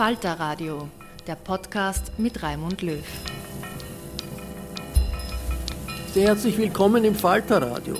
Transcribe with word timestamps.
Falter 0.00 0.40
Radio, 0.40 0.88
der 1.26 1.34
Podcast 1.34 2.18
mit 2.18 2.42
Raimund 2.42 2.80
Löw. 2.80 3.04
Sehr 6.14 6.28
herzlich 6.28 6.56
willkommen 6.56 7.04
im 7.04 7.14
Falterradio. 7.14 7.96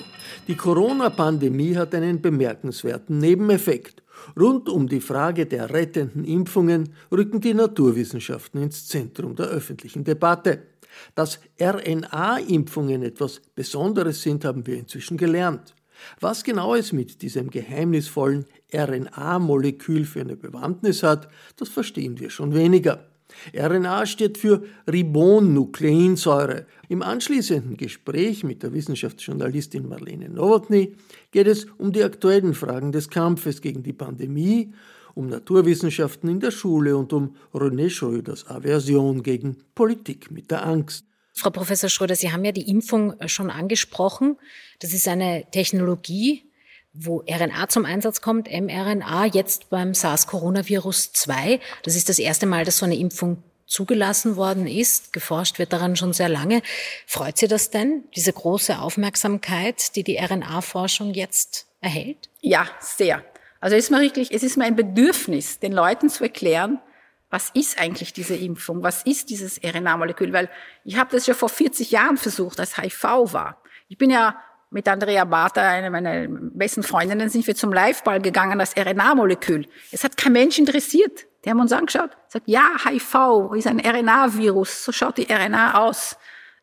Die 0.49 0.55
Corona-Pandemie 0.55 1.77
hat 1.77 1.95
einen 1.95 2.23
bemerkenswerten 2.23 3.19
Nebeneffekt. 3.19 4.03
Rund 4.35 4.71
um 4.71 4.89
die 4.89 5.03
Frage 5.03 5.45
der 5.45 5.75
rettenden 5.75 6.25
Impfungen 6.25 6.95
rücken 7.13 7.43
die 7.43 7.53
Naturwissenschaften 7.53 8.63
ins 8.63 8.89
Zentrum 8.89 9.37
der 9.37 9.49
öffentlichen 9.49 10.03
Debatte. 10.03 10.69
Dass 11.15 11.39
RNA-Impfungen 11.61 13.03
etwas 13.03 13.43
Besonderes 13.55 14.23
sind, 14.23 14.47
haben 14.47 14.67
wir 14.67 14.79
inzwischen 14.79 15.19
gelernt. 15.19 15.75
Was 16.21 16.45
genau 16.45 16.75
es 16.75 16.93
mit 16.93 17.23
diesem 17.23 17.51
geheimnisvollen 17.51 18.47
RNA-Molekül 18.73 20.05
für 20.05 20.21
eine 20.21 20.37
Bewandtnis 20.37 21.03
hat, 21.03 21.29
das 21.57 21.69
verstehen 21.69 22.19
wir 22.19 22.31
schon 22.31 22.55
weniger. 22.55 23.11
RNA 23.55 24.07
steht 24.07 24.39
für 24.39 24.63
Ribonukleinsäure. 24.91 26.67
Im 26.89 27.03
anschließenden 27.03 27.77
Gespräch 27.77 28.45
mit 28.45 28.63
der 28.63 28.73
Wissenschaftsjournalistin 28.73 29.89
Marlene 29.89 30.29
Nowotny 30.29 30.95
geht 31.31 31.47
es 31.47 31.67
um 31.79 31.93
die 31.93 32.03
aktuellen 32.03 32.55
Fragen 32.55 32.93
des 32.93 33.09
Kampfes 33.09 33.61
gegen 33.61 33.83
die 33.83 33.93
Pandemie, 33.93 34.73
um 35.15 35.29
Naturwissenschaften 35.29 36.29
in 36.29 36.41
der 36.41 36.51
Schule 36.51 36.97
und 36.97 37.13
um 37.13 37.35
René 37.53 37.91
Schröders 37.91 38.47
Aversion 38.49 39.23
gegen 39.23 39.57
Politik 39.75 40.31
mit 40.31 40.51
der 40.51 40.67
Angst. 40.67 41.10
Frau 41.41 41.51
Professor 41.51 41.89
Schröder, 41.89 42.17
Sie 42.17 42.33
haben 42.33 42.45
ja 42.45 42.53
die 42.53 42.69
Impfung 42.69 43.15
schon 43.27 43.51
angesprochen. 43.51 44.37
Das 44.79 44.93
ist 44.93 45.09
eine 45.09 45.47
Technologie, 45.51 46.45
wo 46.93 47.25
RNA 47.29 47.69
zum 47.69 47.85
Einsatz 47.87 48.21
kommt, 48.21 48.49
mRNA, 48.51 49.27
jetzt 49.27 49.71
beim 49.71 49.95
SARS-Coronavirus 49.95 51.13
2. 51.13 51.61
Das 51.83 51.97
ist 51.97 52.09
das 52.09 52.19
erste 52.19 52.47
Mal, 52.47 52.65
dass 52.65 52.79
so 52.79 52.85
eine 52.85 52.97
Impfung 52.97 53.43
zugelassen 53.67 54.37
worden 54.37 54.67
ist. 54.67 55.13
Geforscht 55.13 55.59
wird 55.59 55.73
daran 55.73 55.97
schon 55.97 56.13
sehr 56.13 56.29
lange. 56.29 56.61
Freut 57.07 57.39
Sie 57.39 57.49
das 57.49 57.71
denn, 57.71 58.05
diese 58.17 58.33
große 58.33 58.79
Aufmerksamkeit, 58.79 59.97
die 59.97 60.03
die 60.03 60.19
RNA-Forschung 60.19 61.15
jetzt 61.15 61.67
erhält? 61.81 62.29
Ja, 62.41 62.69
sehr. 62.81 63.25
Also 63.61 63.77
ist 63.77 63.91
mir 63.91 64.01
wirklich, 64.01 64.33
es 64.33 64.43
ist 64.43 64.59
mir 64.59 64.65
ein 64.65 64.77
Bedürfnis, 64.77 65.59
den 65.59 65.73
Leuten 65.73 66.11
zu 66.11 66.25
erklären, 66.25 66.81
was 67.31 67.51
ist 67.55 67.81
eigentlich 67.81 68.13
diese 68.13 68.35
Impfung? 68.35 68.83
Was 68.83 69.05
ist 69.05 69.31
dieses 69.31 69.61
RNA-Molekül? 69.63 70.33
Weil 70.33 70.51
ich 70.85 70.99
habe 70.99 71.11
das 71.13 71.27
ja 71.27 71.35
vor 71.35 71.49
40 71.49 71.93
Jahren 71.93 72.17
versucht, 72.17 72.59
als 72.59 72.77
HIV 72.77 73.05
war. 73.33 73.63
Ich 73.89 73.97
bin 73.97 74.11
ja 74.11 74.37
mit 74.71 74.87
Andrea 74.89 75.25
Barter, 75.25 75.63
eine 75.63 75.91
meiner 75.91 76.27
besten 76.29 76.83
Freundinnen, 76.83 77.29
sind 77.29 77.47
wir 77.47 77.55
zum 77.55 77.73
Liveball 77.73 78.21
gegangen, 78.21 78.59
das 78.59 78.77
RNA-Molekül. 78.77 79.67
Es 79.91 80.05
hat 80.05 80.17
kein 80.17 80.33
Mensch 80.33 80.59
interessiert. 80.59 81.27
Die 81.45 81.51
haben 81.51 81.61
uns 81.61 81.73
angeschaut, 81.73 82.11
sagt, 82.29 82.47
ja, 82.49 82.77
HIV 82.85 83.55
ist 83.57 83.67
ein 83.67 83.81
RNA-Virus, 83.81 84.85
so 84.85 84.93
schaut 84.93 85.17
die 85.17 85.27
RNA 85.33 85.87
aus. 85.87 86.19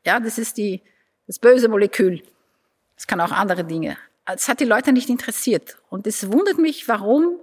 Ja, 0.05 0.19
das 0.19 0.38
ist 0.38 0.57
die, 0.57 0.84
das 1.25 1.39
böse 1.39 1.67
Molekül. 1.67 2.22
Es 2.95 3.07
kann 3.07 3.19
auch 3.19 3.31
andere 3.31 3.63
Dinge. 3.63 3.97
Es 4.25 4.47
hat 4.47 4.59
die 4.59 4.66
Leute 4.66 4.91
nicht 4.91 5.09
interessiert. 5.09 5.78
Und 5.89 6.05
es 6.05 6.31
wundert 6.31 6.59
mich, 6.59 6.88
warum 6.88 7.39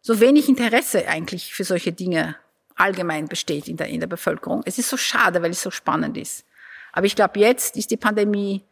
so 0.00 0.20
wenig 0.20 0.48
Interesse 0.48 1.08
eigentlich 1.08 1.54
für 1.54 1.64
solche 1.64 1.92
Dinge 1.92 2.36
allgemein 2.74 3.28
besteht 3.28 3.68
in 3.68 3.76
der, 3.76 3.88
in 3.88 4.00
der 4.00 4.06
Bevölkerung. 4.06 4.62
Es 4.64 4.78
ist 4.78 4.88
so 4.88 4.96
schade, 4.96 5.42
weil 5.42 5.50
es 5.50 5.62
so 5.62 5.70
spannend 5.70 6.16
ist. 6.16 6.44
Aber 6.92 7.06
ich 7.06 7.16
glaube, 7.16 7.40
jetzt 7.40 7.76
ist 7.76 7.90
die 7.90 7.96
Pandemie 7.96 8.62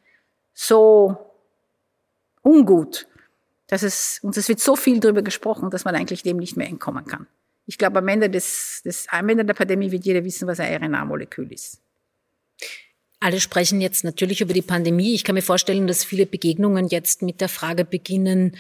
so 0.54 1.16
ungut, 2.42 3.06
dass 3.66 3.82
es, 3.82 4.20
und 4.22 4.36
es 4.36 4.48
wird 4.48 4.60
so 4.60 4.76
viel 4.76 5.00
darüber 5.00 5.22
gesprochen, 5.22 5.70
dass 5.70 5.84
man 5.84 5.94
eigentlich 5.94 6.22
dem 6.22 6.36
nicht 6.36 6.56
mehr 6.56 6.68
entkommen 6.68 7.06
kann. 7.06 7.26
Ich 7.66 7.78
glaube, 7.78 8.00
am 8.00 8.08
Ende, 8.08 8.28
des, 8.28 8.82
des, 8.84 9.06
am 9.08 9.28
Ende 9.28 9.44
der 9.44 9.54
Pandemie 9.54 9.90
wird 9.90 10.04
jeder 10.04 10.24
wissen, 10.24 10.48
was 10.48 10.60
ein 10.60 10.82
RNA-Molekül 10.82 11.52
ist. 11.52 11.80
Alle 13.20 13.40
sprechen 13.40 13.80
jetzt 13.80 14.02
natürlich 14.02 14.40
über 14.40 14.52
die 14.52 14.62
Pandemie. 14.62 15.14
Ich 15.14 15.22
kann 15.22 15.36
mir 15.36 15.42
vorstellen, 15.42 15.86
dass 15.86 16.04
viele 16.04 16.26
Begegnungen 16.26 16.88
jetzt 16.88 17.22
mit 17.22 17.40
der 17.40 17.48
Frage 17.48 17.84
beginnen, 17.84 18.56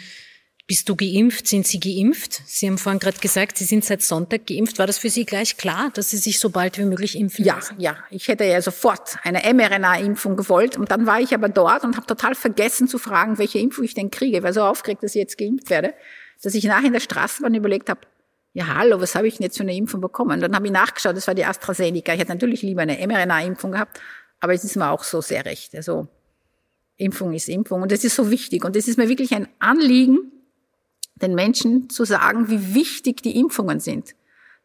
bist 0.72 0.88
du 0.88 0.96
geimpft? 0.96 1.46
Sind 1.48 1.66
Sie 1.66 1.78
geimpft? 1.78 2.40
Sie 2.46 2.66
haben 2.66 2.78
vorhin 2.78 2.98
gerade 2.98 3.18
gesagt, 3.18 3.58
Sie 3.58 3.64
sind 3.64 3.84
seit 3.84 4.00
Sonntag 4.00 4.46
geimpft. 4.46 4.78
War 4.78 4.86
das 4.86 4.96
für 4.96 5.10
Sie 5.10 5.26
gleich 5.26 5.58
klar, 5.58 5.90
dass 5.92 6.08
Sie 6.08 6.16
sich 6.16 6.38
so 6.38 6.48
bald 6.48 6.78
wie 6.78 6.86
möglich 6.86 7.14
impfen 7.18 7.44
Ja, 7.44 7.56
lassen? 7.56 7.74
ja. 7.78 7.98
Ich 8.08 8.26
hätte 8.28 8.44
ja 8.44 8.62
sofort 8.62 9.18
eine 9.22 9.42
mRNA-Impfung 9.52 10.34
gewollt. 10.34 10.78
Und 10.78 10.90
dann 10.90 11.04
war 11.04 11.20
ich 11.20 11.34
aber 11.34 11.50
dort 11.50 11.84
und 11.84 11.98
habe 11.98 12.06
total 12.06 12.34
vergessen 12.34 12.88
zu 12.88 12.96
fragen, 12.96 13.36
welche 13.36 13.58
Impfung 13.58 13.84
ich 13.84 13.92
denn 13.92 14.10
kriege. 14.10 14.38
Ich 14.38 14.42
war 14.42 14.54
so 14.54 14.62
aufgeregt, 14.62 15.02
dass 15.02 15.14
ich 15.14 15.18
jetzt 15.20 15.36
geimpft 15.36 15.68
werde, 15.68 15.92
dass 16.42 16.54
ich 16.54 16.64
nach 16.64 16.82
in 16.82 16.94
der 16.94 17.00
Straßenbahn 17.00 17.52
überlegt 17.52 17.90
habe, 17.90 18.00
ja 18.54 18.68
hallo, 18.68 18.98
was 18.98 19.14
habe 19.14 19.28
ich 19.28 19.36
denn 19.36 19.44
jetzt 19.44 19.58
für 19.58 19.64
eine 19.64 19.76
Impfung 19.76 20.00
bekommen? 20.00 20.40
Dann 20.40 20.54
habe 20.56 20.64
ich 20.64 20.72
nachgeschaut, 20.72 21.14
das 21.14 21.26
war 21.26 21.34
die 21.34 21.44
AstraZeneca. 21.44 22.14
Ich 22.14 22.20
hätte 22.20 22.32
natürlich 22.32 22.62
lieber 22.62 22.80
eine 22.80 22.96
mRNA-Impfung 23.06 23.72
gehabt, 23.72 24.00
aber 24.40 24.54
es 24.54 24.64
ist 24.64 24.76
mir 24.76 24.88
auch 24.90 25.04
so 25.04 25.20
sehr 25.20 25.44
recht. 25.44 25.74
Also 25.74 26.08
Impfung 26.96 27.34
ist 27.34 27.50
Impfung 27.50 27.82
und 27.82 27.92
das 27.92 28.04
ist 28.04 28.16
so 28.16 28.30
wichtig. 28.30 28.64
Und 28.64 28.74
es 28.74 28.88
ist 28.88 28.96
mir 28.96 29.10
wirklich 29.10 29.34
ein 29.34 29.48
Anliegen, 29.58 30.32
den 31.22 31.34
Menschen 31.34 31.88
zu 31.88 32.04
sagen, 32.04 32.48
wie 32.48 32.74
wichtig 32.74 33.22
die 33.22 33.38
Impfungen 33.38 33.80
sind. 33.80 34.14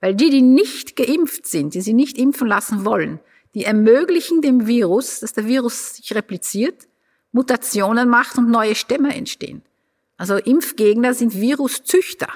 Weil 0.01 0.15
die, 0.15 0.29
die 0.29 0.41
nicht 0.41 0.95
geimpft 0.95 1.47
sind, 1.47 1.73
die 1.73 1.81
sie 1.81 1.93
nicht 1.93 2.17
impfen 2.17 2.47
lassen 2.47 2.85
wollen, 2.85 3.19
die 3.53 3.63
ermöglichen 3.63 4.41
dem 4.41 4.67
Virus, 4.67 5.21
dass 5.21 5.33
der 5.33 5.47
Virus 5.47 5.95
sich 5.95 6.13
repliziert 6.13 6.87
Mutationen 7.31 8.09
macht 8.09 8.37
und 8.37 8.49
neue 8.49 8.75
Stämme 8.75 9.13
entstehen. 9.13 9.61
Also 10.17 10.35
Impfgegner 10.35 11.13
sind 11.13 11.39
Viruszüchter. 11.39 12.29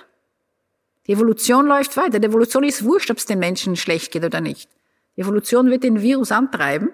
Die 1.07 1.13
Evolution 1.13 1.65
läuft 1.65 1.97
weiter. 1.97 2.19
Die 2.19 2.27
Evolution 2.27 2.63
ist 2.63 2.83
wurscht, 2.83 3.09
ob 3.09 3.17
es 3.17 3.25
den 3.25 3.39
Menschen 3.39 3.75
schlecht 3.75 4.11
geht 4.11 4.23
oder 4.23 4.41
nicht. 4.41 4.69
Die 5.15 5.21
Evolution 5.21 5.69
wird 5.69 5.83
den 5.83 6.01
Virus 6.01 6.31
antreiben 6.31 6.89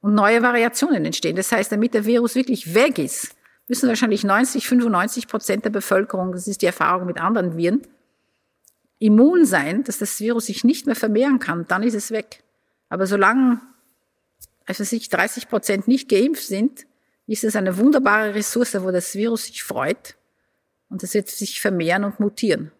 und 0.00 0.14
neue 0.14 0.42
Variationen 0.42 1.04
entstehen. 1.04 1.36
Das 1.36 1.50
heißt, 1.50 1.72
damit 1.72 1.94
der 1.94 2.04
Virus 2.04 2.34
wirklich 2.34 2.74
weg 2.74 2.98
ist, 2.98 3.34
müssen 3.68 3.88
wahrscheinlich 3.88 4.24
90, 4.24 4.68
95 4.68 5.28
Prozent 5.28 5.64
der 5.64 5.70
Bevölkerung, 5.70 6.32
das 6.32 6.46
ist 6.46 6.62
die 6.62 6.66
Erfahrung 6.66 7.06
mit 7.06 7.18
anderen 7.18 7.56
Viren, 7.56 7.82
immun 8.98 9.44
sein, 9.44 9.84
dass 9.84 9.98
das 9.98 10.20
Virus 10.20 10.46
sich 10.46 10.64
nicht 10.64 10.86
mehr 10.86 10.96
vermehren 10.96 11.38
kann. 11.38 11.66
Dann 11.68 11.82
ist 11.82 11.94
es 11.94 12.10
weg. 12.10 12.42
Aber 12.88 13.06
solange 13.06 13.60
also 14.66 14.84
sich 14.84 15.08
30 15.08 15.48
Prozent 15.48 15.88
nicht 15.88 16.08
geimpft 16.08 16.46
sind, 16.46 16.86
ist 17.26 17.44
es 17.44 17.56
eine 17.56 17.76
wunderbare 17.78 18.34
Ressource, 18.34 18.82
wo 18.82 18.90
das 18.90 19.14
Virus 19.14 19.46
sich 19.46 19.62
freut 19.62 20.16
und 20.90 21.02
es 21.02 21.14
wird 21.14 21.28
sich 21.28 21.60
vermehren 21.60 22.04
und 22.04 22.20
mutieren. 22.20 22.70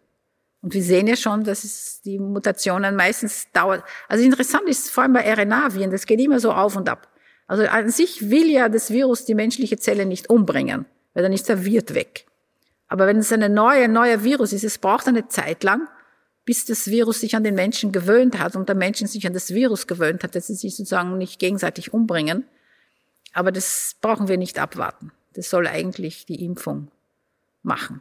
Und 0.61 0.73
wir 0.73 0.83
sehen 0.83 1.07
ja 1.07 1.17
schon, 1.17 1.45
dass 1.45 1.65
es 1.65 2.01
die 2.03 2.19
Mutationen 2.19 2.97
meistens 2.97 3.49
dauert. 3.53 3.85
Also 4.09 4.25
interessant 4.25 4.67
ist 4.67 4.91
vor 4.91 5.03
allem 5.03 5.13
bei 5.13 5.31
RNA-Viren, 5.31 5.91
das 5.91 6.07
geht 6.07 6.21
immer 6.21 6.41
so 6.41 6.53
auf 6.53 6.77
und 6.77 6.89
ab. 6.89 7.09
Also 7.47 7.65
an 7.65 7.91
sich 7.91 8.31
will 8.31 8.51
ja 8.51 8.69
das 8.69 8.91
Virus 8.91 9.25
die 9.25 9.35
menschliche 9.35 9.79
Zelle 9.79 10.07
nicht 10.07 10.31
umbringen, 10.31 10.87
weil 11.13 11.23
dann 11.23 11.33
ist 11.33 11.49
der 11.49 11.65
Wirt 11.65 11.95
weg. 11.95 12.27
Aber 12.89 13.07
wenn 13.07 13.19
es 13.19 13.33
eine 13.33 13.49
neue, 13.49 13.89
neuer 13.89 14.25
Virus 14.25 14.53
ist, 14.53 14.65
es 14.65 14.79
braucht 14.79 15.09
eine 15.09 15.29
Zeit 15.29 15.65
lang, 15.65 15.89
bis 16.45 16.65
das 16.65 16.87
Virus 16.89 17.21
sich 17.21 17.35
an 17.37 17.45
den 17.45 17.55
Menschen 17.55 17.93
gewöhnt 17.93 18.39
hat 18.39 18.57
und 18.57 18.69
der 18.69 18.77
Menschen 18.77 19.07
sich 19.07 19.27
an 19.27 19.33
das 19.33 19.53
Virus 19.53 19.87
gewöhnt 19.87 20.23
hat, 20.23 20.35
dass 20.35 20.47
sie 20.47 20.55
sich 20.55 20.77
sozusagen 20.77 21.17
nicht 21.19 21.39
gegenseitig 21.39 21.93
umbringen. 21.93 22.45
Aber 23.33 23.51
das 23.51 23.97
brauchen 24.01 24.29
wir 24.29 24.37
nicht 24.37 24.59
abwarten. 24.59 25.13
Das 25.35 25.51
soll 25.51 25.67
eigentlich 25.67 26.27
die 26.27 26.45
Impfung 26.45 26.89
machen. 27.63 28.01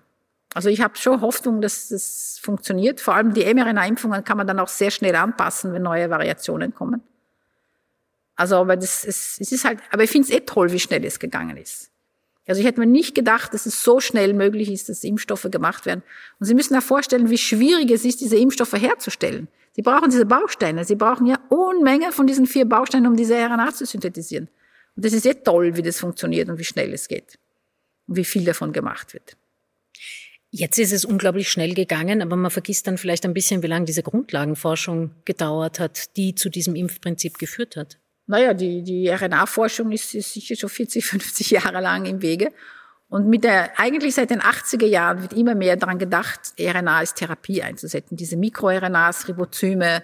Also 0.54 0.70
ich 0.70 0.82
habe 0.82 0.98
schon 0.98 1.22
Hoffnung, 1.22 1.62
dass 1.62 1.90
das 1.90 2.38
funktioniert. 2.42 3.02
Vor 3.02 3.16
allem 3.16 3.34
die 3.34 3.52
mRNA-Impfungen 3.52 4.24
kann 4.24 4.38
man 4.38 4.46
dann 4.46 4.60
auch 4.60 4.68
sehr 4.68 4.92
schnell 4.92 5.16
anpassen, 5.16 5.74
wenn 5.74 5.82
neue 5.82 6.10
Variationen 6.10 6.76
kommen. 6.76 7.02
Also, 8.36 8.56
aber 8.56 8.76
das 8.76 9.06
ist, 9.06 9.40
es 9.40 9.52
ist 9.52 9.66
halt, 9.66 9.80
aber 9.92 10.04
ich 10.04 10.10
finde 10.10 10.28
es 10.28 10.34
eh 10.34 10.42
toll, 10.42 10.72
wie 10.72 10.80
schnell 10.80 11.06
es 11.06 11.20
gegangen 11.20 11.58
ist. 11.58 11.92
Also 12.46 12.60
ich 12.60 12.68
hätte 12.68 12.80
mir 12.80 12.86
nicht 12.86 13.16
gedacht, 13.16 13.54
dass 13.54 13.66
es 13.66 13.84
so 13.84 14.00
schnell 14.00 14.34
möglich 14.34 14.70
ist, 14.70 14.90
dass 14.90 15.04
Impfstoffe 15.04 15.48
gemacht 15.50 15.86
werden. 15.86 16.04
Und 16.40 16.46
Sie 16.46 16.54
müssen 16.54 16.74
sich 16.74 16.84
vorstellen, 16.84 17.30
wie 17.30 17.38
schwierig 17.38 17.90
es 17.90 18.04
ist, 18.04 18.20
diese 18.20 18.38
Impfstoffe 18.38 18.74
herzustellen. 18.74 19.48
Sie 19.76 19.82
brauchen 19.82 20.10
diese 20.10 20.26
Bausteine. 20.26 20.84
Sie 20.84 20.96
brauchen 20.96 21.26
ja 21.26 21.40
Unmenge 21.50 22.12
von 22.12 22.28
diesen 22.28 22.46
vier 22.46 22.66
Bausteinen, 22.66 23.08
um 23.08 23.16
diese 23.16 23.36
RNA 23.36 23.74
zu 23.74 23.86
synthetisieren. 23.86 24.50
Und 24.96 25.06
das 25.06 25.14
ist 25.14 25.26
eh 25.26 25.34
toll, 25.36 25.78
wie 25.78 25.82
das 25.82 26.00
funktioniert 26.00 26.50
und 26.50 26.60
wie 26.60 26.64
schnell 26.66 26.94
es 26.94 27.08
geht. 27.08 27.40
Und 28.08 28.18
wie 28.18 28.26
viel 28.26 28.44
davon 28.44 28.74
gemacht 28.74 29.14
wird. 29.14 29.38
Jetzt 30.52 30.78
ist 30.78 30.92
es 30.92 31.06
unglaublich 31.06 31.50
schnell 31.50 31.74
gegangen, 31.74 32.22
aber 32.22 32.36
man 32.36 32.52
vergisst 32.52 32.86
dann 32.86 33.00
vielleicht 33.00 33.26
ein 33.26 33.34
bisschen, 33.34 33.64
wie 33.64 33.68
lange 33.68 33.86
diese 33.86 34.04
Grundlagenforschung 34.04 35.10
gedauert 35.26 35.80
hat, 35.80 36.16
die 36.16 36.36
zu 36.36 36.50
diesem 36.50 36.76
Impfprinzip 36.76 37.40
geführt 37.40 37.76
hat. 37.76 37.98
Naja, 38.26 38.54
die, 38.54 38.84
die 38.84 39.10
RNA-Forschung 39.10 39.92
ist, 39.92 40.14
ist 40.16 40.34
sicher 40.34 40.56
schon 40.56 40.70
40, 40.70 41.06
50 41.06 41.50
Jahre 41.52 41.82
lang 41.82 42.06
im 42.06 42.22
Wege. 42.22 42.52
Und 43.10 43.28
mit 43.28 43.44
der, 43.44 43.80
eigentlich 43.80 44.16
seit 44.16 44.32
den 44.32 44.42
80er 44.42 44.88
Jahren 44.88 45.22
wird 45.22 45.34
immer 45.34 45.54
mehr 45.54 45.76
daran 45.76 46.00
gedacht, 46.00 46.54
RNA 46.60 46.98
als 46.98 47.14
Therapie 47.14 47.62
einzusetzen. 47.62 48.16
Diese 48.16 48.38
MikroRNAs, 48.38 49.28
Ribozyme, 49.28 50.02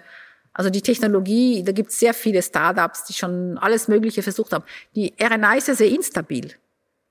also 0.52 0.70
die 0.70 0.82
Technologie, 0.82 1.62
da 1.64 1.72
gibt 1.72 1.90
es 1.90 1.98
sehr 1.98 2.14
viele 2.14 2.42
Startups, 2.42 3.04
die 3.06 3.12
schon 3.12 3.58
alles 3.58 3.88
Mögliche 3.88 4.22
versucht 4.22 4.52
haben. 4.52 4.64
Die 4.94 5.12
RNA 5.20 5.54
ist 5.54 5.68
ja 5.68 5.74
sehr 5.74 5.88
instabil. 5.88 6.52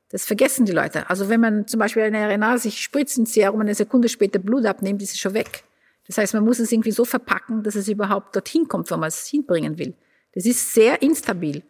Das 0.10 0.26
vergessen 0.26 0.66
die 0.66 0.72
Leute. 0.72 1.10
Also 1.10 1.30
wenn 1.30 1.42
man 1.42 1.68
zum 1.68 1.80
Beispiel 1.80 2.04
eine 2.04 2.34
RNA 2.34 2.58
sich 2.60 2.82
spritzt 2.82 3.18
ins 3.18 3.34
Serum 3.34 3.56
und 3.56 3.68
eine 3.68 3.76
Sekunde 3.76 4.10
später 4.10 4.40
Blut 4.40 4.66
abnimmt, 4.66 5.02
ist 5.02 5.14
es 5.14 5.20
schon 5.20 5.34
weg. 5.34 5.64
Das 6.08 6.18
heißt, 6.18 6.34
man 6.34 6.44
muss 6.44 6.60
es 6.60 6.72
irgendwie 6.72 6.92
so 6.92 7.06
verpacken, 7.06 7.62
dass 7.62 7.76
es 7.76 7.88
überhaupt 7.88 8.36
dorthin 8.36 8.68
kommt, 8.68 8.90
wo 8.90 8.98
man 8.98 9.10
es 9.10 9.28
hinbringen 9.28 9.78
will. 9.78 9.94
Das 10.34 10.46
ist 10.46 10.74
sehr 10.74 11.02
instabil. 11.02 11.64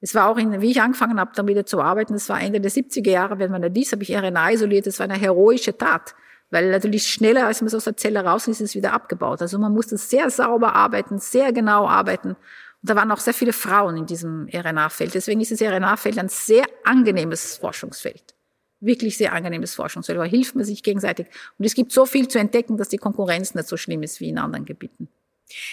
Es 0.00 0.14
war 0.14 0.28
auch, 0.28 0.36
in, 0.36 0.60
wie 0.60 0.70
ich 0.70 0.80
angefangen 0.80 1.18
habe, 1.18 1.32
damit 1.34 1.68
zu 1.68 1.80
arbeiten, 1.80 2.12
das 2.12 2.28
war 2.28 2.40
Ende 2.40 2.60
der 2.60 2.70
70er 2.70 3.10
Jahre, 3.10 3.38
wenn 3.38 3.50
man 3.50 3.72
dies, 3.72 3.92
habe 3.92 4.02
ich 4.02 4.14
RNA 4.14 4.52
isoliert, 4.52 4.86
das 4.86 4.98
war 4.98 5.04
eine 5.04 5.18
heroische 5.18 5.76
Tat. 5.76 6.14
Weil 6.50 6.70
natürlich 6.70 7.08
schneller, 7.08 7.46
als 7.46 7.60
man 7.60 7.68
es 7.68 7.74
aus 7.74 7.84
der 7.84 7.96
Zelle 7.96 8.24
raus 8.24 8.46
ist, 8.46 8.60
ist 8.60 8.70
es 8.70 8.74
wieder 8.76 8.92
abgebaut. 8.92 9.42
Also 9.42 9.58
man 9.58 9.72
musste 9.72 9.96
sehr 9.96 10.30
sauber 10.30 10.74
arbeiten, 10.74 11.18
sehr 11.18 11.52
genau 11.52 11.88
arbeiten. 11.88 12.30
Und 12.30 12.36
da 12.82 12.94
waren 12.94 13.10
auch 13.10 13.18
sehr 13.18 13.34
viele 13.34 13.52
Frauen 13.52 13.96
in 13.96 14.06
diesem 14.06 14.48
RNA-Feld. 14.52 15.14
Deswegen 15.14 15.40
ist 15.40 15.50
das 15.50 15.60
RNA-Feld 15.60 16.18
ein 16.18 16.28
sehr 16.28 16.64
angenehmes 16.84 17.56
Forschungsfeld. 17.56 18.34
Wirklich 18.78 19.16
sehr 19.16 19.32
angenehmes 19.32 19.74
Forschungsfeld. 19.74 20.18
Aber 20.18 20.28
hilft 20.28 20.54
man 20.54 20.64
sich 20.64 20.84
gegenseitig. 20.84 21.26
Und 21.58 21.64
es 21.64 21.74
gibt 21.74 21.90
so 21.90 22.06
viel 22.06 22.28
zu 22.28 22.38
entdecken, 22.38 22.76
dass 22.76 22.90
die 22.90 22.98
Konkurrenz 22.98 23.54
nicht 23.54 23.66
so 23.66 23.76
schlimm 23.76 24.04
ist 24.04 24.20
wie 24.20 24.28
in 24.28 24.38
anderen 24.38 24.66
Gebieten. 24.66 25.08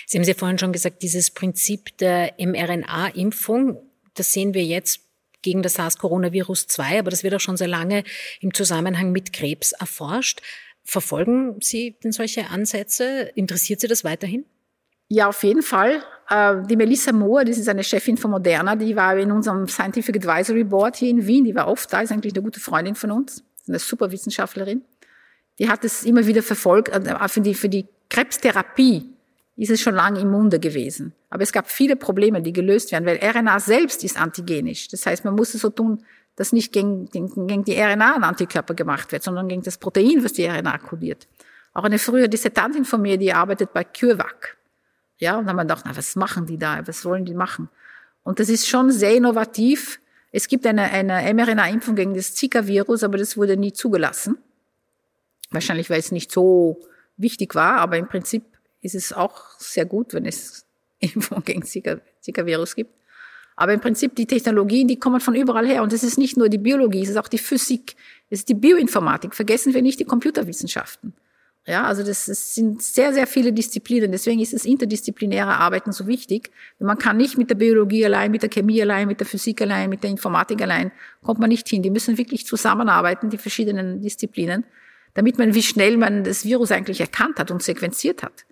Sie 0.06 0.18
haben 0.18 0.25
ja 0.25 0.34
vorhin 0.34 0.60
schon 0.60 0.74
gesagt, 0.74 1.02
dieses 1.02 1.31
Prinzip 1.31 1.98
der 1.98 2.34
mRNA-Impfung, 2.38 3.78
das 4.14 4.31
sehen 4.31 4.54
wir 4.54 4.64
jetzt 4.64 5.02
gegen 5.42 5.62
das 5.62 5.75
SARS-Coronavirus 5.75 6.68
2, 6.68 7.00
aber 7.00 7.12
das 7.12 7.24
wird 7.24 7.36
auch 7.36 7.40
schon 7.40 7.58
sehr 7.58 7.68
lange 7.68 8.04
im 8.40 8.54
Zusammenhang 8.54 9.12
mit 9.12 9.34
Krebs 9.34 9.74
erforscht. 9.74 10.42
Verfolgen 10.86 11.58
Sie 11.62 11.96
denn 12.04 12.12
solche 12.12 12.50
Ansätze? 12.50 13.31
Interessiert 13.36 13.80
Sie 13.80 13.88
das 13.88 14.04
weiterhin? 14.04 14.46
Ja, 15.10 15.30
auf 15.30 15.44
jeden 15.44 15.62
Fall. 15.62 16.04
Äh, 16.30 16.56
die 16.68 16.75
Melissa 16.75 17.12
Moore, 17.12 17.46
das 17.46 17.58
ist 17.58 17.70
eine 17.70 17.84
Chefin 17.84 18.18
von 18.18 18.31
Moderna, 18.31 18.75
die 18.75 18.96
war 18.96 19.18
in 19.18 19.31
unserem 19.31 19.68
Scientific 19.68 20.16
Advisory 20.16 20.64
Board 20.64 20.96
hier 20.98 21.10
in 21.10 21.28
Wien, 21.28 21.46
die 21.46 21.56
war 21.56 21.68
oft 21.68 21.92
da, 21.92 22.02
ist 22.02 22.12
eigentlich 22.12 22.34
eine 22.34 22.44
gute 22.44 22.60
Freundin 22.60 22.96
von 22.96 23.12
uns, 23.12 23.44
eine 23.68 23.80
super 23.80 24.12
Wissenschaftlerin. 24.12 24.81
Die 25.60 25.70
hat 25.70 25.84
es 25.84 26.04
immer 26.04 26.25
wieder 26.25 26.42
verfolgt, 26.42 26.90
äh, 26.90 27.30
für 27.30 27.42
die, 27.42 27.54
für 27.54 27.70
die 27.70 27.86
Krebstherapie 28.10 29.12
ist 29.55 29.69
es 29.69 29.81
schon 29.81 29.95
lange 29.95 30.19
im 30.19 30.31
Munde 30.31 30.59
gewesen. 30.59 31.13
Aber 31.29 31.44
es 31.44 31.51
gab 31.51 31.69
viele 31.69 31.95
Probleme, 31.95 32.41
die 32.41 32.53
gelöst 32.53 32.91
werden, 32.91 33.05
weil 33.05 33.17
RNA 33.17 33.59
selbst 33.59 34.03
ist 34.03 34.19
antigenisch. 34.19 34.88
Das 34.88 35.05
heißt, 35.05 35.25
man 35.25 35.35
muss 35.35 35.53
es 35.53 35.61
so 35.61 35.69
tun, 35.69 36.03
dass 36.35 36.51
nicht 36.51 36.71
gegen, 36.71 37.09
gegen 37.11 37.63
die 37.63 37.79
RNA 37.79 38.15
ein 38.15 38.23
Antikörper 38.23 38.73
gemacht 38.73 39.11
wird, 39.11 39.21
sondern 39.21 39.47
gegen 39.47 39.61
das 39.61 39.77
Protein, 39.77 40.23
was 40.23 40.33
die 40.33 40.45
RNA 40.45 40.79
kodiert. 40.79 41.27
Auch 41.73 41.83
eine 41.83 42.00
frühere 42.00 42.29
Dissertantin 42.29 42.85
von 42.85 43.01
mir, 43.01 43.17
die 43.17 43.33
arbeitet 43.33 43.73
bei 43.73 43.83
CureVac. 43.83 44.57
Ja, 45.19 45.38
und 45.38 45.45
dann 45.45 45.50
haben 45.50 45.57
wir 45.57 45.63
gedacht, 45.63 45.83
na, 45.85 45.95
was 45.95 46.15
machen 46.15 46.45
die 46.47 46.57
da? 46.57 46.85
Was 46.88 47.05
wollen 47.05 47.25
die 47.25 47.35
machen? 47.35 47.69
Und 48.23 48.39
das 48.39 48.50
ist 48.50 48.67
schon 48.67 48.91
sehr 48.91 49.15
innovativ. 49.15 50.00
Es 50.31 50.47
gibt 50.47 50.65
eine, 50.65 50.83
eine 50.83 51.33
mRNA-Impfung 51.33 51.95
gegen 51.95 52.15
das 52.15 52.33
Zika-Virus, 52.33 53.03
aber 53.03 53.17
das 53.17 53.38
wurde 53.38 53.55
nie 53.55 53.74
zugelassen. 53.74 54.38
Wahrscheinlich, 55.51 55.89
weil 55.91 56.00
es 56.00 56.12
nicht 56.12 56.31
so 56.31 56.79
wichtig 57.17 57.53
war, 57.53 57.75
aber 57.75 57.98
im 57.98 58.07
Prinzip 58.07 58.43
ist 58.84 58.96
es 58.96 59.13
auch 59.13 59.60
sehr 59.60 59.86
gut, 59.86 60.13
wenn 60.13 60.25
es 60.25 60.66
Impfung 61.00 61.44
gegen 61.44 61.63
Zika-Virus 61.63 62.75
gibt. 62.75 62.92
Aber 63.56 63.74
im 63.74 63.80
Prinzip 63.80 64.16
die 64.16 64.25
Technologien, 64.25 64.88
die 64.88 65.00
kommen 65.00 65.20
von 65.20 65.36
überall 65.36 65.68
her. 65.68 65.84
Und 65.84 65.94
es 65.94 66.04
ist 66.04 66.18
nicht 66.18 66.38
nur 66.38 66.50
die 66.50 66.58
Biologie, 66.58 67.04
es 67.04 67.10
ist 67.10 67.18
auch 67.18 67.28
die 67.28 67.38
Physik, 67.38 67.96
es 68.30 68.40
ist 68.40 68.50
die 68.50 68.56
Bioinformatik. 68.56 69.36
Vergessen 69.36 69.74
wir 69.74 69.82
nicht 69.82 70.00
die 70.00 70.06
Computerwissenschaften. 70.06 71.13
Ja, 71.66 71.84
also 71.86 72.04
das, 72.04 72.25
das 72.25 72.56
sind 72.56 72.82
sehr, 72.82 73.13
sehr 73.13 73.25
viele 73.25 73.54
Disziplinen. 73.54 74.12
Deswegen 74.12 74.42
ist 74.42 74.52
das 74.52 74.66
interdisziplinäre 74.66 75.54
Arbeiten 75.54 75.94
so 75.94 76.08
wichtig. 76.08 76.52
Man 76.80 76.98
kann 76.98 77.16
nicht 77.16 77.38
mit 77.38 77.50
der 77.50 77.56
Biologie 77.56 78.04
allein, 78.04 78.32
mit 78.32 78.42
der 78.42 78.50
Chemie 78.50 78.82
allein, 78.82 79.08
mit 79.08 79.22
der 79.22 79.28
Physik 79.28 79.62
allein, 79.62 79.90
mit 79.90 80.04
der 80.04 80.10
Informatik 80.10 80.62
allein, 80.62 80.92
kommt 81.22 81.40
man 81.40 81.48
nicht 81.48 81.70
hin. 81.70 81.82
Die 81.82 81.90
müssen 81.90 82.18
wirklich 82.18 82.46
zusammenarbeiten, 82.46 83.30
die 83.30 83.38
verschiedenen 83.38 84.02
Disziplinen, 84.02 84.66
damit 85.13 85.38
man, 85.38 85.54
wie 85.54 85.63
schnell 85.63 85.96
man 85.96 86.25
das 86.25 86.44
Virus 86.44 86.72
eigentlich 86.72 87.00
erkannt 87.00 87.40
hat 87.40 87.50
und 87.50 87.63
sequenziert 87.63 88.24
hat. 88.24 88.44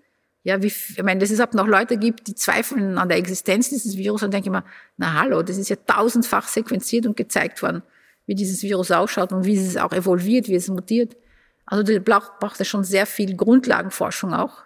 Ja, 0.44 0.60
wie, 0.62 0.66
ich 0.66 1.02
meine, 1.02 1.20
dass 1.20 1.30
es 1.30 1.40
auch 1.40 1.52
noch 1.52 1.68
Leute 1.68 1.96
gibt, 1.96 2.26
die 2.26 2.34
zweifeln 2.34 2.98
an 2.98 3.08
der 3.08 3.18
Existenz 3.18 3.68
dieses 3.70 3.96
Virus 3.96 4.22
und 4.22 4.34
denken 4.34 4.48
immer, 4.48 4.64
na 4.96 5.20
hallo, 5.20 5.42
das 5.42 5.56
ist 5.56 5.68
ja 5.68 5.76
tausendfach 5.76 6.48
sequenziert 6.48 7.06
und 7.06 7.16
gezeigt 7.16 7.62
worden, 7.62 7.82
wie 8.26 8.34
dieses 8.34 8.62
Virus 8.62 8.90
ausschaut 8.90 9.32
und 9.32 9.44
wie 9.44 9.56
es 9.56 9.76
auch 9.76 9.92
evolviert, 9.92 10.48
wie 10.48 10.56
es 10.56 10.68
mutiert. 10.68 11.16
Also 11.64 11.84
da 11.84 11.98
braucht, 12.00 12.40
braucht 12.40 12.60
es 12.60 12.66
schon 12.66 12.82
sehr 12.82 13.06
viel 13.06 13.36
Grundlagenforschung 13.36 14.34
auch. 14.34 14.62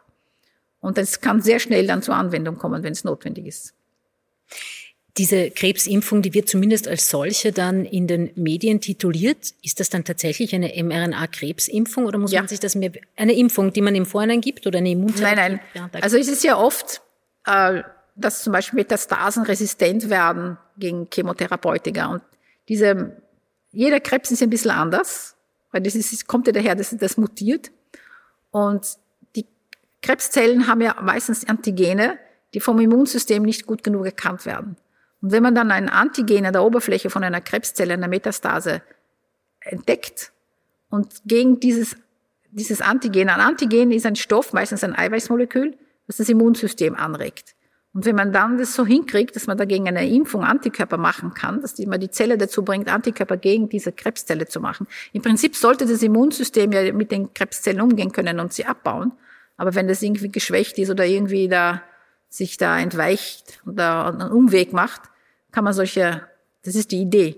Und 0.80 0.96
das 0.96 1.20
kann 1.20 1.42
sehr 1.42 1.58
schnell 1.58 1.86
dann 1.86 2.00
zur 2.00 2.14
Anwendung 2.14 2.56
kommen, 2.56 2.82
wenn 2.82 2.92
es 2.92 3.04
notwendig 3.04 3.46
ist. 3.46 3.74
Diese 5.18 5.50
Krebsimpfung, 5.50 6.20
die 6.20 6.34
wird 6.34 6.48
zumindest 6.48 6.88
als 6.88 7.08
solche 7.08 7.50
dann 7.50 7.86
in 7.86 8.06
den 8.06 8.30
Medien 8.34 8.82
tituliert. 8.82 9.54
Ist 9.62 9.80
das 9.80 9.88
dann 9.88 10.04
tatsächlich 10.04 10.54
eine 10.54 10.68
mRNA-Krebsimpfung 10.82 12.04
oder 12.04 12.18
muss 12.18 12.32
ja. 12.32 12.40
man 12.40 12.48
sich 12.48 12.60
das 12.60 12.74
mehr, 12.74 12.92
eine 13.16 13.32
Impfung, 13.34 13.72
die 13.72 13.80
man 13.80 13.94
im 13.94 14.04
Vorhinein 14.04 14.42
gibt 14.42 14.66
oder 14.66 14.78
eine 14.78 14.90
Immuntherapie? 14.90 15.36
Nein, 15.36 15.60
nein. 15.74 15.90
Ja, 15.92 16.00
also 16.00 16.18
es 16.18 16.28
ist 16.28 16.44
ja 16.44 16.58
oft, 16.58 17.00
äh, 17.46 17.82
dass 18.14 18.42
zum 18.42 18.52
Beispiel 18.52 18.76
Metastasen 18.76 19.44
resistent 19.44 20.10
werden 20.10 20.58
gegen 20.76 21.08
Chemotherapeutika 21.12 22.06
und 22.08 22.22
diese, 22.68 23.16
jeder 23.72 24.00
Krebs 24.00 24.30
ist 24.30 24.42
ein 24.42 24.50
bisschen 24.50 24.70
anders, 24.70 25.36
weil 25.70 25.82
das 25.82 25.94
ist, 25.94 26.26
kommt 26.26 26.46
ja 26.46 26.52
daher, 26.52 26.74
dass 26.74 26.94
das 26.96 27.16
mutiert 27.16 27.70
und 28.50 28.86
die 29.34 29.46
Krebszellen 30.02 30.66
haben 30.66 30.80
ja 30.80 30.96
meistens 31.00 31.48
Antigene, 31.48 32.18
die 32.54 32.60
vom 32.60 32.80
Immunsystem 32.80 33.42
nicht 33.42 33.66
gut 33.66 33.82
genug 33.82 34.06
erkannt 34.06 34.46
werden. 34.46 34.76
Und 35.26 35.32
wenn 35.32 35.42
man 35.42 35.56
dann 35.56 35.72
ein 35.72 35.88
Antigen 35.88 36.46
an 36.46 36.52
der 36.52 36.62
Oberfläche 36.62 37.10
von 37.10 37.24
einer 37.24 37.40
Krebszelle, 37.40 37.94
einer 37.94 38.06
Metastase 38.06 38.80
entdeckt 39.58 40.30
und 40.88 41.14
gegen 41.24 41.58
dieses, 41.58 41.96
dieses 42.52 42.80
Antigen, 42.80 43.28
ein 43.28 43.40
Antigen 43.40 43.90
ist 43.90 44.06
ein 44.06 44.14
Stoff, 44.14 44.52
meistens 44.52 44.84
ein 44.84 44.94
Eiweißmolekül, 44.96 45.76
das 46.06 46.18
das 46.18 46.28
Immunsystem 46.28 46.94
anregt. 46.94 47.56
Und 47.92 48.04
wenn 48.04 48.14
man 48.14 48.32
dann 48.32 48.56
das 48.56 48.74
so 48.74 48.86
hinkriegt, 48.86 49.34
dass 49.34 49.48
man 49.48 49.58
dagegen 49.58 49.88
eine 49.88 50.08
Impfung 50.08 50.44
Antikörper 50.44 50.96
machen 50.96 51.34
kann, 51.34 51.60
dass 51.60 51.76
man 51.76 51.98
die 51.98 52.12
Zelle 52.12 52.38
dazu 52.38 52.64
bringt, 52.64 52.88
Antikörper 52.88 53.36
gegen 53.36 53.68
diese 53.68 53.90
Krebszelle 53.90 54.46
zu 54.46 54.60
machen. 54.60 54.86
Im 55.12 55.22
Prinzip 55.22 55.56
sollte 55.56 55.86
das 55.86 56.04
Immunsystem 56.04 56.70
ja 56.70 56.92
mit 56.92 57.10
den 57.10 57.34
Krebszellen 57.34 57.80
umgehen 57.80 58.12
können 58.12 58.38
und 58.38 58.52
sie 58.52 58.64
abbauen. 58.64 59.10
Aber 59.56 59.74
wenn 59.74 59.88
das 59.88 60.02
irgendwie 60.02 60.30
geschwächt 60.30 60.78
ist 60.78 60.88
oder 60.88 61.04
irgendwie 61.04 61.48
da 61.48 61.82
sich 62.28 62.58
da 62.58 62.78
entweicht 62.78 63.60
oder 63.66 64.06
einen 64.06 64.30
Umweg 64.30 64.72
macht, 64.72 65.02
kann 65.56 65.64
man 65.64 65.72
solche, 65.72 66.20
das 66.64 66.74
ist 66.74 66.90
die 66.92 67.00
Idee. 67.00 67.34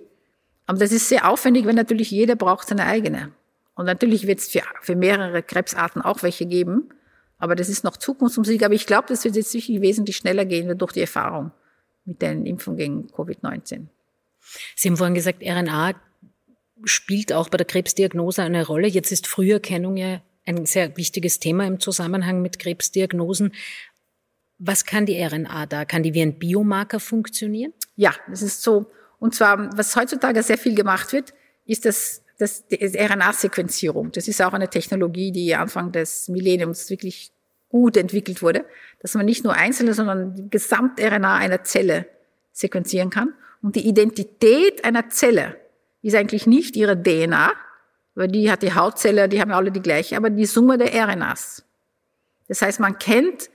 Aber 0.67 0.81
das 0.81 0.91
ist 0.91 1.09
sehr 1.09 1.31
aufwendig, 1.31 1.67
weil 1.67 1.75
natürlich 1.75 2.11
jeder 2.11 2.35
braucht 2.35 2.67
seine 2.67 2.85
eigene. 2.87 3.31
Und 3.77 3.87
natürlich 3.87 4.27
wird 4.27 4.41
es 4.41 4.49
für, 4.49 4.63
für 4.81 4.97
mehrere 4.97 5.41
Krebsarten 5.41 6.03
auch 6.03 6.25
welche 6.25 6.45
geben. 6.45 6.89
Aber 7.39 7.55
das 7.55 7.69
ist 7.69 7.85
noch 7.85 7.97
Zukunftsmusik. 7.97 8.65
Aber 8.65 8.75
ich 8.75 8.87
glaube, 8.87 9.07
das 9.07 9.23
wird 9.23 9.37
jetzt 9.37 9.55
wirklich 9.55 9.81
wesentlich 9.81 10.17
schneller 10.17 10.45
gehen 10.47 10.77
durch 10.77 10.91
die 10.91 11.03
Erfahrung 11.03 11.53
mit 12.07 12.21
den 12.21 12.45
Impfungen 12.45 12.77
gegen 12.77 13.07
Covid-19. 13.07 13.87
Sie 14.75 14.89
haben 14.89 14.97
vorhin 14.97 15.15
gesagt, 15.15 15.45
RNA 15.45 15.93
spielt 16.83 17.33
auch 17.33 17.49
bei 17.51 17.57
der 17.57 17.67
Krebsdiagnose 17.67 18.43
eine 18.43 18.67
Rolle. 18.67 18.89
Jetzt 18.89 19.13
ist 19.13 19.29
Früherkennung 19.29 19.97
ja 19.97 20.23
ein 20.45 20.67
sehr 20.67 20.97
wichtiges 20.97 21.39
Thema 21.39 21.69
im 21.69 21.79
Zusammenhang 21.79 22.43
mit 22.43 22.59
Krebsdiagnosen. 22.59 23.55
Was 24.59 24.85
kann 24.85 25.07
die 25.07 25.23
RNA 25.23 25.67
da? 25.67 25.85
Kann 25.85 26.03
die 26.03 26.15
wie 26.15 26.23
ein 26.23 26.41
Biomarker 26.41 26.99
funktionieren? 26.99 27.73
Ja, 27.99 28.15
das 28.29 28.43
ist 28.43 28.63
so. 28.63 28.87
Und 29.19 29.35
zwar, 29.35 29.77
was 29.77 29.97
heutzutage 29.97 30.41
sehr 30.45 30.57
viel 30.57 30.77
gemacht 30.77 31.13
wird, 31.13 31.35
ist 31.67 31.85
das, 31.85 32.23
das, 32.39 32.65
die 32.69 32.77
RNA-Sequenzierung. 32.97 34.13
Das 34.13 34.29
ist 34.29 34.41
auch 34.41 34.53
eine 34.53 34.71
Technologie, 34.71 35.33
die 35.33 35.53
Anfang 35.57 35.91
des 35.91 36.29
Millenniums 36.29 36.89
wirklich 36.91 37.33
gut 37.69 37.97
entwickelt 37.97 38.41
wurde, 38.41 38.65
dass 39.01 39.15
man 39.15 39.27
nicht 39.27 39.43
nur 39.43 39.53
einzelne, 39.55 39.95
sondern 39.95 40.37
die 40.37 40.49
Gesamt-RNA 40.49 41.39
einer 41.39 41.65
Zelle 41.65 42.07
sequenzieren 42.53 43.11
kann. 43.11 43.35
Und 43.63 43.75
die 43.75 43.89
Identität 43.89 44.85
einer 44.85 45.09
Zelle 45.09 45.57
ist 46.01 46.15
eigentlich 46.15 46.47
nicht 46.47 46.77
ihre 46.77 46.97
DNA, 47.03 47.53
weil 48.15 48.29
die 48.29 48.49
hat 48.49 48.63
die 48.63 48.75
Hautzelle, 48.75 49.29
die 49.29 49.41
haben 49.41 49.51
alle 49.51 49.73
die 49.73 49.83
gleiche, 49.83 50.17
aber 50.17 50.31
die 50.31 50.47
Summe 50.47 50.79
der 50.79 50.95
RNAs. 50.95 51.65
Das 52.47 52.63
heißt, 52.63 52.79
man 52.79 52.97
kennt 53.01 53.51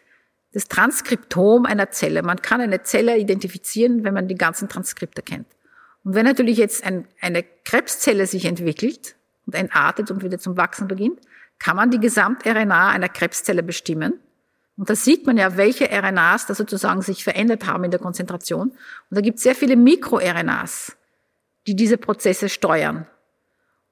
das 0.53 0.67
Transkriptom 0.67 1.65
einer 1.65 1.89
Zelle. 1.89 2.21
Man 2.21 2.41
kann 2.41 2.61
eine 2.61 2.83
Zelle 2.83 3.17
identifizieren, 3.17 4.03
wenn 4.03 4.13
man 4.13 4.27
die 4.27 4.35
ganzen 4.35 4.69
Transkripte 4.69 5.21
kennt. 5.21 5.47
Und 6.03 6.15
wenn 6.15 6.25
natürlich 6.25 6.57
jetzt 6.57 6.83
ein, 6.83 7.07
eine 7.19 7.43
Krebszelle 7.65 8.27
sich 8.27 8.45
entwickelt 8.45 9.15
und 9.45 9.55
entartet 9.55 10.11
und 10.11 10.23
wieder 10.23 10.37
zum 10.37 10.55
Wachsen 10.55 10.87
beginnt, 10.87 11.19
kann 11.59 11.75
man 11.75 11.91
die 11.91 11.99
Gesamt-RNA 11.99 12.89
einer 12.89 13.09
Krebszelle 13.09 13.63
bestimmen. 13.63 14.19
Und 14.75 14.89
da 14.89 14.95
sieht 14.95 15.25
man 15.25 15.37
ja, 15.37 15.55
welche 15.57 15.89
RNAs 15.91 16.45
da 16.47 16.55
sozusagen 16.55 17.01
sich 17.01 17.23
verändert 17.23 17.65
haben 17.65 17.83
in 17.83 17.91
der 17.91 17.99
Konzentration. 17.99 18.69
Und 18.69 18.77
da 19.09 19.21
gibt 19.21 19.37
es 19.37 19.43
sehr 19.43 19.55
viele 19.55 19.75
Mikro-RNAs, 19.75 20.97
die 21.67 21.75
diese 21.75 21.97
Prozesse 21.97 22.49
steuern. 22.49 23.07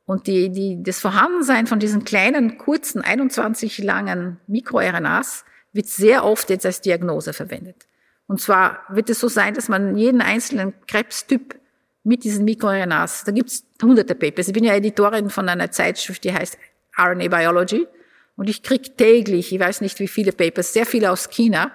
Und 0.06 0.28
die, 0.28 0.50
die, 0.52 0.84
das 0.84 1.00
Vorhandensein 1.00 1.68
von 1.68 1.80
diesen 1.80 2.04
kleinen, 2.04 2.58
kurzen, 2.58 3.02
21 3.02 3.78
langen 3.78 4.40
Mikro-RNAs 4.48 5.46
wird 5.74 5.88
sehr 5.88 6.26
oft 6.26 6.50
jetzt 6.50 6.66
als 6.66 6.82
Diagnose 6.82 7.34
verwendet. 7.34 7.88
Und 8.28 8.40
zwar 8.40 8.84
wird 8.90 9.10
es 9.10 9.20
so 9.20 9.28
sein, 9.28 9.54
dass 9.54 9.68
man 9.68 9.98
jeden 9.98 10.22
einzelnen 10.22 10.74
Krebstyp 10.88 11.56
mit 12.04 12.24
diesen 12.24 12.46
MikroRNAs, 12.46 13.24
da 13.26 13.32
gibt's 13.32 13.66
hunderte 13.82 14.16
Papers. 14.16 14.48
Ich 14.48 14.54
bin 14.54 14.64
ja 14.64 14.74
Editorin 14.74 15.30
von 15.30 15.48
einer 15.50 15.72
Zeitschrift, 15.72 16.24
die 16.24 16.34
heißt 16.34 16.58
RNA 16.98 17.28
Biology. 17.28 17.88
Und 18.36 18.50
ich 18.50 18.64
krieg 18.64 18.98
täglich, 18.98 19.54
ich 19.54 19.60
weiß 19.60 19.82
nicht 19.82 20.00
wie 20.00 20.08
viele 20.08 20.32
Papers, 20.32 20.74
sehr 20.74 20.86
viele 20.86 21.12
aus 21.12 21.30
China, 21.30 21.72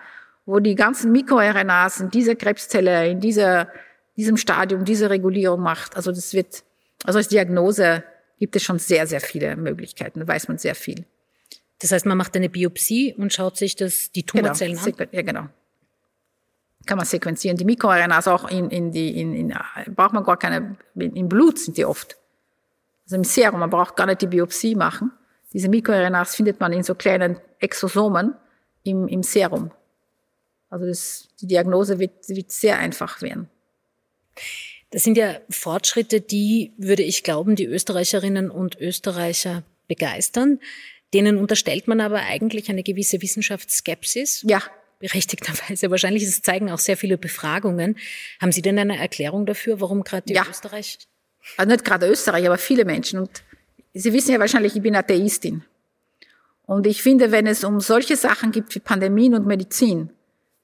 wo 0.47 0.59
die 0.59 0.75
ganzen 0.75 1.13
MikroRNAs 1.13 2.01
in 2.01 2.11
dieser 2.11 2.35
Krebszelle, 2.35 3.09
in 3.09 3.21
dieser, 3.21 3.69
diesem 4.17 4.37
Stadium, 4.37 4.85
diese 4.85 5.11
Regulierung 5.11 5.61
macht. 5.61 5.97
Also 5.97 6.11
das 6.11 6.33
wird, 6.33 6.65
also 7.05 7.19
als 7.19 7.29
Diagnose 7.29 8.03
gibt 8.39 8.57
es 8.57 8.63
schon 8.63 8.79
sehr, 8.79 9.07
sehr 9.07 9.21
viele 9.21 9.57
Möglichkeiten. 9.57 10.21
Da 10.21 10.29
weiß 10.29 10.49
man 10.49 10.59
sehr 10.59 10.75
viel. 10.75 11.05
Das 11.81 11.93
heißt, 11.93 12.07
man 12.07 12.17
macht 12.17 12.35
eine 12.37 12.49
Biopsie 12.49 13.15
und 13.15 13.33
schaut 13.33 13.57
sich 13.57 13.77
das, 13.77 14.11
die 14.13 14.25
genau, 14.25 14.43
Tumorzellen 14.43 14.77
genau. 14.77 14.97
an? 14.99 15.09
Ja, 15.13 15.23
genau. 15.23 15.49
Kann 16.87 16.99
man 16.99 17.07
sequenzieren. 17.07 17.57
Die 17.57 17.65
MikroRNAs 17.65 18.29
auch 18.29 18.49
in, 18.49 18.71
in 18.71 18.93
die, 18.93 19.21
in, 19.21 19.35
in, 19.35 19.55
braucht 19.95 20.13
man 20.13 20.25
gar 20.25 20.39
keine, 20.39 20.77
im 20.95 21.29
Blut 21.29 21.59
sind 21.59 21.77
die 21.77 21.85
oft. 21.85 22.17
Also 23.05 23.17
im 23.17 23.25
Serum, 23.25 23.61
man 23.61 23.71
braucht 23.71 23.97
gar 23.97 24.07
nicht 24.07 24.23
die 24.23 24.27
Biopsie 24.27 24.75
machen. 24.75 25.11
Diese 25.53 25.69
MikroRNAs 25.69 26.37
findet 26.37 26.61
man 26.61 26.73
in 26.73 26.83
so 26.83 26.95
kleinen 26.95 27.39
Exosomen 27.59 28.35
im, 28.85 29.09
im 29.09 29.23
Serum. 29.23 29.71
Also 30.71 30.87
das, 30.87 31.29
die 31.41 31.47
Diagnose 31.47 31.99
wird, 31.99 32.29
wird 32.29 32.51
sehr 32.51 32.79
einfach 32.79 33.23
werden. 33.23 33.49
Das 34.91 35.03
sind 35.03 35.17
ja 35.17 35.37
Fortschritte, 35.51 36.21
die, 36.21 36.73
würde 36.79 37.03
ich 37.03 37.23
glauben, 37.23 37.57
die 37.57 37.67
Österreicherinnen 37.67 38.51
und 38.51 38.79
Österreicher 38.81 39.65
begeistern. 39.89 40.61
Denen 41.15 41.39
unterstellt 41.39 41.89
man 41.89 42.01
aber 42.01 42.21
eigentlich 42.21 42.69
eine 42.69 42.83
gewisse 42.83 43.23
Wissenschaftsskepsis. 43.23 44.45
Ja. 44.47 44.63
Berechtigterweise. 44.99 45.91
Wahrscheinlich 45.91 46.25
das 46.25 46.43
zeigen 46.43 46.71
auch 46.71 46.79
sehr 46.79 46.97
viele 46.97 47.19
Befragungen. 47.19 47.97
Haben 48.41 48.53
Sie 48.53 48.63
denn 48.63 48.79
eine 48.79 48.99
Erklärung 48.99 49.47
dafür, 49.47 49.81
warum 49.81 50.05
gerade 50.05 50.25
die 50.27 50.35
ja. 50.35 50.47
Österreich? 50.49 50.99
Also 51.57 51.71
nicht 51.71 51.85
gerade 51.85 52.07
Österreich, 52.07 52.47
aber 52.47 52.59
viele 52.59 52.85
Menschen. 52.85 53.21
Und 53.21 53.43
Sie 53.95 54.13
wissen 54.13 54.33
ja 54.33 54.41
wahrscheinlich, 54.41 54.75
ich 54.75 54.83
bin 54.83 54.97
Atheistin. 54.97 55.65
Und 56.67 56.87
ich 56.87 57.03
finde, 57.03 57.31
wenn 57.31 57.47
es 57.47 57.63
um 57.63 57.81
solche 57.81 58.17
Sachen 58.17 58.51
gibt 58.51 58.75
wie 58.75 58.81
Pandemien 58.81 59.35
und 59.35 59.47
Medizin, 59.47 60.11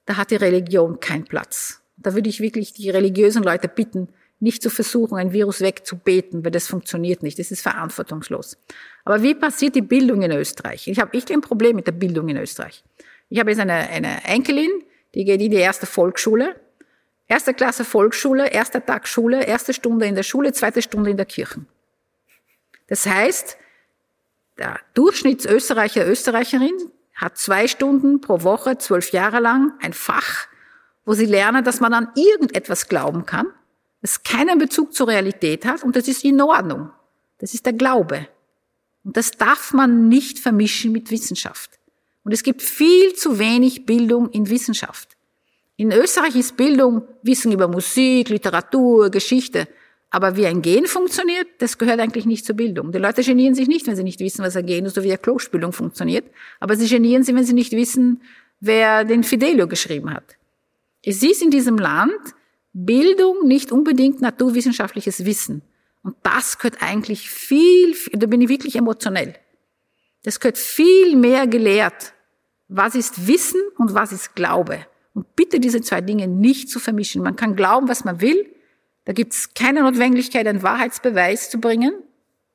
da 0.05 0.17
hat 0.17 0.31
die 0.31 0.35
Religion 0.35 0.99
keinen 0.99 1.23
Platz. 1.23 1.81
Da 1.97 2.13
würde 2.13 2.29
ich 2.29 2.41
wirklich 2.41 2.73
die 2.73 2.89
religiösen 2.89 3.43
Leute 3.43 3.69
bitten, 3.69 4.09
nicht 4.39 4.61
zu 4.61 4.69
versuchen, 4.69 5.17
ein 5.17 5.31
Virus 5.31 5.61
wegzubeten, 5.61 6.43
weil 6.43 6.51
das 6.51 6.67
funktioniert 6.67 7.23
nicht. 7.23 7.39
Das 7.39 7.51
ist 7.51 7.61
verantwortungslos. 7.61 8.57
Aber 9.05 9.21
wie 9.21 9.35
passiert 9.35 9.75
die 9.75 9.81
Bildung 9.81 10.21
in 10.21 10.31
Österreich? 10.31 10.87
Ich 10.87 10.99
habe 10.99 11.13
echt 11.17 11.31
ein 11.31 11.41
Problem 11.41 11.75
mit 11.75 11.87
der 11.87 11.91
Bildung 11.91 12.29
in 12.29 12.37
Österreich. 12.37 12.83
Ich 13.29 13.39
habe 13.39 13.51
jetzt 13.51 13.59
eine, 13.59 13.73
eine 13.73 14.23
Enkelin, 14.23 14.71
die 15.13 15.25
geht 15.25 15.41
in 15.41 15.51
die 15.51 15.57
erste 15.57 15.85
Volksschule. 15.85 16.55
Erste 17.27 17.53
Klasse 17.53 17.85
Volksschule, 17.85 18.49
erster 18.49 18.85
Tag 18.85 19.07
Schule, 19.07 19.45
erste 19.45 19.73
Stunde 19.73 20.05
in 20.05 20.15
der 20.15 20.23
Schule, 20.23 20.53
zweite 20.53 20.81
Stunde 20.81 21.09
in 21.09 21.17
der 21.17 21.25
Kirche. 21.25 21.61
Das 22.87 23.05
heißt, 23.05 23.57
der 24.57 24.79
Durchschnittsösterreicher, 24.93 26.07
Österreicherin 26.07 26.75
hat 27.15 27.37
zwei 27.37 27.67
Stunden 27.67 28.21
pro 28.21 28.43
Woche, 28.43 28.77
zwölf 28.77 29.11
Jahre 29.11 29.39
lang 29.39 29.73
ein 29.81 29.93
Fach, 29.93 30.47
wo 31.05 31.13
sie 31.13 31.25
lernen, 31.25 31.63
dass 31.63 31.79
man 31.79 31.93
an 31.93 32.09
irgendetwas 32.15 32.87
glauben 32.87 33.25
kann 33.25 33.47
das 34.03 34.21
keinen 34.21 34.59
Bezug 34.59 34.93
zur 34.93 35.07
Realität 35.07 35.65
hat 35.65 35.81
und 35.81 35.95
das 35.95 36.09
ist 36.09 36.25
in 36.25 36.39
Ordnung. 36.41 36.91
Das 37.39 37.53
ist 37.53 37.65
der 37.65 37.73
Glaube. 37.73 38.27
Und 39.03 39.17
das 39.17 39.31
darf 39.31 39.73
man 39.73 40.07
nicht 40.07 40.39
vermischen 40.39 40.91
mit 40.91 41.11
Wissenschaft. 41.11 41.71
Und 42.23 42.31
es 42.31 42.43
gibt 42.43 42.61
viel 42.61 43.13
zu 43.13 43.37
wenig 43.39 43.85
Bildung 43.85 44.29
in 44.29 44.49
Wissenschaft. 44.49 45.09
In 45.75 45.91
Österreich 45.91 46.35
ist 46.35 46.55
Bildung 46.55 47.03
Wissen 47.23 47.51
über 47.51 47.67
Musik, 47.67 48.29
Literatur, 48.29 49.09
Geschichte. 49.09 49.67
Aber 50.09 50.37
wie 50.37 50.45
ein 50.45 50.61
Gen 50.61 50.85
funktioniert, 50.85 51.47
das 51.57 51.77
gehört 51.77 51.99
eigentlich 51.99 52.25
nicht 52.25 52.45
zur 52.45 52.55
Bildung. 52.55 52.91
Die 52.91 52.99
Leute 52.99 53.23
genieren 53.23 53.55
sich 53.55 53.67
nicht, 53.67 53.87
wenn 53.87 53.95
sie 53.95 54.03
nicht 54.03 54.19
wissen, 54.19 54.45
was 54.45 54.55
ein 54.55 54.65
Gen 54.65 54.85
ist, 54.85 54.93
so 54.93 55.03
wie 55.03 55.09
eine 55.09 55.17
Klospülung 55.17 55.73
funktioniert. 55.73 56.25
Aber 56.59 56.75
sie 56.75 56.87
genieren 56.87 57.23
sich, 57.23 57.33
wenn 57.35 57.43
sie 57.43 57.53
nicht 57.53 57.71
wissen, 57.73 58.21
wer 58.59 59.03
den 59.03 59.23
Fidelio 59.23 59.67
geschrieben 59.67 60.13
hat. 60.13 60.37
Es 61.03 61.21
ist 61.23 61.41
in 61.41 61.49
diesem 61.49 61.77
Land 61.77 62.21
Bildung 62.73 63.47
nicht 63.47 63.71
unbedingt 63.71 64.21
naturwissenschaftliches 64.21 65.25
Wissen. 65.25 65.61
Und 66.03 66.15
das 66.23 66.57
gehört 66.57 66.81
eigentlich 66.81 67.29
viel, 67.29 67.95
da 68.11 68.27
bin 68.27 68.41
ich 68.41 68.49
wirklich 68.49 68.75
emotionell. 68.75 69.35
Das 70.23 70.39
gehört 70.39 70.57
viel 70.57 71.15
mehr 71.15 71.47
gelehrt. 71.47 72.13
Was 72.67 72.95
ist 72.95 73.27
Wissen 73.27 73.61
und 73.77 73.93
was 73.93 74.11
ist 74.11 74.35
Glaube? 74.35 74.85
Und 75.13 75.35
bitte 75.35 75.59
diese 75.59 75.81
zwei 75.81 76.01
Dinge 76.01 76.27
nicht 76.27 76.69
zu 76.69 76.79
vermischen. 76.79 77.23
Man 77.23 77.35
kann 77.35 77.55
glauben, 77.55 77.87
was 77.87 78.03
man 78.03 78.19
will. 78.21 78.53
Da 79.05 79.13
gibt 79.13 79.33
es 79.33 79.53
keine 79.53 79.81
Notwendigkeit, 79.81 80.47
einen 80.47 80.63
Wahrheitsbeweis 80.63 81.49
zu 81.49 81.59
bringen. 81.59 81.93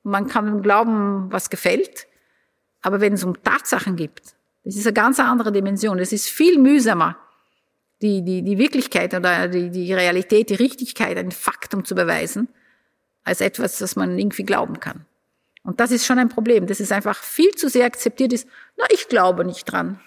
Man 0.03 0.29
kann 0.29 0.63
glauben, 0.63 1.31
was 1.31 1.51
gefällt. 1.51 2.07
Aber 2.81 3.01
wenn 3.01 3.13
es 3.13 3.25
um 3.25 3.43
Tatsachen 3.43 3.97
gibt, 3.97 4.35
das 4.65 4.77
ist 4.77 4.87
eine 4.87 4.95
ganz 4.95 5.21
andere 5.21 5.53
Dimension. 5.53 5.99
Es 5.99 6.13
ist 6.13 6.29
viel 6.29 6.59
mühsamer, 6.59 7.17
die, 8.03 8.23
die, 8.23 8.43
die 8.43 8.59
Wirklichkeit 8.59 9.15
oder 9.15 9.49
die, 9.49 9.71
die 9.71 9.93
Realität, 9.93 10.51
die 10.51 10.55
Richtigkeit, 10.55 11.17
ein 11.17 11.33
Faktum 11.33 11.85
zu 11.85 11.95
beweisen, 11.95 12.49
als 13.29 13.41
etwas, 13.41 13.79
das 13.79 13.95
man 13.95 14.19
irgendwie 14.19 14.45
glauben 14.45 14.81
kann. 14.81 15.05
Und 15.63 15.81
das 15.81 15.91
ist 15.91 16.07
schon 16.07 16.19
ein 16.19 16.29
Problem, 16.29 16.67
dass 16.67 16.81
es 16.81 16.93
einfach 16.93 17.23
viel 17.23 17.55
zu 17.55 17.69
sehr 17.69 17.87
akzeptiert 17.87 18.33
ist, 18.33 18.49
na, 18.77 18.87
ich 18.91 19.09
glaube 19.09 19.45
nicht 19.45 19.65
dran. 19.65 20.01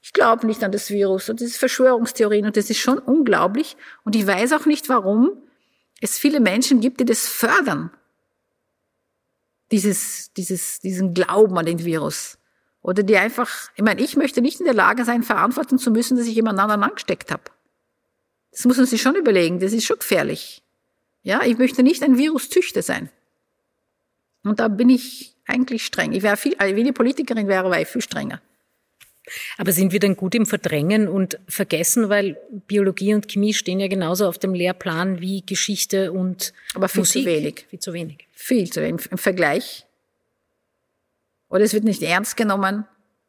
Ich 0.00 0.12
glaube 0.12 0.46
nicht 0.46 0.64
an 0.64 0.72
das 0.72 0.90
Virus 0.90 1.28
und 1.28 1.40
das 1.40 1.48
ist 1.48 1.58
Verschwörungstheorien 1.58 2.46
und 2.46 2.56
das 2.56 2.70
ist 2.70 2.78
schon 2.78 2.98
unglaublich. 2.98 3.76
Und 4.04 4.16
ich 4.16 4.26
weiß 4.26 4.52
auch 4.52 4.66
nicht, 4.66 4.88
warum 4.88 5.30
es 6.00 6.18
viele 6.18 6.40
Menschen 6.40 6.80
gibt, 6.80 6.98
die 6.98 7.04
das 7.04 7.28
fördern. 7.28 7.90
Dieses, 9.70 10.32
dieses, 10.32 10.80
diesen 10.80 11.14
Glauben 11.14 11.56
an 11.56 11.66
den 11.66 11.84
Virus. 11.84 12.38
Oder 12.82 13.04
die 13.04 13.16
einfach, 13.16 13.70
ich 13.76 13.84
meine, 13.84 14.02
ich 14.02 14.16
möchte 14.16 14.42
nicht 14.42 14.58
in 14.58 14.66
der 14.66 14.74
Lage 14.74 15.04
sein, 15.04 15.22
verantworten 15.22 15.78
zu 15.78 15.92
müssen, 15.92 16.16
dass 16.16 16.26
ich 16.26 16.34
jemand 16.34 16.58
anderen 16.58 16.82
angesteckt 16.82 17.30
habe. 17.30 17.44
Das 18.50 18.64
muss 18.64 18.76
man 18.76 18.86
sich 18.86 19.00
schon 19.00 19.14
überlegen, 19.14 19.60
das 19.60 19.72
ist 19.72 19.84
schon 19.84 19.98
gefährlich. 19.98 20.62
Ja, 21.22 21.42
ich 21.44 21.58
möchte 21.58 21.82
nicht 21.82 22.02
ein 22.02 22.18
Virustüchter 22.18 22.82
sein. 22.82 23.10
Und 24.44 24.58
da 24.60 24.68
bin 24.68 24.90
ich 24.90 25.34
eigentlich 25.46 25.84
streng. 25.84 26.12
Ich 26.12 26.22
wäre 26.22 26.36
viel, 26.36 26.54
also 26.56 26.74
wenn 26.76 26.86
ich 26.86 26.94
Politikerin 26.94 27.48
wäre, 27.48 27.70
wäre 27.70 27.82
ich 27.82 27.88
viel 27.88 28.02
strenger. 28.02 28.40
Aber 29.56 29.70
sind 29.70 29.92
wir 29.92 30.00
denn 30.00 30.16
gut 30.16 30.34
im 30.34 30.46
Verdrängen 30.46 31.06
und 31.06 31.38
Vergessen, 31.46 32.08
weil 32.08 32.36
Biologie 32.66 33.14
und 33.14 33.28
Chemie 33.28 33.54
stehen 33.54 33.78
ja 33.78 33.86
genauso 33.86 34.26
auf 34.26 34.38
dem 34.38 34.52
Lehrplan 34.52 35.20
wie 35.20 35.42
Geschichte 35.46 36.12
und 36.12 36.52
Aber 36.74 36.88
viel 36.88 37.02
Musik. 37.02 37.22
zu 37.22 37.26
wenig. 37.28 37.66
Viel 37.70 37.78
zu 37.78 37.92
wenig. 37.92 38.26
Viel 38.32 38.70
zu 38.70 38.82
wenig 38.82 39.06
im 39.12 39.18
Vergleich. 39.18 39.86
Oder 41.48 41.62
es 41.62 41.72
wird 41.72 41.84
nicht 41.84 42.02
ernst 42.02 42.36
genommen. 42.36 42.84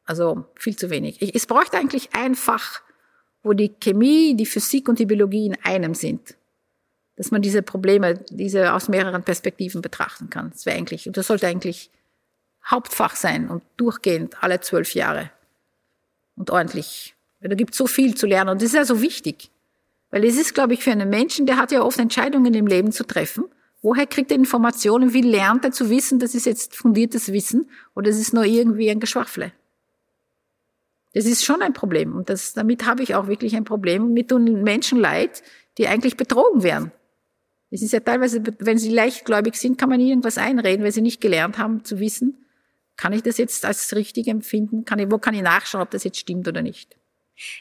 Also 0.05 0.45
viel 0.55 0.75
zu 0.75 0.89
wenig. 0.89 1.21
Ich, 1.21 1.35
es 1.35 1.45
bräuchte 1.45 1.77
eigentlich 1.77 2.09
ein 2.13 2.35
Fach, 2.35 2.81
wo 3.43 3.53
die 3.53 3.69
Chemie, 3.69 4.35
die 4.35 4.45
Physik 4.45 4.89
und 4.89 4.97
die 4.97 5.05
Biologie 5.05 5.45
in 5.45 5.57
einem 5.63 5.93
sind. 5.93 6.35
Dass 7.15 7.31
man 7.31 7.41
diese 7.41 7.61
Probleme, 7.61 8.19
diese 8.29 8.73
aus 8.73 8.89
mehreren 8.89 9.23
Perspektiven 9.23 9.81
betrachten 9.81 10.29
kann. 10.29 10.49
Das 10.51 10.65
wäre 10.65 10.77
eigentlich, 10.77 11.07
und 11.07 11.15
das 11.15 11.27
sollte 11.27 11.47
eigentlich 11.47 11.91
Hauptfach 12.65 13.15
sein 13.15 13.49
und 13.49 13.63
durchgehend 13.77 14.41
alle 14.41 14.61
zwölf 14.61 14.95
Jahre 14.95 15.29
und 16.35 16.49
ordentlich. 16.49 17.15
Weil 17.39 17.49
da 17.49 17.55
gibt 17.55 17.75
so 17.75 17.87
viel 17.87 18.15
zu 18.15 18.25
lernen 18.25 18.51
und 18.51 18.61
das 18.61 18.69
ist 18.69 18.75
ja 18.75 18.85
so 18.85 19.01
wichtig. 19.01 19.51
Weil 20.09 20.25
es 20.25 20.37
ist, 20.37 20.53
glaube 20.53 20.73
ich, 20.73 20.83
für 20.83 20.91
einen 20.91 21.09
Menschen, 21.09 21.45
der 21.45 21.57
hat 21.57 21.71
ja 21.71 21.81
oft 21.81 21.99
Entscheidungen 21.99 22.53
im 22.53 22.67
Leben 22.67 22.91
zu 22.91 23.05
treffen. 23.05 23.45
Woher 23.81 24.07
kriegt 24.07 24.31
er 24.31 24.37
Informationen? 24.37 25.13
Wie 25.13 25.21
lernt 25.21 25.65
er 25.65 25.71
zu 25.71 25.89
wissen, 25.89 26.19
das 26.19 26.35
ist 26.35 26.45
jetzt 26.45 26.75
fundiertes 26.75 27.33
Wissen 27.33 27.69
oder 27.95 28.09
das 28.09 28.19
ist 28.19 28.33
nur 28.33 28.45
irgendwie 28.45 28.89
ein 28.89 29.01
Geschwafle? 29.01 29.51
Das 31.13 31.25
ist 31.25 31.43
schon 31.43 31.61
ein 31.61 31.73
Problem 31.73 32.15
und 32.15 32.29
das, 32.29 32.53
damit 32.53 32.85
habe 32.85 33.03
ich 33.03 33.13
auch 33.13 33.27
wirklich 33.27 33.55
ein 33.55 33.65
Problem. 33.65 34.13
Mit 34.13 34.29
tun 34.29 34.63
Menschen 34.63 34.99
leid, 34.99 35.43
die 35.77 35.87
eigentlich 35.87 36.15
betrogen 36.15 36.63
werden. 36.63 36.91
Es 37.73 37.81
ist 37.81 37.91
ja 37.91 38.01
teilweise, 38.01 38.43
wenn 38.59 38.77
sie 38.77 38.91
leichtgläubig 38.91 39.55
sind, 39.55 39.79
kann 39.79 39.89
man 39.89 39.99
irgendwas 39.99 40.37
einreden, 40.37 40.83
weil 40.83 40.91
sie 40.91 41.01
nicht 41.01 41.19
gelernt 41.21 41.57
haben 41.57 41.83
zu 41.83 41.99
wissen, 41.99 42.45
kann 42.97 43.13
ich 43.13 43.23
das 43.23 43.39
jetzt 43.39 43.65
als 43.65 43.95
richtig 43.95 44.27
empfinden? 44.27 44.85
Kann 44.85 44.99
ich, 44.99 45.09
wo 45.09 45.17
kann 45.17 45.33
ich 45.33 45.41
nachschauen, 45.41 45.81
ob 45.81 45.89
das 45.89 46.03
jetzt 46.03 46.19
stimmt 46.19 46.47
oder 46.47 46.61
nicht? 46.61 46.95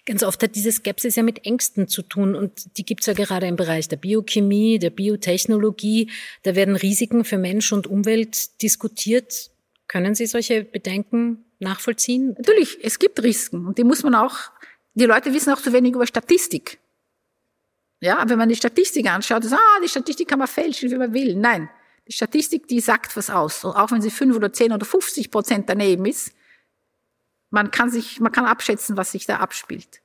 Ganz 0.04 0.22
oft 0.22 0.42
hat 0.42 0.54
diese 0.54 0.70
Skepsis 0.70 1.16
ja 1.16 1.22
mit 1.22 1.46
Ängsten 1.46 1.88
zu 1.88 2.02
tun 2.02 2.34
und 2.34 2.76
die 2.76 2.84
gibt's 2.84 3.06
ja 3.06 3.14
gerade 3.14 3.46
im 3.46 3.56
Bereich 3.56 3.88
der 3.88 3.96
Biochemie, 3.96 4.78
der 4.78 4.90
Biotechnologie. 4.90 6.10
Da 6.42 6.54
werden 6.54 6.76
Risiken 6.76 7.24
für 7.24 7.38
Mensch 7.38 7.72
und 7.72 7.86
Umwelt 7.86 8.60
diskutiert. 8.60 9.50
Können 9.88 10.14
Sie 10.14 10.26
solche 10.26 10.62
Bedenken 10.62 11.46
nachvollziehen? 11.58 12.34
Natürlich, 12.36 12.76
es 12.82 12.98
gibt 12.98 13.22
Risiken 13.22 13.66
und 13.66 13.78
die 13.78 13.84
muss 13.84 14.02
man 14.02 14.14
auch, 14.14 14.36
die 14.92 15.06
Leute 15.06 15.32
wissen 15.32 15.54
auch 15.54 15.62
zu 15.62 15.72
wenig 15.72 15.94
über 15.94 16.06
Statistik. 16.06 16.81
Ja, 18.02 18.28
wenn 18.28 18.36
man 18.36 18.48
die 18.48 18.56
Statistik 18.56 19.08
anschaut, 19.08 19.44
ist, 19.44 19.52
ah, 19.52 19.80
die 19.80 19.88
Statistik 19.88 20.26
kann 20.26 20.40
man 20.40 20.48
fälschen, 20.48 20.90
wie 20.90 20.96
man 20.96 21.14
will. 21.14 21.36
Nein, 21.36 21.70
die 22.08 22.12
Statistik, 22.12 22.66
die 22.66 22.80
sagt 22.80 23.16
was 23.16 23.30
aus. 23.30 23.64
Und 23.64 23.76
auch 23.76 23.92
wenn 23.92 24.02
sie 24.02 24.10
fünf 24.10 24.34
oder 24.34 24.52
zehn 24.52 24.72
oder 24.72 24.84
50 24.84 25.30
Prozent 25.30 25.68
daneben 25.68 26.04
ist, 26.04 26.32
man 27.50 27.70
kann 27.70 27.90
sich, 27.90 28.18
man 28.18 28.32
kann 28.32 28.44
abschätzen, 28.44 28.96
was 28.96 29.12
sich 29.12 29.26
da 29.26 29.36
abspielt. 29.36 30.02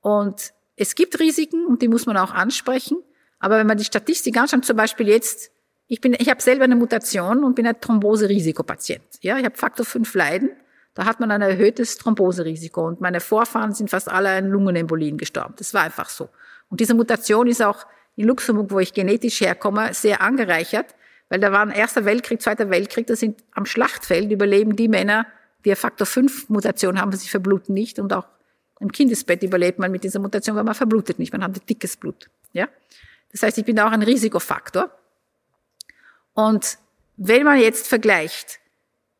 Und 0.00 0.52
es 0.76 0.94
gibt 0.94 1.18
Risiken 1.18 1.66
und 1.66 1.82
die 1.82 1.88
muss 1.88 2.06
man 2.06 2.16
auch 2.16 2.32
ansprechen. 2.32 2.98
Aber 3.40 3.58
wenn 3.58 3.66
man 3.66 3.78
die 3.78 3.84
Statistik 3.84 4.36
anschaut, 4.36 4.64
zum 4.64 4.76
Beispiel 4.76 5.08
jetzt, 5.08 5.50
ich 5.88 6.00
bin, 6.00 6.14
ich 6.16 6.28
habe 6.28 6.40
selber 6.40 6.64
eine 6.64 6.76
Mutation 6.76 7.42
und 7.42 7.56
bin 7.56 7.66
ein 7.66 7.80
Thrombose-Risikopatient. 7.80 9.02
Ja, 9.22 9.38
ich 9.38 9.44
habe 9.44 9.56
Faktor 9.56 9.84
5 9.84 10.14
Leiden. 10.14 10.50
Da 10.94 11.04
hat 11.04 11.18
man 11.18 11.32
ein 11.32 11.42
erhöhtes 11.42 11.96
Thromboserisiko 11.96 12.86
und 12.86 13.00
meine 13.00 13.20
Vorfahren 13.20 13.72
sind 13.72 13.90
fast 13.90 14.08
alle 14.08 14.30
an 14.30 14.48
Lungenembolien 14.50 15.16
gestorben. 15.16 15.54
Das 15.56 15.74
war 15.74 15.82
einfach 15.82 16.10
so. 16.10 16.28
Und 16.70 16.80
diese 16.80 16.94
Mutation 16.94 17.46
ist 17.46 17.62
auch 17.62 17.86
in 18.16 18.26
Luxemburg, 18.26 18.70
wo 18.70 18.78
ich 18.78 18.92
genetisch 18.92 19.40
herkomme, 19.40 19.94
sehr 19.94 20.20
angereichert. 20.20 20.94
Weil 21.28 21.40
da 21.40 21.52
waren 21.52 21.70
Erster 21.70 22.04
Weltkrieg, 22.04 22.40
Zweiter 22.40 22.70
Weltkrieg, 22.70 23.06
da 23.06 23.16
sind 23.16 23.42
am 23.52 23.66
Schlachtfeld 23.66 24.30
überleben 24.30 24.76
die 24.76 24.88
Männer, 24.88 25.26
die 25.64 25.70
eine 25.70 25.76
Faktor 25.76 26.06
5 26.06 26.48
Mutation 26.48 27.00
haben, 27.00 27.12
sie 27.12 27.28
verbluten 27.28 27.74
nicht 27.74 27.98
und 27.98 28.12
auch 28.12 28.26
im 28.80 28.92
Kindesbett 28.92 29.42
überlebt 29.42 29.78
man 29.78 29.90
mit 29.90 30.04
dieser 30.04 30.20
Mutation, 30.20 30.56
weil 30.56 30.64
man 30.64 30.74
verblutet 30.74 31.18
nicht, 31.18 31.32
man 31.32 31.42
hat 31.42 31.68
dickes 31.68 31.96
Blut. 31.96 32.30
Ja? 32.52 32.68
Das 33.32 33.42
heißt, 33.42 33.58
ich 33.58 33.64
bin 33.64 33.78
auch 33.80 33.90
ein 33.90 34.02
Risikofaktor. 34.02 34.90
Und 36.32 36.78
wenn 37.16 37.44
man 37.44 37.58
jetzt 37.58 37.88
vergleicht, 37.88 38.60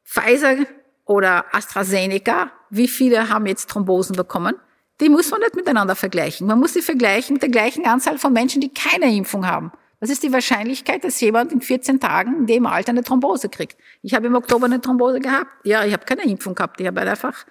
Pfizer 0.04 0.58
oder 1.04 1.44
AstraZeneca, 1.52 2.52
wie 2.70 2.88
viele 2.88 3.28
haben 3.28 3.46
jetzt 3.46 3.68
Thrombosen 3.68 4.16
bekommen? 4.16 4.54
Die 5.00 5.08
muss 5.08 5.30
man 5.30 5.40
nicht 5.40 5.54
miteinander 5.54 5.94
vergleichen. 5.94 6.46
Man 6.46 6.58
muss 6.58 6.72
sie 6.72 6.82
vergleichen 6.82 7.34
mit 7.34 7.42
der 7.42 7.50
gleichen 7.50 7.86
Anzahl 7.86 8.18
von 8.18 8.32
Menschen, 8.32 8.60
die 8.60 8.72
keine 8.72 9.14
Impfung 9.14 9.46
haben. 9.46 9.72
Was 10.00 10.10
ist 10.10 10.22
die 10.22 10.32
Wahrscheinlichkeit, 10.32 11.02
dass 11.02 11.20
jemand 11.20 11.52
in 11.52 11.60
14 11.60 11.98
Tagen 11.98 12.36
in 12.38 12.46
dem 12.46 12.66
Alter 12.66 12.90
eine 12.90 13.02
Thrombose 13.02 13.48
kriegt? 13.48 13.76
Ich 14.02 14.14
habe 14.14 14.26
im 14.26 14.34
Oktober 14.34 14.66
eine 14.66 14.80
Thrombose 14.80 15.20
gehabt. 15.20 15.50
Ja, 15.64 15.84
ich 15.84 15.92
habe 15.92 16.04
keine 16.04 16.24
Impfung 16.24 16.54
gehabt. 16.54 16.80
Ich 16.80 16.86
habe 16.86 17.00
einfach, 17.00 17.46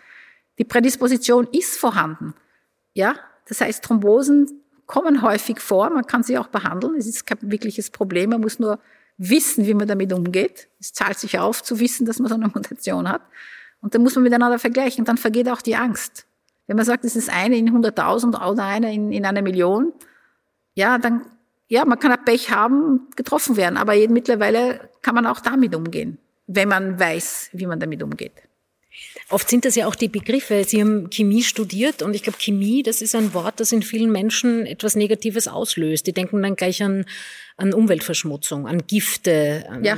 die 0.58 0.64
Prädisposition 0.64 1.48
ist 1.52 1.78
vorhanden. 1.78 2.34
Ja, 2.94 3.16
das 3.48 3.62
heißt, 3.62 3.84
Thrombosen 3.84 4.62
kommen 4.86 5.22
häufig 5.22 5.60
vor. 5.60 5.90
Man 5.90 6.06
kann 6.06 6.24
sie 6.24 6.38
auch 6.38 6.48
behandeln. 6.48 6.96
Es 6.96 7.08
ist 7.08 7.26
kein 7.26 7.40
wirkliches 7.42 7.90
Problem. 7.90 8.30
Man 8.30 8.42
muss 8.42 8.60
nur 8.60 8.80
wissen, 9.18 9.66
wie 9.66 9.74
man 9.74 9.88
damit 9.88 10.14
umgeht. 10.14 10.70
Es 10.80 10.94
zahlt 10.94 11.20
sich 11.20 11.40
auf, 11.40 11.64
zu 11.64 11.80
wissen, 11.80 12.06
dass 12.06 12.20
man 12.20 12.30
so 12.30 12.36
eine 12.36 12.48
Mutation 12.48 13.10
hat. 13.10 13.22
Und 13.82 13.94
dann 13.94 14.04
muss 14.04 14.16
man 14.16 14.24
miteinander 14.24 14.60
vergleichen. 14.60 15.02
Und 15.02 15.10
dann 15.10 15.18
vergeht 15.18 15.50
auch 15.50 15.62
die 15.62 15.76
Angst. 15.76 16.27
Wenn 16.68 16.76
man 16.76 16.86
sagt, 16.86 17.06
es 17.06 17.16
ist 17.16 17.30
eine 17.30 17.58
in 17.58 17.70
100.000 17.70 18.50
oder 18.50 18.64
eine 18.64 18.94
in, 18.94 19.12
in 19.12 19.26
einer 19.26 19.42
Million, 19.42 19.94
ja, 20.76 20.98
dann 20.98 21.26
ja, 21.70 21.86
man 21.86 22.00
kann 22.00 22.12
auch 22.12 22.24
Pech 22.24 22.52
haben, 22.52 23.08
getroffen 23.16 23.58
werden, 23.58 23.78
aber 23.78 23.94
mittlerweile 24.08 24.90
kann 25.02 25.16
man 25.16 25.26
auch 25.26 25.40
damit 25.40 25.76
umgehen, 25.76 26.18
wenn 26.48 26.70
man 26.70 27.00
weiß, 27.00 27.50
wie 27.54 27.66
man 27.66 27.80
damit 27.80 28.02
umgeht. 28.04 28.32
Oft 29.30 29.50
sind 29.50 29.66
das 29.66 29.76
ja 29.76 29.88
auch 29.88 29.96
die 29.96 30.08
Begriffe. 30.08 30.64
Sie 30.64 30.82
haben 30.82 31.10
Chemie 31.10 31.44
studiert 31.44 32.02
und 32.02 32.16
ich 32.16 32.24
glaube, 32.24 32.40
Chemie, 32.40 32.82
das 32.82 33.02
ist 33.02 33.14
ein 33.14 33.34
Wort, 33.34 33.60
das 33.60 33.72
in 33.72 33.84
vielen 33.84 34.12
Menschen 34.12 34.66
etwas 34.66 34.96
Negatives 34.96 35.48
auslöst. 35.48 36.08
Die 36.08 36.14
denken 36.14 36.42
dann 36.42 36.56
gleich 36.56 36.82
an, 36.82 37.06
an 37.58 37.74
Umweltverschmutzung, 37.74 38.66
an 38.68 38.88
Gifte. 38.88 39.66
An 39.70 39.84
ja. 39.84 39.98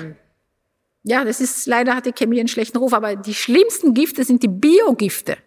Ja, 1.04 1.24
das 1.24 1.40
ist, 1.40 1.66
leider 1.68 1.96
hat 1.96 2.08
die 2.08 2.12
Chemie 2.12 2.40
einen 2.40 2.50
schlechten 2.50 2.78
Ruf, 2.78 2.94
aber 2.94 3.16
die 3.16 3.36
schlimmsten 3.36 3.94
Gifte 3.94 4.24
sind 4.24 4.44
die 4.44 4.50
Biogifte. 4.50 5.38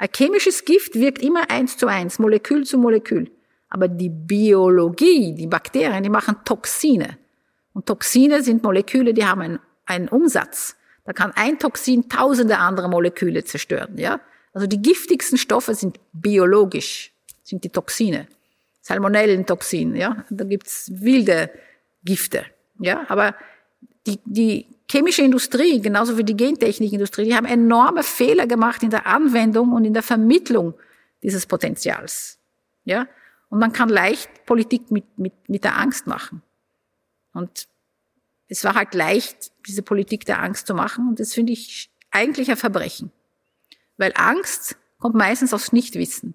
Ein 0.00 0.08
chemisches 0.16 0.64
Gift 0.64 0.94
wirkt 0.94 1.20
immer 1.20 1.50
eins 1.50 1.76
zu 1.76 1.86
eins, 1.86 2.18
Molekül 2.18 2.64
zu 2.64 2.78
Molekül. 2.78 3.30
Aber 3.68 3.86
die 3.86 4.08
Biologie, 4.08 5.34
die 5.34 5.46
Bakterien, 5.46 6.02
die 6.02 6.08
machen 6.08 6.36
Toxine. 6.42 7.18
Und 7.74 7.84
Toxine 7.84 8.42
sind 8.42 8.62
Moleküle, 8.62 9.12
die 9.12 9.26
haben 9.26 9.42
einen, 9.42 9.58
einen 9.84 10.08
Umsatz. 10.08 10.74
Da 11.04 11.12
kann 11.12 11.32
ein 11.32 11.58
Toxin 11.58 12.08
tausende 12.08 12.56
andere 12.56 12.88
Moleküle 12.88 13.44
zerstören, 13.44 13.98
ja. 13.98 14.20
Also 14.54 14.66
die 14.66 14.80
giftigsten 14.80 15.36
Stoffe 15.36 15.74
sind 15.74 16.00
biologisch, 16.14 17.12
sind 17.42 17.62
die 17.64 17.68
Toxine. 17.68 18.26
Salmonellentoxin, 18.80 19.96
ja. 19.96 20.24
Da 20.30 20.44
gibt's 20.44 20.90
wilde 20.94 21.50
Gifte, 22.04 22.46
ja. 22.78 23.04
Aber 23.08 23.34
die, 24.06 24.18
die 24.24 24.66
chemische 24.90 25.22
Industrie, 25.22 25.80
genauso 25.80 26.18
wie 26.18 26.24
die 26.24 26.36
Gentechnikindustrie, 26.36 27.24
die 27.24 27.36
haben 27.36 27.46
enorme 27.46 28.02
Fehler 28.02 28.46
gemacht 28.46 28.82
in 28.82 28.90
der 28.90 29.06
Anwendung 29.06 29.72
und 29.72 29.84
in 29.84 29.94
der 29.94 30.02
Vermittlung 30.02 30.74
dieses 31.22 31.46
Potenzials, 31.46 32.38
ja. 32.84 33.06
Und 33.48 33.58
man 33.58 33.72
kann 33.72 33.88
leicht 33.88 34.46
Politik 34.46 34.90
mit, 34.90 35.18
mit, 35.18 35.48
mit 35.48 35.64
der 35.64 35.76
Angst 35.76 36.06
machen. 36.06 36.42
Und 37.32 37.66
es 38.48 38.62
war 38.64 38.74
halt 38.74 38.94
leicht, 38.94 39.50
diese 39.66 39.82
Politik 39.82 40.24
der 40.24 40.40
Angst 40.40 40.68
zu 40.68 40.74
machen. 40.74 41.08
Und 41.08 41.18
das 41.18 41.34
finde 41.34 41.52
ich 41.52 41.90
eigentlich 42.12 42.48
ein 42.48 42.56
Verbrechen. 42.56 43.10
Weil 43.96 44.12
Angst 44.14 44.76
kommt 44.98 45.16
meistens 45.16 45.52
aufs 45.52 45.72
Nichtwissen. 45.72 46.34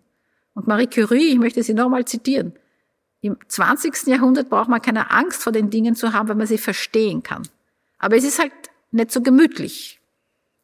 Und 0.53 0.67
Marie 0.67 0.87
Curie, 0.87 1.31
ich 1.31 1.39
möchte 1.39 1.63
sie 1.63 1.73
nochmal 1.73 2.05
zitieren, 2.05 2.53
im 3.21 3.37
20. 3.47 4.07
Jahrhundert 4.07 4.49
braucht 4.49 4.69
man 4.69 4.81
keine 4.81 5.09
Angst 5.09 5.41
vor 5.41 5.51
den 5.51 5.69
Dingen 5.69 5.95
zu 5.95 6.13
haben, 6.13 6.27
weil 6.29 6.35
man 6.35 6.47
sie 6.47 6.57
verstehen 6.57 7.23
kann. 7.23 7.43
Aber 7.99 8.15
es 8.15 8.23
ist 8.23 8.39
halt 8.39 8.51
nicht 8.91 9.11
so 9.11 9.21
gemütlich. 9.21 9.99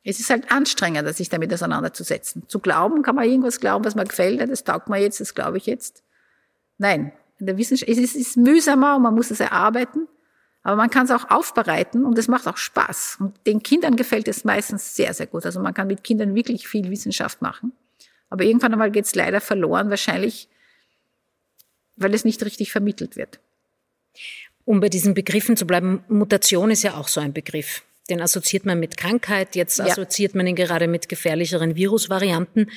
Es 0.03 0.19
ist 0.19 0.29
halt 0.29 0.51
anstrengender, 0.51 1.13
sich 1.13 1.29
damit 1.29 1.53
auseinanderzusetzen. 1.53 2.47
Zu 2.47 2.59
glauben 2.59 3.03
kann 3.03 3.15
man 3.15 3.25
irgendwas 3.25 3.59
glauben, 3.59 3.85
was 3.85 3.95
mir 3.95 4.05
gefällt, 4.05 4.41
das 4.49 4.63
taugt 4.63 4.89
mir 4.89 4.99
jetzt, 4.99 5.19
das 5.19 5.35
glaube 5.35 5.57
ich 5.57 5.67
jetzt. 5.67 6.03
Nein, 6.77 7.11
in 7.37 7.45
der 7.45 7.57
Wissenschaft, 7.57 7.89
es 7.89 7.97
ist, 7.97 8.15
ist 8.15 8.37
mühsamer 8.37 8.95
und 8.95 9.03
man 9.03 9.13
muss 9.13 9.29
es 9.29 9.39
erarbeiten, 9.39 10.07
aber 10.63 10.75
man 10.75 10.89
kann 10.89 11.05
es 11.05 11.11
auch 11.11 11.29
aufbereiten 11.29 12.05
und 12.05 12.17
es 12.17 12.27
macht 12.27 12.47
auch 12.47 12.57
Spaß. 12.57 13.17
Und 13.19 13.35
den 13.45 13.61
Kindern 13.61 13.95
gefällt 13.95 14.27
es 14.27 14.43
meistens 14.43 14.95
sehr, 14.95 15.13
sehr 15.13 15.27
gut. 15.27 15.45
Also 15.45 15.59
man 15.59 15.73
kann 15.73 15.87
mit 15.87 16.03
Kindern 16.03 16.35
wirklich 16.35 16.67
viel 16.67 16.89
Wissenschaft 16.89 17.41
machen. 17.41 17.71
Aber 18.29 18.43
irgendwann 18.43 18.71
einmal 18.71 18.91
geht 18.91 19.05
es 19.05 19.15
leider 19.15 19.41
verloren, 19.41 19.89
wahrscheinlich, 19.89 20.47
weil 21.97 22.13
es 22.13 22.23
nicht 22.23 22.43
richtig 22.43 22.71
vermittelt 22.71 23.15
wird. 23.15 23.39
Um 24.65 24.79
bei 24.79 24.89
diesen 24.89 25.13
Begriffen 25.13 25.57
zu 25.57 25.65
bleiben, 25.65 26.03
Mutation 26.07 26.71
ist 26.71 26.83
ja 26.83 26.95
auch 26.95 27.07
so 27.07 27.19
ein 27.19 27.33
Begriff. 27.33 27.83
Den 28.09 28.21
assoziiert 28.21 28.65
man 28.65 28.79
mit 28.79 28.97
Krankheit, 28.97 29.55
jetzt 29.55 29.79
ja. 29.79 29.85
assoziiert 29.85 30.35
man 30.35 30.47
ihn 30.47 30.55
gerade 30.55 30.87
mit 30.87 31.09
gefährlicheren 31.09 31.75
Virusvarianten. 31.75 32.69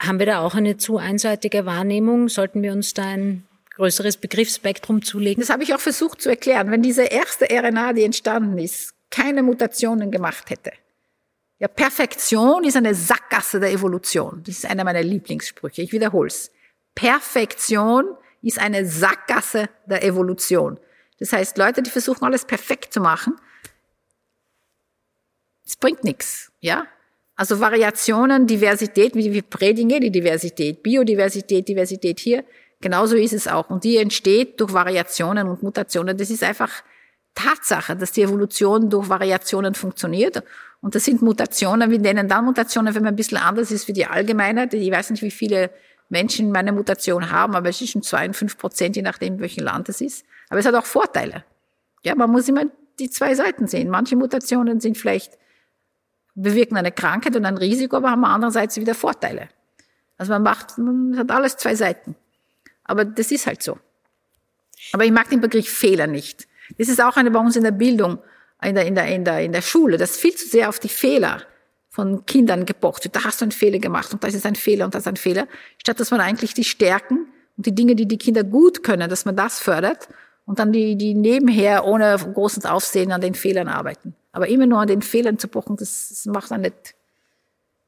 Haben 0.00 0.18
wir 0.18 0.26
da 0.26 0.40
auch 0.40 0.54
eine 0.54 0.76
zu 0.76 0.98
einseitige 0.98 1.66
Wahrnehmung? 1.66 2.28
Sollten 2.28 2.62
wir 2.62 2.72
uns 2.72 2.94
da 2.94 3.04
ein 3.04 3.44
größeres 3.76 4.16
Begriffsspektrum 4.16 5.02
zulegen? 5.02 5.40
Das 5.40 5.50
habe 5.50 5.62
ich 5.62 5.74
auch 5.74 5.80
versucht 5.80 6.20
zu 6.20 6.30
erklären. 6.30 6.70
Wenn 6.70 6.82
diese 6.82 7.04
erste 7.04 7.46
RNA, 7.50 7.92
die 7.92 8.04
entstanden 8.04 8.58
ist, 8.58 8.94
keine 9.10 9.42
Mutationen 9.42 10.10
gemacht 10.10 10.50
hätte. 10.50 10.72
Ja, 11.60 11.68
Perfektion 11.68 12.64
ist 12.64 12.76
eine 12.76 12.94
Sackgasse 12.94 13.60
der 13.60 13.70
Evolution. 13.70 14.42
Das 14.44 14.56
ist 14.56 14.66
einer 14.66 14.84
meiner 14.84 15.02
Lieblingssprüche. 15.02 15.82
Ich 15.82 15.92
wiederhole 15.92 16.26
es. 16.26 16.50
Perfektion 16.94 18.16
ist 18.46 18.58
eine 18.58 18.86
Sackgasse 18.86 19.68
der 19.86 20.04
Evolution. 20.04 20.78
Das 21.18 21.32
heißt, 21.32 21.58
Leute, 21.58 21.82
die 21.82 21.90
versuchen, 21.90 22.24
alles 22.24 22.44
perfekt 22.44 22.92
zu 22.92 23.00
machen, 23.00 23.34
es 25.66 25.76
bringt 25.76 26.04
nichts, 26.04 26.52
ja? 26.60 26.86
Also 27.36 27.58
Variationen, 27.58 28.46
Diversität, 28.46 29.16
wie 29.16 29.32
wir 29.32 29.42
predigen 29.42 30.00
die 30.00 30.10
Diversität, 30.10 30.82
Biodiversität, 30.82 31.66
Diversität 31.66 32.20
hier, 32.20 32.44
genauso 32.80 33.16
ist 33.16 33.32
es 33.32 33.48
auch. 33.48 33.70
Und 33.70 33.82
die 33.82 33.96
entsteht 33.96 34.60
durch 34.60 34.72
Variationen 34.72 35.48
und 35.48 35.62
Mutationen. 35.62 36.16
Das 36.16 36.30
ist 36.30 36.44
einfach 36.44 36.70
Tatsache, 37.34 37.96
dass 37.96 38.12
die 38.12 38.22
Evolution 38.22 38.88
durch 38.88 39.08
Variationen 39.08 39.74
funktioniert. 39.74 40.44
Und 40.80 40.94
das 40.94 41.04
sind 41.04 41.22
Mutationen, 41.22 41.90
wir 41.90 41.98
nennen 41.98 42.28
dann 42.28 42.44
Mutationen, 42.44 42.94
wenn 42.94 43.02
man 43.02 43.14
ein 43.14 43.16
bisschen 43.16 43.38
anders 43.38 43.70
ist 43.72 43.88
wie 43.88 43.94
die 43.94 44.06
Allgemeinheit. 44.06 44.74
Ich 44.74 44.90
weiß 44.90 45.10
nicht, 45.10 45.22
wie 45.22 45.30
viele 45.30 45.70
Menschen 46.08 46.52
meine 46.52 46.72
Mutation 46.72 47.30
haben, 47.30 47.54
aber 47.54 47.68
es 47.68 47.80
ist 47.80 47.90
schon 47.90 48.02
zwei 48.02 48.26
und 48.26 48.34
fünf 48.34 48.58
Prozent, 48.58 48.96
je 48.96 49.02
nachdem, 49.02 49.40
welchen 49.40 49.64
Land 49.64 49.88
es 49.88 50.00
ist. 50.00 50.24
Aber 50.48 50.60
es 50.60 50.66
hat 50.66 50.74
auch 50.74 50.86
Vorteile. 50.86 51.44
Ja, 52.02 52.14
man 52.14 52.30
muss 52.30 52.48
immer 52.48 52.64
die 52.98 53.10
zwei 53.10 53.34
Seiten 53.34 53.66
sehen. 53.66 53.88
Manche 53.88 54.16
Mutationen 54.16 54.80
sind 54.80 54.98
vielleicht, 54.98 55.38
bewirken 56.34 56.76
eine 56.76 56.92
Krankheit 56.92 57.36
und 57.36 57.44
ein 57.44 57.56
Risiko, 57.56 57.96
aber 57.96 58.10
haben 58.10 58.24
andererseits 58.24 58.76
wieder 58.76 58.94
Vorteile. 58.94 59.48
Also 60.18 60.32
man 60.32 60.42
macht, 60.42 60.78
man 60.78 61.16
hat 61.16 61.30
alles 61.30 61.56
zwei 61.56 61.74
Seiten. 61.74 62.14
Aber 62.84 63.04
das 63.04 63.30
ist 63.30 63.46
halt 63.46 63.62
so. 63.62 63.78
Aber 64.92 65.04
ich 65.04 65.12
mag 65.12 65.30
den 65.30 65.40
Begriff 65.40 65.68
Fehler 65.68 66.06
nicht. 66.06 66.46
Das 66.78 66.88
ist 66.88 67.02
auch 67.02 67.16
eine 67.16 67.30
bei 67.30 67.38
uns 67.38 67.56
in 67.56 67.64
der 67.64 67.70
Bildung, 67.70 68.18
in 68.62 68.74
der, 68.74 68.86
in 68.86 68.94
der, 68.94 69.06
in 69.06 69.24
der, 69.24 69.40
in 69.40 69.52
der 69.52 69.62
Schule, 69.62 69.96
das 69.96 70.16
viel 70.16 70.34
zu 70.34 70.46
sehr 70.46 70.68
auf 70.68 70.78
die 70.78 70.88
Fehler 70.88 71.42
von 71.94 72.26
Kindern 72.26 72.66
gepocht 72.66 73.04
wird. 73.04 73.14
Da 73.14 73.22
hast 73.22 73.40
du 73.40 73.44
einen 73.44 73.52
Fehler 73.52 73.78
gemacht 73.78 74.12
und 74.12 74.24
das 74.24 74.34
ist 74.34 74.44
ein 74.46 74.56
Fehler 74.56 74.84
und 74.84 74.96
das 74.96 75.04
ist 75.04 75.06
ein 75.06 75.16
Fehler. 75.16 75.46
Statt 75.78 76.00
dass 76.00 76.10
man 76.10 76.20
eigentlich 76.20 76.52
die 76.52 76.64
Stärken 76.64 77.28
und 77.56 77.66
die 77.66 77.74
Dinge, 77.74 77.94
die 77.94 78.06
die 78.06 78.18
Kinder 78.18 78.42
gut 78.42 78.82
können, 78.82 79.08
dass 79.08 79.24
man 79.24 79.36
das 79.36 79.60
fördert 79.60 80.08
und 80.44 80.58
dann 80.58 80.72
die, 80.72 80.96
die 80.96 81.14
nebenher 81.14 81.84
ohne 81.84 82.16
großes 82.18 82.66
Aufsehen 82.66 83.12
an 83.12 83.20
den 83.20 83.34
Fehlern 83.34 83.68
arbeiten. 83.68 84.16
Aber 84.32 84.48
immer 84.48 84.66
nur 84.66 84.80
an 84.80 84.88
den 84.88 85.02
Fehlern 85.02 85.38
zu 85.38 85.46
pochen, 85.46 85.76
das, 85.76 86.08
das 86.08 86.26
macht 86.26 86.50
dann 86.50 86.62
nicht, 86.62 86.74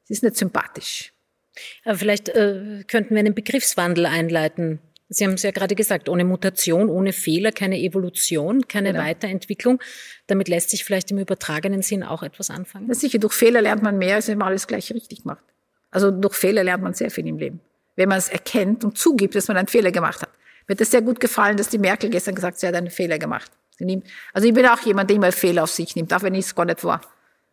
das 0.03 0.09
ist 0.09 0.23
nicht 0.23 0.37
sympathisch. 0.37 1.11
Aber 1.83 1.97
vielleicht 1.97 2.29
äh, 2.29 2.85
könnten 2.87 3.13
wir 3.13 3.19
einen 3.19 3.35
Begriffswandel 3.35 4.05
einleiten. 4.05 4.79
Sie 5.09 5.23
haben 5.23 5.33
es 5.33 5.43
ja 5.43 5.51
gerade 5.51 5.75
gesagt, 5.75 6.09
ohne 6.09 6.25
Mutation, 6.25 6.89
ohne 6.89 7.13
Fehler, 7.13 7.51
keine 7.51 7.79
Evolution, 7.79 8.67
keine 8.67 8.91
genau. 8.91 9.05
Weiterentwicklung. 9.05 9.81
Damit 10.27 10.49
lässt 10.49 10.69
sich 10.69 10.83
vielleicht 10.83 11.11
im 11.11 11.19
übertragenen 11.19 11.81
Sinn 11.81 12.03
auch 12.03 12.23
etwas 12.23 12.49
anfangen. 12.49 12.87
Ja, 12.89 12.93
sicher, 12.93 13.17
durch 13.17 13.33
Fehler 13.33 13.61
lernt 13.61 13.83
man 13.83 13.97
mehr, 13.97 14.15
als 14.15 14.27
wenn 14.27 14.37
man 14.37 14.49
alles 14.49 14.67
gleich 14.67 14.91
richtig 14.91 15.23
macht. 15.23 15.43
Also 15.91 16.11
durch 16.11 16.35
Fehler 16.35 16.63
lernt 16.63 16.83
man 16.83 16.93
sehr 16.93 17.09
viel 17.09 17.25
im 17.25 17.37
Leben. 17.37 17.61
Wenn 17.95 18.09
man 18.09 18.17
es 18.17 18.27
erkennt 18.27 18.83
und 18.83 18.97
zugibt, 18.97 19.35
dass 19.35 19.47
man 19.47 19.55
einen 19.55 19.67
Fehler 19.67 19.91
gemacht 19.91 20.21
hat. 20.21 20.29
Mir 20.67 20.73
hat 20.73 20.81
es 20.81 20.91
sehr 20.91 21.01
gut 21.01 21.21
gefallen, 21.21 21.55
dass 21.55 21.69
die 21.69 21.77
Merkel 21.77 22.09
gestern 22.09 22.35
gesagt 22.35 22.55
hat, 22.55 22.59
sie 22.59 22.67
hat 22.67 22.75
einen 22.75 22.89
Fehler 22.89 23.17
gemacht. 23.17 23.49
Also 24.33 24.47
ich 24.47 24.53
bin 24.53 24.65
auch 24.65 24.81
jemand, 24.81 25.09
der 25.09 25.17
immer 25.17 25.31
Fehler 25.31 25.63
auf 25.63 25.71
sich 25.71 25.95
nimmt, 25.95 26.13
auch 26.13 26.23
wenn 26.23 26.35
ich 26.35 26.45
es 26.45 26.55
gar 26.55 26.65
nicht 26.65 26.83
war. 26.83 27.01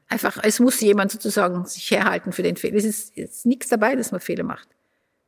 Einfach, 0.08 0.38
es 0.42 0.58
muss 0.58 0.80
jemand 0.80 1.12
sozusagen 1.12 1.64
sich 1.66 1.90
herhalten 1.90 2.32
für 2.32 2.42
den 2.42 2.56
Fehler. 2.56 2.76
Es 2.76 2.84
ist, 2.84 3.16
es 3.16 3.30
ist 3.30 3.46
nichts 3.46 3.68
dabei, 3.68 3.94
dass 3.94 4.10
man 4.10 4.20
Fehler 4.20 4.44
macht. 4.44 4.68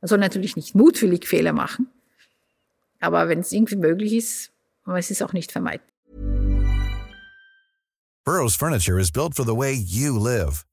Man 0.01 0.09
soll 0.09 0.19
natürlich 0.19 0.57
nicht 0.57 0.75
mutwillig 0.75 1.27
Fehler 1.27 1.53
machen, 1.53 1.89
Aber 3.01 3.29
wenn 3.29 3.41
es 3.41 3.53
irgendwie 3.53 3.77
möglich 3.77 4.13
ist, 4.13 4.51
aber 4.85 4.99
es 4.99 5.11
ist 5.11 5.23
auch 5.23 5.33
nicht 5.33 5.53
vermeiden. 5.53 5.85
Burroughs 8.25 8.57
Furniture 8.57 8.99
is 8.99 9.13
built 9.13 9.35
for 9.35 9.45
the 9.45 9.55
way 9.55 9.73
you 9.73 10.19
live. 10.19 10.67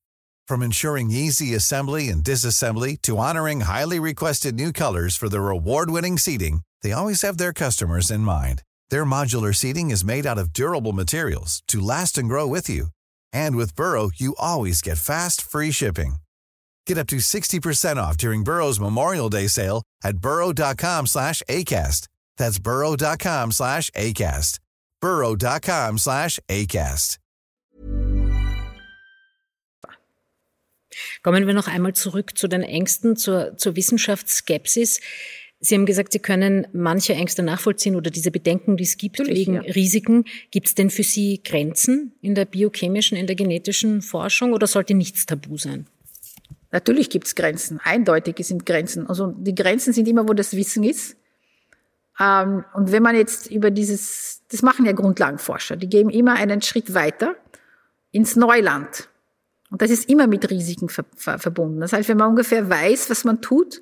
From 0.47 0.63
ensuring 0.63 1.11
easy 1.11 1.53
assembly 1.53 2.09
and 2.09 2.23
disassembly 2.23 2.99
to 3.03 3.19
honoring 3.19 3.61
highly 3.61 3.99
requested 3.99 4.55
new 4.55 4.71
colors 4.71 5.15
for 5.15 5.29
their 5.29 5.49
award-winning 5.49 6.17
seating, 6.17 6.61
they 6.81 6.91
always 6.91 7.21
have 7.21 7.37
their 7.37 7.53
customers 7.53 8.09
in 8.09 8.21
mind. 8.21 8.63
Their 8.89 9.05
modular 9.05 9.53
seating 9.53 9.91
is 9.91 10.03
made 10.03 10.25
out 10.25 10.39
of 10.39 10.51
durable 10.51 10.93
materials 10.93 11.61
to 11.67 11.79
last 11.79 12.17
and 12.17 12.27
grow 12.27 12.47
with 12.47 12.69
you. 12.69 12.87
And 13.31 13.55
with 13.55 13.75
Burrow, 13.75 14.09
you 14.15 14.35
always 14.39 14.81
get 14.81 14.97
fast, 14.97 15.41
free 15.41 15.71
shipping. 15.71 16.15
Get 16.85 16.97
up 16.97 17.07
to 17.07 17.17
60% 17.17 17.97
off 17.97 18.17
during 18.17 18.43
Burrow's 18.43 18.79
Memorial 18.79 19.29
Day 19.29 19.47
sale 19.47 19.83
at 20.03 20.17
burrow.com 20.17 21.07
slash 21.07 21.41
ACAST. 21.47 22.07
That's 22.37 22.59
burrow.com 22.59 23.51
slash 23.51 23.89
ACAST. 23.95 24.59
burrow.com 25.01 25.97
slash 25.97 26.39
ACAST. 26.49 27.19
Kommen 31.23 31.47
wir 31.47 31.53
noch 31.53 31.67
einmal 31.67 31.93
zurück 31.93 32.37
zu 32.37 32.47
den 32.47 32.63
Ängsten, 32.63 33.15
zur, 33.15 33.57
zur 33.57 33.75
Wissenschaftsskepsis. 33.75 34.99
Sie 35.59 35.75
haben 35.75 35.85
gesagt, 35.85 36.11
Sie 36.11 36.19
können 36.19 36.67
manche 36.73 37.13
Ängste 37.13 37.41
nachvollziehen 37.41 37.95
oder 37.95 38.11
diese 38.11 38.31
Bedenken, 38.31 38.75
die 38.75 38.83
es 38.83 38.97
gibt 38.97 39.19
Natürlich, 39.19 39.47
wegen 39.47 39.53
ja. 39.55 39.61
Risiken. 39.61 40.25
Gibt 40.51 40.67
es 40.67 40.75
denn 40.75 40.89
für 40.89 41.03
Sie 41.03 41.41
Grenzen 41.41 42.13
in 42.21 42.35
der 42.35 42.45
biochemischen, 42.45 43.17
in 43.17 43.27
der 43.27 43.37
genetischen 43.37 44.01
Forschung 44.01 44.51
oder 44.51 44.67
sollte 44.67 44.93
nichts 44.93 45.25
tabu 45.25 45.57
sein? 45.57 45.87
Natürlich 46.71 47.09
gibt 47.09 47.27
es 47.27 47.35
Grenzen. 47.35 47.79
Eindeutig 47.81 48.35
sind 48.45 48.65
Grenzen. 48.65 49.07
Also 49.07 49.27
die 49.27 49.55
Grenzen 49.55 49.93
sind 49.93 50.07
immer, 50.07 50.27
wo 50.27 50.33
das 50.33 50.53
Wissen 50.53 50.83
ist. 50.83 51.15
Ähm, 52.19 52.63
und 52.73 52.91
wenn 52.91 53.03
man 53.03 53.15
jetzt 53.15 53.49
über 53.49 53.71
dieses, 53.71 54.41
das 54.51 54.61
machen 54.61 54.85
ja 54.85 54.91
Grundlagenforscher, 54.91 55.75
die 55.75 55.89
geben 55.89 56.09
immer 56.09 56.33
einen 56.33 56.61
Schritt 56.61 56.93
weiter 56.93 57.35
ins 58.11 58.35
Neuland. 58.35 59.09
Und 59.71 59.81
das 59.81 59.89
ist 59.89 60.07
immer 60.07 60.27
mit 60.27 60.49
Risiken 60.51 60.87
verbunden. 60.87 61.79
Das 61.79 61.93
heißt, 61.93 62.07
wenn 62.07 62.17
man 62.17 62.29
ungefähr 62.29 62.69
weiß, 62.69 63.09
was 63.09 63.23
man 63.23 63.41
tut, 63.41 63.81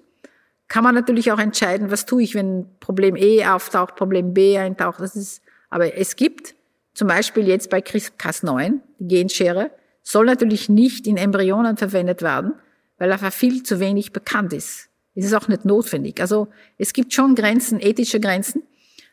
kann 0.69 0.85
man 0.85 0.95
natürlich 0.95 1.33
auch 1.33 1.39
entscheiden, 1.39 1.91
was 1.91 2.05
tue 2.05 2.23
ich, 2.23 2.33
wenn 2.33 2.65
Problem 2.79 3.17
E 3.17 3.45
auftaucht, 3.45 3.97
Problem 3.97 4.33
B 4.33 4.57
eintaucht. 4.57 5.01
Das 5.01 5.17
ist, 5.17 5.41
aber 5.69 5.97
es 5.97 6.15
gibt 6.15 6.55
zum 6.93 7.09
Beispiel 7.09 7.45
jetzt 7.45 7.69
bei 7.69 7.79
CRISPR-Cas9, 7.79 8.79
die 8.99 9.07
Genschere, 9.07 9.71
soll 10.01 10.27
natürlich 10.27 10.69
nicht 10.69 11.07
in 11.07 11.17
Embryonen 11.17 11.75
verwendet 11.75 12.21
werden, 12.21 12.53
weil 12.97 13.11
einfach 13.11 13.33
viel 13.33 13.63
zu 13.63 13.81
wenig 13.81 14.13
bekannt 14.13 14.53
ist. 14.53 14.90
Es 15.15 15.25
ist 15.25 15.33
auch 15.33 15.47
nicht 15.47 15.65
notwendig. 15.65 16.21
Also 16.21 16.47
es 16.77 16.93
gibt 16.93 17.13
schon 17.13 17.35
Grenzen, 17.35 17.79
ethische 17.79 18.19
Grenzen, 18.19 18.63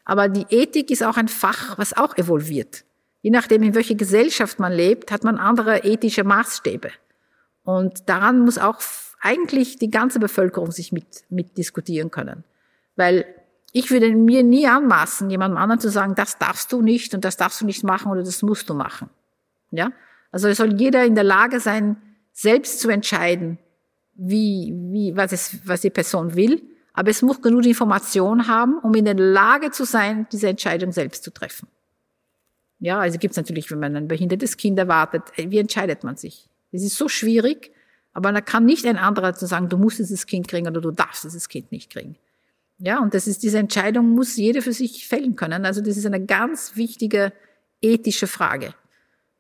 aber 0.05 0.29
die 0.29 0.47
Ethik 0.49 0.91
ist 0.91 1.03
auch 1.03 1.17
ein 1.17 1.29
Fach, 1.29 1.77
was 1.79 1.97
auch 1.97 2.17
evolviert. 2.17 2.85
Je 3.21 3.31
nachdem, 3.31 3.63
in 3.63 3.75
welcher 3.75 3.97
Gesellschaft 3.97 4.59
man 4.59 4.73
lebt, 4.73 5.11
hat 5.11 5.25
man 5.25 5.39
andere 5.39 5.85
ethische 5.85 6.25
Maßstäbe. 6.25 6.91
Und 7.65 8.09
daran 8.09 8.41
muss 8.41 8.59
auch 8.59 8.81
eigentlich 9.21 9.77
die 9.77 9.91
ganze 9.91 10.21
Bevölkerung 10.21 10.71
sich 10.71 10.93
mit, 10.93 11.25
mit 11.29 11.59
diskutieren 11.59 12.11
können. 12.11 12.45
Weil 12.97 13.27
ich 13.73 13.91
würde 13.91 14.15
mir 14.15 14.43
nie 14.43 14.67
anmaßen, 14.67 15.29
jemandem 15.29 15.59
anderen 15.59 15.81
zu 15.81 15.91
sagen, 15.91 16.15
das 16.15 16.39
darfst 16.39 16.73
du 16.73 16.81
nicht 16.81 17.15
und 17.15 17.25
das 17.25 17.37
darfst 17.37 17.61
du 17.61 17.67
nicht 17.67 17.85
machen 17.85 18.11
oder 18.11 18.23
das 18.23 18.43
musst 18.43 18.71
du 18.71 18.75
machen. 18.75 19.11
Ja? 19.71 19.93
Also 20.33 20.49
es 20.49 20.57
soll 20.57 20.81
jeder 20.81 21.05
in 21.05 21.15
der 21.15 21.25
Lage 21.25 21.61
sein, 21.61 21.97
selbst 22.33 22.81
zu 22.81 22.89
entscheiden, 22.89 23.59
wie, 24.19 24.75
wie, 24.75 25.17
was, 25.17 25.33
es, 25.33 25.57
was 25.65 25.81
die 25.81 25.91
Person 25.91 26.35
will. 26.35 26.61
Aber 26.93 27.11
es 27.11 27.23
muss 27.23 27.41
genug 27.41 27.65
Information 27.65 28.49
haben, 28.49 28.79
um 28.81 28.93
in 28.95 29.05
der 29.05 29.15
Lage 29.15 29.71
zu 29.71 29.85
sein, 29.85 30.27
diese 30.33 30.49
Entscheidung 30.49 30.93
selbst 30.93 31.23
zu 31.23 31.31
treffen. 31.31 31.69
Ja, 32.81 32.99
also 32.99 33.19
gibt 33.19 33.33
es 33.33 33.37
natürlich, 33.37 33.71
wenn 33.71 33.79
man 33.79 33.97
ein 33.97 34.09
behindertes 34.09 34.57
Kind 34.57 34.79
erwartet, 34.79 35.23
äh, 35.37 35.51
wie 35.51 35.59
entscheidet 35.59 36.05
man 36.05 36.17
sich? 36.17 36.49
Das 36.73 36.83
ist 36.83 36.97
so 36.97 37.09
schwierig, 37.09 37.73
aber 38.13 38.33
da 38.33 38.41
kann 38.41 38.65
nicht 38.65 38.85
ein 38.87 38.97
anderer 38.97 39.35
zu 39.35 39.47
sagen, 39.47 39.69
du 39.69 39.79
musst 39.79 40.01
dieses 40.01 40.27
Kind 40.27 40.49
kriegen 40.49 40.67
oder 40.67 40.81
du 40.81 40.91
darfst 40.91 41.25
dieses 41.25 41.49
Kind 41.49 41.71
nicht 41.73 41.91
kriegen. 41.91 42.17
Ja, 42.79 43.01
und 43.01 43.15
das 43.15 43.27
ist, 43.27 43.43
diese 43.43 43.59
Entscheidung 43.59 44.11
muss 44.11 44.37
jeder 44.37 44.63
für 44.63 44.73
sich 44.73 45.07
fällen 45.07 45.35
können. 45.35 45.65
Also 45.65 45.81
das 45.81 45.97
ist 45.97 46.07
eine 46.07 46.25
ganz 46.25 46.77
wichtige 46.77 47.33
ethische 47.81 48.27
Frage. 48.27 48.75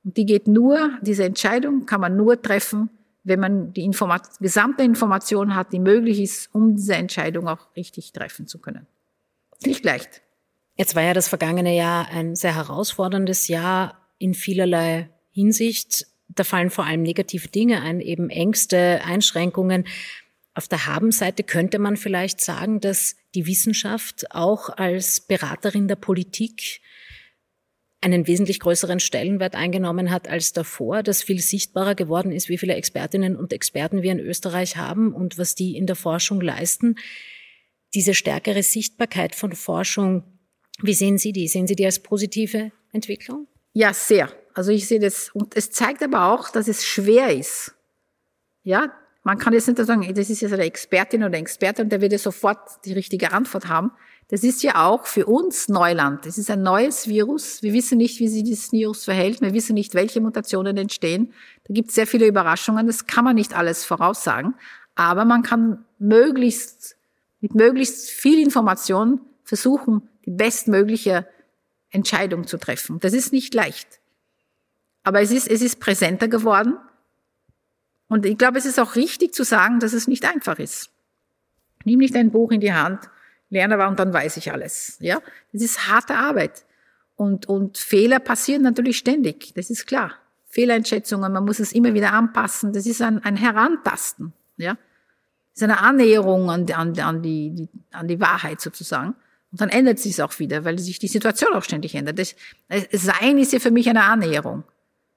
Und 0.05 0.17
die 0.17 0.27
geht 0.27 0.49
nur, 0.49 0.91
diese 1.03 1.25
Entscheidung 1.25 1.87
kann 1.87 2.01
man 2.01 2.17
nur 2.17 2.41
treffen, 2.41 2.91
wenn 3.29 3.41
man 3.41 3.73
die 3.73 3.85
Informat 3.85 4.39
gesamte 4.41 4.83
Information 4.83 5.55
hat, 5.55 5.73
die 5.73 5.79
möglich 5.79 6.21
ist, 6.21 6.55
um 6.55 6.77
diese 6.77 6.95
Entscheidung 6.95 7.49
auch 7.49 7.75
richtig 7.77 8.13
treffen 8.13 8.47
zu 8.47 8.59
können. 8.59 8.87
Nicht 9.65 9.85
leicht. 9.85 10.23
Jetzt 10.77 10.95
war 10.95 11.03
ja 11.03 11.13
das 11.13 11.29
vergangene 11.29 11.77
Jahr 11.77 12.09
ein 12.09 12.37
sehr 12.37 12.55
herausforderndes 12.55 13.49
Jahr 13.49 14.09
in 14.19 14.35
vielerlei 14.35 15.11
Hinsicht. 15.31 16.07
Da 16.29 16.45
fallen 16.45 16.71
vor 16.71 16.85
allem 16.85 17.03
negative 17.03 17.49
Dinge 17.49 17.83
ein, 17.83 18.01
eben 18.01 18.31
Ängste, 18.31 19.01
Einschränkungen. 19.05 19.87
Auf 20.55 20.69
der 20.69 20.87
Habenseite 20.87 21.43
könnte 21.43 21.79
man 21.79 21.97
vielleicht 21.97 22.41
sagen, 22.41 22.81
dass 22.81 23.17
die 23.35 23.47
Wissenschaft 23.47 24.33
auch 24.35 24.71
als 24.71 25.21
Beraterin 25.21 25.89
der 25.89 25.97
Politik 25.97 26.81
einen 28.01 28.27
wesentlich 28.27 28.61
größeren 28.61 29.01
Stellenwert 29.01 29.55
eingenommen 29.55 30.11
hat 30.11 30.29
als 30.29 30.53
davor, 30.53 31.03
dass 31.03 31.23
viel 31.23 31.41
sichtbarer 31.41 31.95
geworden 31.95 32.31
ist, 32.31 32.49
wie 32.49 32.59
viele 32.59 32.75
Expertinnen 32.75 33.37
und 33.37 33.53
Experten 33.53 34.03
wir 34.03 34.13
in 34.13 34.21
Österreich 34.21 34.77
haben 34.77 35.13
und 35.13 35.37
was 35.37 35.55
die 35.55 35.77
in 35.77 35.87
der 35.87 35.97
Forschung 35.97 36.41
leisten. 36.41 36.97
Diese 37.95 38.15
stärkere 38.15 38.63
Sichtbarkeit 38.63 39.35
von 39.35 39.53
Forschung, 39.53 40.23
wie 40.81 40.95
sehen 40.95 41.19
Sie 41.19 41.33
die? 41.33 41.49
Sehen 41.49 41.67
Sie 41.67 41.75
die 41.75 41.87
als 41.87 41.99
positive 41.99 42.71
Entwicklung? 42.93 43.49
Ja, 43.73 43.93
sehr. 43.93 44.33
Also 44.55 44.71
ich 44.71 44.87
sehe 44.87 45.01
das, 45.01 45.31
und 45.31 45.57
es 45.57 45.71
zeigt 45.71 46.03
aber 46.03 46.33
auch, 46.33 46.51
dass 46.51 46.69
es 46.69 46.85
schwer 46.85 47.31
ist. 47.31 47.75
Ja, 48.63 48.93
man 49.25 49.39
kann 49.39 49.53
jetzt 49.53 49.67
nicht 49.67 49.79
sagen, 49.79 50.15
das 50.15 50.31
ist 50.31 50.41
jetzt 50.41 50.53
eine 50.53 50.65
Expertin 50.65 51.23
oder 51.23 51.37
ein 51.37 51.43
Experte 51.43 51.83
und 51.83 51.91
der 51.91 52.01
wird 52.01 52.13
ja 52.13 52.19
sofort 52.19 52.85
die 52.85 52.93
richtige 52.93 53.33
Antwort 53.33 53.69
haben. 53.69 53.93
Das 54.29 54.45
ist 54.45 54.63
ja 54.63 54.87
auch 54.87 55.07
für 55.07 55.25
uns 55.25 55.69
Neuland. 55.69 56.27
Es 56.27 56.37
ist 56.37 56.51
ein 56.51 56.63
neues 56.63 57.09
Virus. 57.09 57.63
Wir 57.63 57.73
wissen 57.73 57.97
nicht, 57.97 58.21
wie 58.21 58.29
sich 58.29 58.45
dieses 58.45 58.73
Virus 58.73 59.05
verhält. 59.05 59.41
Wir 59.41 59.55
wissen 59.55 59.73
nicht, 59.73 59.95
welche 59.95 60.21
Mutationen 60.21 60.77
entstehen. 60.77 61.33
Da 61.67 61.73
gibt 61.73 61.89
es 61.89 61.95
sehr 61.95 62.07
viele 62.07 62.27
Überraschungen. 62.27 62.87
Das 62.87 63.07
kann 63.07 63.25
man 63.25 63.37
nicht 63.37 63.57
alles 63.57 63.87
voraussagen. 63.87 64.55
Aber 64.95 65.25
man 65.25 65.43
kann 65.43 65.85
möglichst, 65.99 66.97
mit 67.41 67.55
möglichst 67.55 68.11
viel 68.11 68.39
Information 68.39 69.21
versuchen, 69.45 70.07
die 70.27 70.31
bestmögliche 70.31 71.27
Entscheidung 71.91 72.47
zu 72.47 72.59
treffen. 72.59 73.01
Das 73.01 73.15
ist 73.15 73.33
nicht 73.33 73.55
leicht. 73.55 73.99
Aber 75.05 75.23
es 75.23 75.31
ist, 75.31 75.49
es 75.49 75.63
ist 75.63 75.81
präsenter 75.81 76.29
geworden. 76.29 76.77
Und 78.09 78.27
ich 78.27 78.37
glaube, 78.37 78.59
es 78.59 78.67
ist 78.67 78.79
auch 78.79 78.95
richtig 78.95 79.33
zu 79.33 79.43
sagen, 79.43 79.81
dass 79.81 79.95
es 79.95 80.07
nicht 80.07 80.27
einfach 80.27 80.59
ist. 80.59 80.91
Nimm 81.85 82.01
nicht 82.01 82.15
ein 82.15 82.31
Buch 82.31 82.51
in 82.51 82.61
die 82.61 82.75
Hand, 82.75 83.09
lerne 83.51 83.75
aber 83.75 83.89
und 83.89 83.99
dann 83.99 84.13
weiß 84.13 84.37
ich 84.37 84.53
alles. 84.53 84.97
Ja, 85.01 85.21
das 85.53 85.63
ist 85.63 85.89
harte 85.89 86.15
Arbeit. 86.15 86.65
Und, 87.17 87.47
und 87.47 87.79
Fehler 87.79 88.21
passieren 88.21 88.63
natürlich 88.63 88.99
ständig. 88.99 89.53
Das 89.55 89.71
ist 89.71 89.87
klar. 89.87 90.13
Fehleinschätzungen, 90.47 91.33
man 91.33 91.45
muss 91.45 91.59
es 91.59 91.73
immer 91.73 91.93
wieder 91.95 92.13
anpassen. 92.13 92.73
Das 92.73 92.87
ist 92.87 93.03
ein, 93.03 93.23
ein 93.25 93.37
Herantasten. 93.37 94.33
Ja, 94.57 94.75
das 94.75 94.81
ist 95.57 95.63
eine 95.63 95.81
Annäherung 95.81 96.51
an, 96.51 96.71
an, 96.73 96.99
an, 96.99 97.23
die, 97.23 97.51
die, 97.55 97.69
an 97.91 98.09
die 98.09 98.21
Wahrheit 98.21 98.61
sozusagen. 98.61 99.15
Und 99.51 99.61
dann 99.61 99.69
ändert 99.69 99.99
sich 99.99 100.13
es 100.13 100.21
auch 100.21 100.39
wieder, 100.39 100.65
weil 100.65 100.79
sich 100.79 100.99
die 100.99 101.09
Situation 101.09 101.55
auch 101.55 101.65
ständig 101.65 101.95
ändert. 101.95 102.19
Das, 102.19 102.35
Sein 102.93 103.39
ist 103.39 103.53
ja 103.53 103.59
für 103.59 103.71
mich 103.71 103.89
eine 103.89 104.05
Annäherung. 104.05 104.65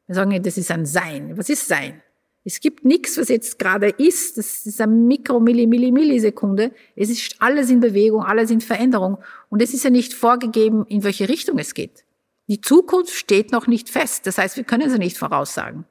Wir 0.07 0.15
sagen, 0.15 0.41
das 0.41 0.57
ist 0.57 0.71
ein 0.71 0.85
Sein. 0.85 1.37
Was 1.37 1.49
ist 1.49 1.67
Sein? 1.67 2.01
Es 2.43 2.59
gibt 2.59 2.83
nichts, 2.85 3.17
was 3.17 3.29
jetzt 3.29 3.59
gerade 3.59 3.89
ist. 3.89 4.37
Das 4.37 4.65
ist 4.65 4.81
eine 4.81 4.91
Mikro, 4.91 5.39
Milli, 5.39 5.67
Milli, 5.67 5.91
Millisekunde. 5.91 6.71
Es 6.95 7.09
ist 7.09 7.35
alles 7.39 7.69
in 7.69 7.79
Bewegung, 7.79 8.23
alles 8.23 8.49
in 8.49 8.61
Veränderung. 8.61 9.17
Und 9.49 9.61
es 9.61 9.73
ist 9.73 9.83
ja 9.83 9.89
nicht 9.89 10.13
vorgegeben, 10.13 10.85
in 10.87 11.03
welche 11.03 11.29
Richtung 11.29 11.59
es 11.59 11.73
geht. 11.73 12.03
Die 12.47 12.59
Zukunft 12.59 13.13
steht 13.13 13.51
noch 13.51 13.67
nicht 13.67 13.89
fest. 13.89 14.25
Das 14.25 14.37
heißt, 14.37 14.57
wir 14.57 14.63
können 14.63 14.89
sie 14.89 14.97
nicht 14.97 15.17
voraussagen. 15.17 15.85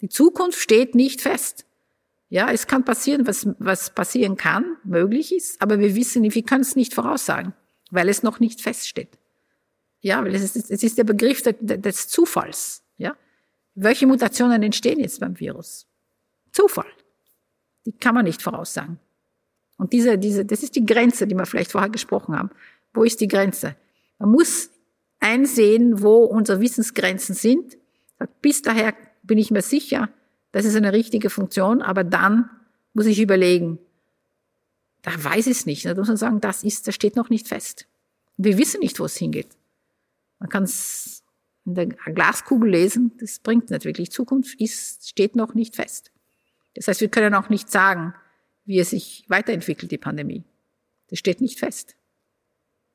Die 0.00 0.08
Zukunft 0.08 0.58
steht 0.58 0.94
nicht 0.94 1.20
fest. 1.20 1.66
Ja, 2.28 2.50
es 2.50 2.66
kann 2.66 2.84
passieren, 2.84 3.26
was, 3.26 3.46
was 3.58 3.90
passieren 3.94 4.36
kann, 4.36 4.76
möglich 4.84 5.34
ist, 5.34 5.60
aber 5.60 5.80
wir 5.80 5.94
wissen 5.94 6.22
nicht, 6.22 6.34
wir 6.34 6.42
können 6.42 6.62
es 6.62 6.76
nicht 6.76 6.94
voraussagen, 6.94 7.52
weil 7.90 8.08
es 8.08 8.22
noch 8.22 8.40
nicht 8.40 8.62
feststeht. 8.62 9.18
Ja, 10.00 10.24
weil 10.24 10.34
es 10.34 10.56
ist, 10.56 10.70
es 10.70 10.82
ist 10.82 10.96
der 10.96 11.04
Begriff 11.04 11.42
des 11.42 12.08
Zufalls. 12.08 12.82
Welche 13.74 14.06
Mutationen 14.06 14.62
entstehen 14.62 15.00
jetzt 15.00 15.20
beim 15.20 15.38
Virus? 15.38 15.86
Zufall. 16.52 16.86
Die 17.86 17.92
kann 17.92 18.14
man 18.14 18.24
nicht 18.24 18.42
voraussagen. 18.42 18.98
Und 19.78 19.92
diese, 19.92 20.18
diese, 20.18 20.44
das 20.44 20.62
ist 20.62 20.76
die 20.76 20.86
Grenze, 20.86 21.26
die 21.26 21.34
wir 21.34 21.46
vielleicht 21.46 21.72
vorher 21.72 21.90
gesprochen 21.90 22.38
haben. 22.38 22.50
Wo 22.92 23.02
ist 23.02 23.20
die 23.20 23.28
Grenze? 23.28 23.74
Man 24.18 24.30
muss 24.30 24.70
einsehen, 25.18 26.02
wo 26.02 26.24
unsere 26.24 26.60
Wissensgrenzen 26.60 27.34
sind. 27.34 27.78
Bis 28.40 28.62
daher 28.62 28.94
bin 29.22 29.38
ich 29.38 29.50
mir 29.50 29.62
sicher, 29.62 30.08
das 30.52 30.66
ist 30.66 30.76
eine 30.76 30.92
richtige 30.92 31.30
Funktion, 31.30 31.80
aber 31.80 32.04
dann 32.04 32.50
muss 32.92 33.06
ich 33.06 33.20
überlegen, 33.20 33.78
da 35.00 35.12
weiß 35.12 35.46
ich 35.46 35.58
es 35.58 35.66
nicht. 35.66 35.84
Da 35.84 35.94
muss 35.94 36.08
man 36.08 36.16
sagen, 36.16 36.40
das 36.40 36.62
ist, 36.62 36.86
das 36.86 36.94
steht 36.94 37.16
noch 37.16 37.30
nicht 37.30 37.48
fest. 37.48 37.86
Wir 38.36 38.58
wissen 38.58 38.80
nicht, 38.80 39.00
wo 39.00 39.04
es 39.04 39.16
hingeht. 39.16 39.48
Man 40.38 40.48
kann 40.48 40.64
es 40.64 41.21
in 41.64 41.74
der 41.74 41.86
Glaskugel 41.86 42.70
lesen, 42.70 43.12
das 43.18 43.38
bringt 43.38 43.70
nicht 43.70 43.84
wirklich. 43.84 44.10
Zukunft 44.10 44.60
ist, 44.60 45.08
steht 45.08 45.36
noch 45.36 45.54
nicht 45.54 45.76
fest. 45.76 46.10
Das 46.74 46.88
heißt, 46.88 47.00
wir 47.00 47.08
können 47.08 47.34
auch 47.34 47.48
nicht 47.48 47.70
sagen, 47.70 48.14
wie 48.64 48.78
es 48.78 48.90
sich 48.90 49.24
weiterentwickelt, 49.28 49.90
die 49.92 49.98
Pandemie. 49.98 50.44
Das 51.08 51.18
steht 51.18 51.40
nicht 51.40 51.58
fest. 51.58 51.96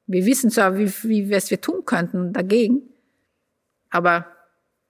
Wir 0.05 0.25
wissen 0.25 0.49
zwar, 0.49 0.77
wie, 0.77 0.91
wie 1.03 1.29
was 1.29 1.51
wir 1.51 1.61
tun 1.61 1.85
könnten 1.85 2.33
dagegen, 2.33 2.81
aber 3.89 4.25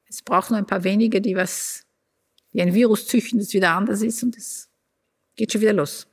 es 0.07 0.21
braucht 0.21 0.51
nur 0.51 0.59
ein 0.59 0.67
paar 0.67 0.83
wenige, 0.83 1.21
die 1.21 1.35
was, 1.35 1.85
die 2.53 2.61
ein 2.61 2.73
Virus 2.73 3.07
züchten, 3.07 3.39
das 3.39 3.53
wieder 3.53 3.71
anders 3.71 4.01
ist 4.01 4.23
und 4.23 4.37
es 4.37 4.69
geht 5.35 5.51
schon 5.51 5.61
wieder 5.61 5.73
los. 5.73 6.07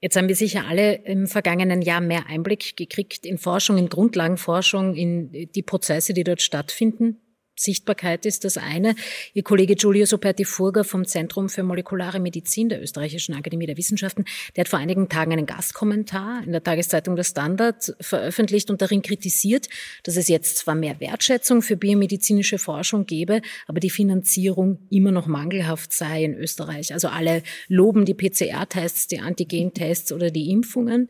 Jetzt 0.00 0.16
haben 0.16 0.28
wir 0.28 0.36
sicher 0.36 0.64
alle 0.66 0.94
im 0.94 1.26
vergangenen 1.26 1.82
Jahr 1.82 2.00
mehr 2.00 2.26
Einblick 2.26 2.76
gekriegt 2.76 3.26
in 3.26 3.36
Forschung, 3.36 3.76
in 3.76 3.90
Grundlagenforschung, 3.90 4.94
in 4.94 5.30
die 5.30 5.62
Prozesse, 5.62 6.14
die 6.14 6.24
dort 6.24 6.40
stattfinden. 6.40 7.20
Sichtbarkeit 7.60 8.24
ist 8.26 8.44
das 8.44 8.56
eine. 8.56 8.94
Ihr 9.34 9.42
Kollege 9.42 9.74
Giulio 9.74 10.06
Soperti-Furger 10.06 10.84
vom 10.84 11.04
Zentrum 11.04 11.48
für 11.48 11.62
molekulare 11.62 12.18
Medizin 12.18 12.68
der 12.68 12.82
Österreichischen 12.82 13.34
Akademie 13.34 13.66
der 13.66 13.76
Wissenschaften, 13.76 14.24
der 14.56 14.62
hat 14.62 14.68
vor 14.68 14.78
einigen 14.78 15.08
Tagen 15.08 15.32
einen 15.32 15.46
Gastkommentar 15.46 16.42
in 16.44 16.52
der 16.52 16.62
Tageszeitung 16.62 17.16
Der 17.16 17.24
Standard 17.24 17.94
veröffentlicht 18.00 18.70
und 18.70 18.80
darin 18.80 19.02
kritisiert, 19.02 19.68
dass 20.04 20.16
es 20.16 20.28
jetzt 20.28 20.56
zwar 20.56 20.74
mehr 20.74 21.00
Wertschätzung 21.00 21.62
für 21.62 21.76
biomedizinische 21.76 22.58
Forschung 22.58 23.06
gebe, 23.06 23.42
aber 23.66 23.80
die 23.80 23.90
Finanzierung 23.90 24.78
immer 24.90 25.12
noch 25.12 25.26
mangelhaft 25.26 25.92
sei 25.92 26.24
in 26.24 26.34
Österreich. 26.34 26.92
Also 26.94 27.08
alle 27.08 27.42
loben 27.68 28.04
die 28.04 28.14
PCR-Tests, 28.14 29.06
die 29.08 29.20
Antigen-Tests 29.20 30.12
oder 30.12 30.30
die 30.30 30.50
Impfungen. 30.50 31.08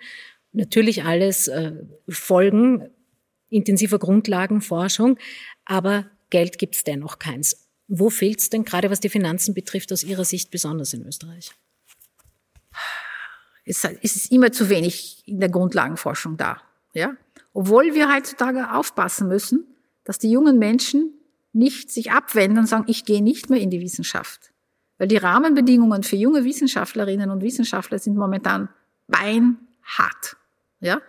Natürlich 0.52 1.04
alles 1.04 1.48
äh, 1.48 1.72
Folgen 2.08 2.88
intensiver 3.50 3.98
Grundlagenforschung, 3.98 5.18
aber 5.64 6.10
Geld 6.30 6.58
gibt 6.58 6.76
es 6.76 6.84
dennoch 6.84 7.18
keins. 7.18 7.68
Wo 7.88 8.08
fehlt 8.08 8.40
es 8.40 8.50
denn 8.50 8.64
gerade, 8.64 8.90
was 8.90 9.00
die 9.00 9.08
Finanzen 9.08 9.52
betrifft, 9.52 9.92
aus 9.92 10.04
Ihrer 10.04 10.24
Sicht 10.24 10.50
besonders 10.50 10.92
in 10.94 11.04
Österreich? 11.04 11.52
Es 13.64 13.84
ist 13.84 14.32
immer 14.32 14.52
zu 14.52 14.68
wenig 14.68 15.22
in 15.26 15.40
der 15.40 15.48
Grundlagenforschung 15.48 16.36
da. 16.36 16.60
Ja? 16.94 17.14
Obwohl 17.52 17.94
wir 17.94 18.14
heutzutage 18.14 18.72
aufpassen 18.72 19.28
müssen, 19.28 19.66
dass 20.04 20.18
die 20.18 20.30
jungen 20.30 20.58
Menschen 20.58 21.14
nicht 21.52 21.90
sich 21.90 22.12
abwenden 22.12 22.58
und 22.58 22.66
sagen, 22.66 22.84
ich 22.86 23.04
gehe 23.04 23.22
nicht 23.22 23.50
mehr 23.50 23.60
in 23.60 23.70
die 23.70 23.80
Wissenschaft. 23.80 24.52
Weil 24.98 25.08
die 25.08 25.16
Rahmenbedingungen 25.16 26.02
für 26.02 26.16
junge 26.16 26.44
Wissenschaftlerinnen 26.44 27.30
und 27.30 27.42
Wissenschaftler 27.42 27.98
sind 27.98 28.16
momentan 28.16 28.68
beinhart. 29.08 30.36
Ja? 30.80 31.00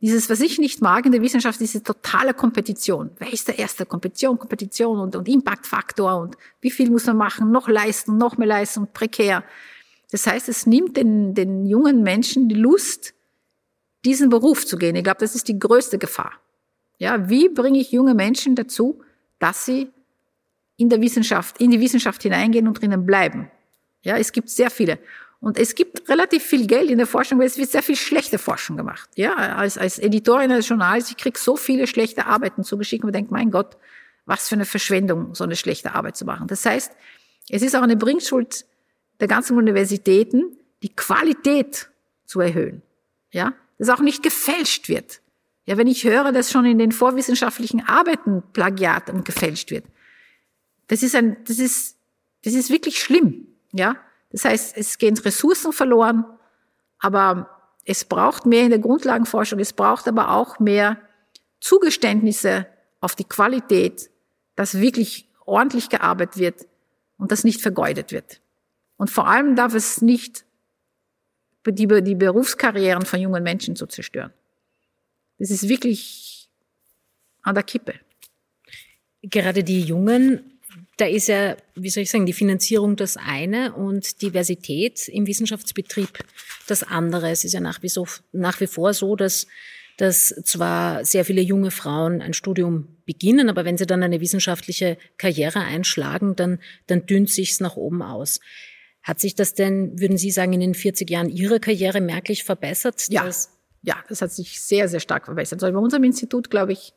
Dieses, 0.00 0.30
was 0.30 0.40
ich 0.40 0.58
nicht 0.58 0.80
mag 0.80 1.04
in 1.04 1.12
der 1.12 1.20
Wissenschaft, 1.20 1.60
diese 1.60 1.82
totale 1.82 2.32
Kompetition. 2.32 3.10
Wer 3.18 3.32
ist 3.32 3.48
der 3.48 3.58
Erste? 3.58 3.84
Kompetition, 3.84 4.38
Kompetition 4.38 4.98
und, 4.98 5.14
und 5.14 5.28
Impactfaktor 5.28 6.16
und 6.16 6.36
wie 6.62 6.70
viel 6.70 6.90
muss 6.90 7.04
man 7.06 7.18
machen, 7.18 7.50
noch 7.50 7.68
leisten, 7.68 8.16
noch 8.16 8.38
mehr 8.38 8.48
leisten 8.48 8.88
prekär. 8.92 9.44
Das 10.10 10.26
heißt, 10.26 10.48
es 10.48 10.66
nimmt 10.66 10.96
den, 10.96 11.34
den 11.34 11.66
jungen 11.66 12.02
Menschen 12.02 12.48
die 12.48 12.54
Lust, 12.54 13.14
diesen 14.04 14.30
Beruf 14.30 14.66
zu 14.66 14.78
gehen. 14.78 14.96
Ich 14.96 15.04
glaube, 15.04 15.20
das 15.20 15.34
ist 15.34 15.48
die 15.48 15.58
größte 15.58 15.98
Gefahr. 15.98 16.32
Ja, 16.98 17.28
wie 17.28 17.48
bringe 17.48 17.78
ich 17.78 17.92
junge 17.92 18.14
Menschen 18.14 18.54
dazu, 18.54 19.02
dass 19.38 19.66
sie 19.66 19.90
in 20.76 20.88
der 20.88 21.00
Wissenschaft, 21.02 21.60
in 21.60 21.70
die 21.70 21.80
Wissenschaft 21.80 22.22
hineingehen 22.22 22.66
und 22.66 22.80
drinnen 22.80 23.04
bleiben? 23.04 23.50
Ja, 24.02 24.16
es 24.16 24.32
gibt 24.32 24.48
sehr 24.48 24.70
viele. 24.70 24.98
Und 25.40 25.58
es 25.58 25.74
gibt 25.74 26.08
relativ 26.08 26.42
viel 26.42 26.66
Geld 26.66 26.90
in 26.90 26.98
der 26.98 27.06
Forschung, 27.06 27.38
weil 27.38 27.46
es 27.46 27.56
wird 27.56 27.70
sehr 27.70 27.82
viel 27.82 27.96
schlechte 27.96 28.38
Forschung 28.38 28.76
gemacht. 28.76 29.08
Ja, 29.16 29.34
als, 29.34 29.78
als 29.78 29.98
Editorin 29.98 30.52
eines 30.52 30.68
Journals, 30.68 31.10
ich 31.10 31.16
krieg 31.16 31.38
so 31.38 31.56
viele 31.56 31.86
schlechte 31.86 32.26
Arbeiten 32.26 32.62
zugeschickt 32.62 33.04
und 33.04 33.14
denke, 33.14 33.32
mein 33.32 33.50
Gott, 33.50 33.78
was 34.26 34.48
für 34.48 34.54
eine 34.54 34.66
Verschwendung, 34.66 35.34
so 35.34 35.44
eine 35.44 35.56
schlechte 35.56 35.94
Arbeit 35.94 36.16
zu 36.16 36.26
machen. 36.26 36.46
Das 36.46 36.66
heißt, 36.66 36.92
es 37.48 37.62
ist 37.62 37.74
auch 37.74 37.82
eine 37.82 37.96
Bringschuld 37.96 38.66
der 39.18 39.28
ganzen 39.28 39.56
Universitäten, 39.56 40.58
die 40.82 40.94
Qualität 40.94 41.88
zu 42.26 42.40
erhöhen. 42.40 42.82
Ja, 43.32 43.54
dass 43.78 43.88
auch 43.88 44.00
nicht 44.00 44.22
gefälscht 44.22 44.88
wird. 44.88 45.22
Ja, 45.64 45.78
wenn 45.78 45.86
ich 45.86 46.04
höre, 46.04 46.32
dass 46.32 46.50
schon 46.50 46.66
in 46.66 46.78
den 46.78 46.92
vorwissenschaftlichen 46.92 47.86
Arbeiten 47.86 48.42
Plagiat 48.52 49.08
und 49.08 49.24
gefälscht 49.24 49.70
wird, 49.70 49.84
das 50.88 51.02
ist 51.02 51.14
ein, 51.14 51.36
das 51.46 51.58
ist, 51.58 51.96
das 52.44 52.54
ist 52.54 52.70
wirklich 52.70 53.00
schlimm. 53.00 53.46
Ja, 53.72 53.96
das 54.30 54.44
heißt, 54.44 54.76
es 54.76 54.98
gehen 54.98 55.16
Ressourcen 55.18 55.72
verloren, 55.72 56.24
aber 56.98 57.50
es 57.84 58.04
braucht 58.04 58.46
mehr 58.46 58.64
in 58.64 58.70
der 58.70 58.78
Grundlagenforschung, 58.78 59.58
es 59.58 59.72
braucht 59.72 60.06
aber 60.06 60.30
auch 60.30 60.58
mehr 60.58 60.98
Zugeständnisse 61.60 62.66
auf 63.00 63.16
die 63.16 63.24
Qualität, 63.24 64.10
dass 64.54 64.80
wirklich 64.80 65.28
ordentlich 65.44 65.88
gearbeitet 65.88 66.38
wird 66.38 66.68
und 67.18 67.32
das 67.32 67.44
nicht 67.44 67.60
vergeudet 67.60 68.12
wird. 68.12 68.40
Und 68.96 69.10
vor 69.10 69.26
allem 69.26 69.56
darf 69.56 69.74
es 69.74 70.02
nicht 70.02 70.44
die, 71.66 71.86
die 72.02 72.14
Berufskarrieren 72.14 73.04
von 73.04 73.20
jungen 73.20 73.42
Menschen 73.42 73.76
zu 73.76 73.86
zerstören. 73.86 74.32
Das 75.38 75.50
ist 75.50 75.68
wirklich 75.68 76.50
an 77.42 77.54
der 77.54 77.64
Kippe. 77.64 77.94
Gerade 79.22 79.64
die 79.64 79.82
Jungen, 79.82 80.59
da 80.96 81.06
ist 81.06 81.28
ja, 81.28 81.56
wie 81.74 81.90
soll 81.90 82.02
ich 82.02 82.10
sagen, 82.10 82.26
die 82.26 82.32
Finanzierung 82.32 82.96
das 82.96 83.16
eine 83.16 83.74
und 83.74 84.22
Diversität 84.22 85.08
im 85.08 85.26
Wissenschaftsbetrieb 85.26 86.18
das 86.66 86.82
andere. 86.82 87.30
Es 87.30 87.44
ist 87.44 87.52
ja 87.52 87.60
nach 87.60 87.82
wie, 87.82 87.88
so, 87.88 88.06
nach 88.32 88.60
wie 88.60 88.66
vor 88.66 88.94
so, 88.94 89.16
dass 89.16 89.46
dass 90.00 90.28
zwar 90.44 91.04
sehr 91.04 91.26
viele 91.26 91.42
junge 91.42 91.70
Frauen 91.70 92.22
ein 92.22 92.32
Studium 92.32 92.88
beginnen, 93.04 93.50
aber 93.50 93.66
wenn 93.66 93.76
sie 93.76 93.84
dann 93.84 94.02
eine 94.02 94.22
wissenschaftliche 94.22 94.96
Karriere 95.18 95.60
einschlagen, 95.60 96.34
dann, 96.36 96.58
dann 96.86 97.04
dünnt 97.04 97.28
sich's 97.28 97.60
nach 97.60 97.76
oben 97.76 98.00
aus. 98.00 98.40
Hat 99.02 99.20
sich 99.20 99.34
das 99.34 99.52
denn, 99.52 100.00
würden 100.00 100.16
Sie 100.16 100.30
sagen, 100.30 100.54
in 100.54 100.60
den 100.60 100.74
40 100.74 101.10
Jahren 101.10 101.28
Ihrer 101.28 101.58
Karriere 101.58 102.00
merklich 102.00 102.44
verbessert? 102.44 103.08
Ja, 103.10 103.28
ja, 103.82 103.96
das 104.08 104.22
hat 104.22 104.32
sich 104.32 104.62
sehr, 104.62 104.88
sehr 104.88 105.00
stark 105.00 105.26
verbessert. 105.26 105.62
Also 105.62 105.74
bei 105.74 105.78
unserem 105.78 106.04
Institut, 106.04 106.48
glaube 106.48 106.72
ich, 106.72 106.94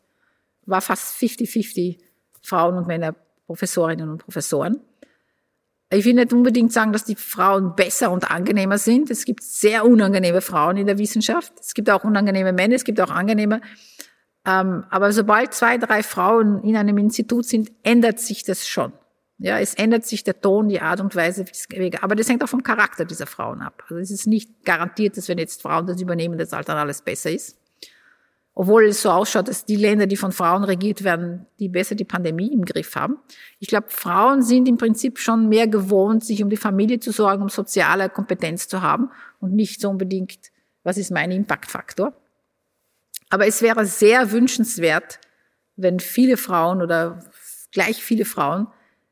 war 0.66 0.82
fast 0.82 1.22
50-50 1.22 1.98
Frauen 2.42 2.78
und 2.78 2.88
Männer, 2.88 3.16
Professorinnen 3.46 4.10
und 4.10 4.18
Professoren. 4.20 4.80
Ich 5.92 6.06
will 6.06 6.16
nicht 6.16 6.34
unbedingt 6.34 6.74
sagen, 6.74 6.92
dass 6.92 7.04
die 7.06 7.16
Frauen 7.16 7.76
besser 7.76 8.12
und 8.12 8.32
angenehmer 8.32 8.80
sind. 8.80 9.12
Es 9.12 9.26
gibt 9.26 9.44
sehr 9.44 9.86
unangenehme 9.86 10.42
Frauen 10.42 10.78
in 10.78 10.88
der 10.88 10.98
Wissenschaft. 10.98 11.54
Es 11.60 11.74
gibt 11.74 11.90
auch 11.90 12.04
unangenehme 12.04 12.52
Männer, 12.52 12.76
es 12.76 12.84
gibt 12.84 13.00
auch 13.00 13.12
angenehme. 13.12 13.62
Ähm, 14.46 14.86
aber 14.90 15.12
sobald 15.12 15.54
zwei, 15.54 15.78
drei 15.78 16.02
Frauen 16.02 16.64
in 16.64 16.76
einem 16.76 16.98
Institut 16.98 17.46
sind, 17.46 17.72
ändert 17.84 18.20
sich 18.20 18.44
das 18.44 18.68
schon. 18.68 18.92
Ja, 19.38 19.60
es 19.60 19.74
ändert 19.76 20.06
sich 20.06 20.24
der 20.24 20.40
Ton, 20.40 20.70
die 20.70 20.82
Art 20.82 21.00
und 21.00 21.16
Weise, 21.16 21.46
aber 22.02 22.16
das 22.16 22.30
hängt 22.30 22.44
auch 22.44 22.50
vom 22.50 22.64
Charakter 22.64 23.06
dieser 23.06 23.26
Frauen 23.26 23.62
ab. 23.62 23.84
Also 23.84 23.98
es 23.98 24.12
ist 24.12 24.26
nicht 24.26 24.64
garantiert, 24.64 25.18
dass 25.18 25.28
wenn 25.28 25.38
jetzt 25.38 25.62
Frauen 25.62 25.86
das 25.86 26.02
übernehmen, 26.02 26.38
dass 26.38 26.54
halt 26.54 26.70
dann 26.70 26.78
alles 26.78 27.02
besser 27.02 27.32
ist 27.32 27.58
obwohl 28.56 28.86
es 28.86 29.02
so 29.02 29.10
ausschaut, 29.10 29.48
dass 29.48 29.66
die 29.66 29.76
Länder, 29.76 30.06
die 30.06 30.18
von 30.18 30.32
Frauen 30.32 30.64
regiert 30.64 31.04
werden, 31.04 31.48
die 31.60 31.70
besser 31.70 31.96
die 31.96 32.04
Pandemie 32.06 32.54
im 32.54 32.66
Griff 32.66 32.96
haben. 32.96 33.18
Ich 33.60 33.68
glaube, 33.68 33.88
Frauen 33.90 34.44
sind 34.44 34.68
im 34.68 34.78
Prinzip 34.78 35.18
schon 35.18 35.50
mehr 35.50 35.68
gewohnt, 35.68 36.24
sich 36.24 36.44
um 36.44 36.50
die 36.50 36.58
Familie 36.58 37.00
zu 37.00 37.12
sorgen, 37.12 37.42
um 37.42 37.50
soziale 37.50 38.10
Kompetenz 38.10 38.68
zu 38.68 38.82
haben 38.82 39.10
und 39.40 39.54
nicht 39.54 39.82
so 39.82 39.90
unbedingt, 39.90 40.52
was 40.84 40.98
ist 40.98 41.10
mein 41.10 41.32
Impactfaktor. 41.32 42.14
Aber 43.30 43.48
es 43.48 43.64
wäre 43.64 43.86
sehr 43.86 44.32
wünschenswert, 44.32 45.20
wenn 45.76 46.00
viele 46.00 46.38
Frauen 46.38 46.84
oder 46.84 47.20
gleich 47.72 48.04
viele 48.04 48.26
Frauen, 48.26 48.68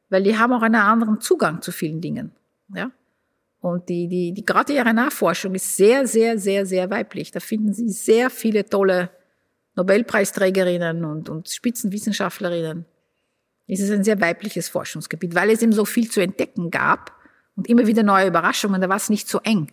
weil 0.09 0.21
die 0.21 0.37
haben 0.37 0.53
auch 0.53 0.61
einen 0.61 0.75
anderen 0.75 1.19
Zugang 1.19 1.63
zu 1.63 1.71
vielen 1.71 1.99
Dingen. 2.01 2.31
Ja? 2.75 2.91
Und 3.59 3.89
die, 3.89 4.07
die, 4.07 4.33
die, 4.33 4.45
gerade 4.45 4.73
die 4.73 4.79
RNA-Forschung 4.79 5.55
ist 5.55 5.75
sehr, 5.75 6.05
sehr, 6.05 6.37
sehr, 6.37 6.67
sehr 6.67 6.91
weiblich. 6.91 7.31
Da 7.31 7.39
finden 7.39 7.73
Sie 7.73 7.89
sehr 7.89 8.29
viele 8.29 8.65
tolle 8.65 9.09
Nobelpreisträgerinnen 9.81 11.05
und, 11.05 11.29
und 11.29 11.49
Spitzenwissenschaftlerinnen. 11.49 12.85
Es 13.67 13.79
ist 13.79 13.91
ein 13.91 14.03
sehr 14.03 14.19
weibliches 14.21 14.69
Forschungsgebiet, 14.69 15.33
weil 15.33 15.49
es 15.49 15.61
eben 15.61 15.71
so 15.71 15.85
viel 15.85 16.09
zu 16.09 16.21
entdecken 16.21 16.71
gab 16.71 17.13
und 17.55 17.67
immer 17.67 17.87
wieder 17.87 18.03
neue 18.03 18.27
Überraschungen, 18.27 18.81
da 18.81 18.89
war 18.89 18.97
es 18.97 19.09
nicht 19.09 19.27
so 19.27 19.39
eng. 19.39 19.71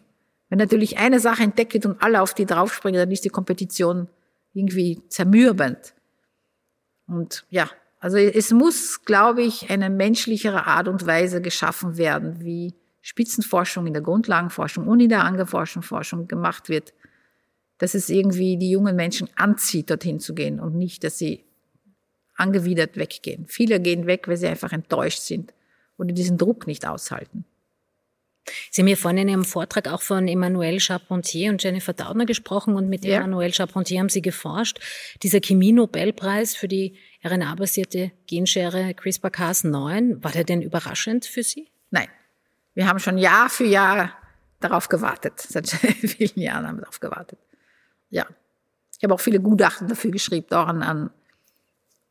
Wenn 0.49 0.59
natürlich 0.59 0.99
eine 0.99 1.21
Sache 1.21 1.43
entdeckt 1.43 1.75
wird 1.75 1.85
und 1.85 2.03
alle 2.03 2.23
auf 2.23 2.33
die 2.33 2.47
draufspringen, 2.47 2.99
dann 2.99 3.11
ist 3.11 3.25
die 3.25 3.29
Kompetition 3.29 4.09
irgendwie 4.55 5.03
zermürbend. 5.09 5.95
Und 7.07 7.45
ja, 7.51 7.69
also 8.01 8.17
es 8.17 8.53
muss, 8.53 9.05
glaube 9.05 9.43
ich, 9.43 9.71
eine 9.71 9.91
menschlichere 9.91 10.67
Art 10.67 10.89
und 10.89 11.07
Weise 11.07 11.43
geschaffen 11.43 11.99
werden, 11.99 12.41
wie 12.41 12.75
Spitzenforschung 13.03 13.87
in 13.87 13.93
der 13.93 14.03
Grundlagenforschung 14.03 14.87
und 14.87 15.01
in 15.01 15.09
der 15.09 15.25
Angeforschung 15.25 15.83
Forschung 15.83 16.29
gemacht 16.29 16.69
wird, 16.69 16.95
dass 17.79 17.95
es 17.95 18.11
irgendwie 18.11 18.57
die 18.57 18.71
jungen 18.71 18.97
Menschen 18.97 19.29
anzieht, 19.37 19.91
dorthin 19.91 20.21
zu 20.21 20.35
gehen 20.35 20.61
und 20.61 20.77
nicht, 20.77 21.05
dass 21.05 21.19
sie 21.19 21.45
angewidert 22.37 22.97
weggehen. 22.97 23.47
Viele 23.49 23.81
gehen 23.81 24.07
weg, 24.07 24.29
weil 24.29 24.37
sie 24.37 24.47
einfach 24.47 24.73
enttäuscht 24.73 25.21
sind 25.21 25.53
oder 25.97 26.13
diesen 26.13 26.39
Druck 26.39 26.67
nicht 26.67 26.87
aushalten. 26.87 27.45
Sie 28.71 28.81
haben 28.81 28.89
ja 28.89 28.97
vorhin 28.97 29.19
in 29.19 29.29
Ihrem 29.29 29.45
Vortrag 29.45 29.89
auch 29.89 30.01
von 30.01 30.27
Emmanuel 30.27 30.81
Charpentier 30.81 31.51
und 31.51 31.63
Jennifer 31.63 31.93
Doudna 31.93 32.25
gesprochen 32.25 32.77
und 32.77 32.89
mit 32.89 33.05
ja. 33.05 33.19
Emmanuel 33.19 33.53
Charpentier 33.53 34.01
haben 34.01 34.09
Sie 34.09 34.23
geforscht. 34.23 34.81
Dieser 35.23 35.41
Chemie-Nobelpreis 35.41 36.57
für 36.57 36.67
die 36.67 36.95
RNA-basierte 37.23 38.13
Genschere 38.27 38.95
CRISPR-Cas9, 38.95 40.25
war 40.25 40.33
der 40.33 40.45
denn 40.45 40.63
überraschend 40.63 41.27
für 41.27 41.43
Sie? 41.43 41.69
Nein. 41.91 42.09
Wir 42.75 42.87
haben 42.87 43.01
schon 43.01 43.19
Jahr 43.19 43.51
für 43.51 43.67
Jahr 43.67 44.13
darauf 44.61 44.89
gewartet. 44.89 45.35
Seit 45.41 45.69
vielen 45.71 46.41
Jahren 46.41 46.67
haben 46.67 46.77
wir 46.77 46.83
darauf 46.83 47.01
gewartet 47.01 47.39
ja. 48.11 48.27
Ich 48.97 49.05
habe 49.05 49.15
auch 49.15 49.21
viele 49.21 49.41
Gutachten 49.41 49.87
dafür 49.89 50.11
geschrieben, 50.11 50.49
auch 50.51 50.67
an, 50.67 50.83
an, 50.83 51.11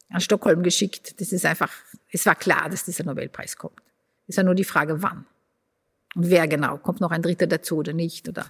an 0.10 0.21
Stockholm 0.21 0.63
geschickt. 0.63 1.19
Das 1.19 1.33
ist 1.33 1.45
einfach, 1.45 1.71
es 2.12 2.25
war 2.25 2.36
klar, 2.36 2.69
dass 2.69 2.86
dieser 2.86 3.03
Nobelpreis 3.03 3.57
kommt. 3.57 3.81
Es 4.23 4.29
ist 4.29 4.38
ja 4.38 4.43
nur 4.43 4.55
die 4.55 4.63
Frage, 4.63 5.01
wann. 5.01 5.25
Und 6.15 6.29
wer 6.29 6.47
genau? 6.47 6.77
Kommt 6.77 7.01
noch 7.01 7.12
ein 7.12 7.21
Dritter 7.21 7.47
dazu 7.47 7.77
oder 7.77 7.93
nicht? 7.93 8.29
Oder? 8.29 8.49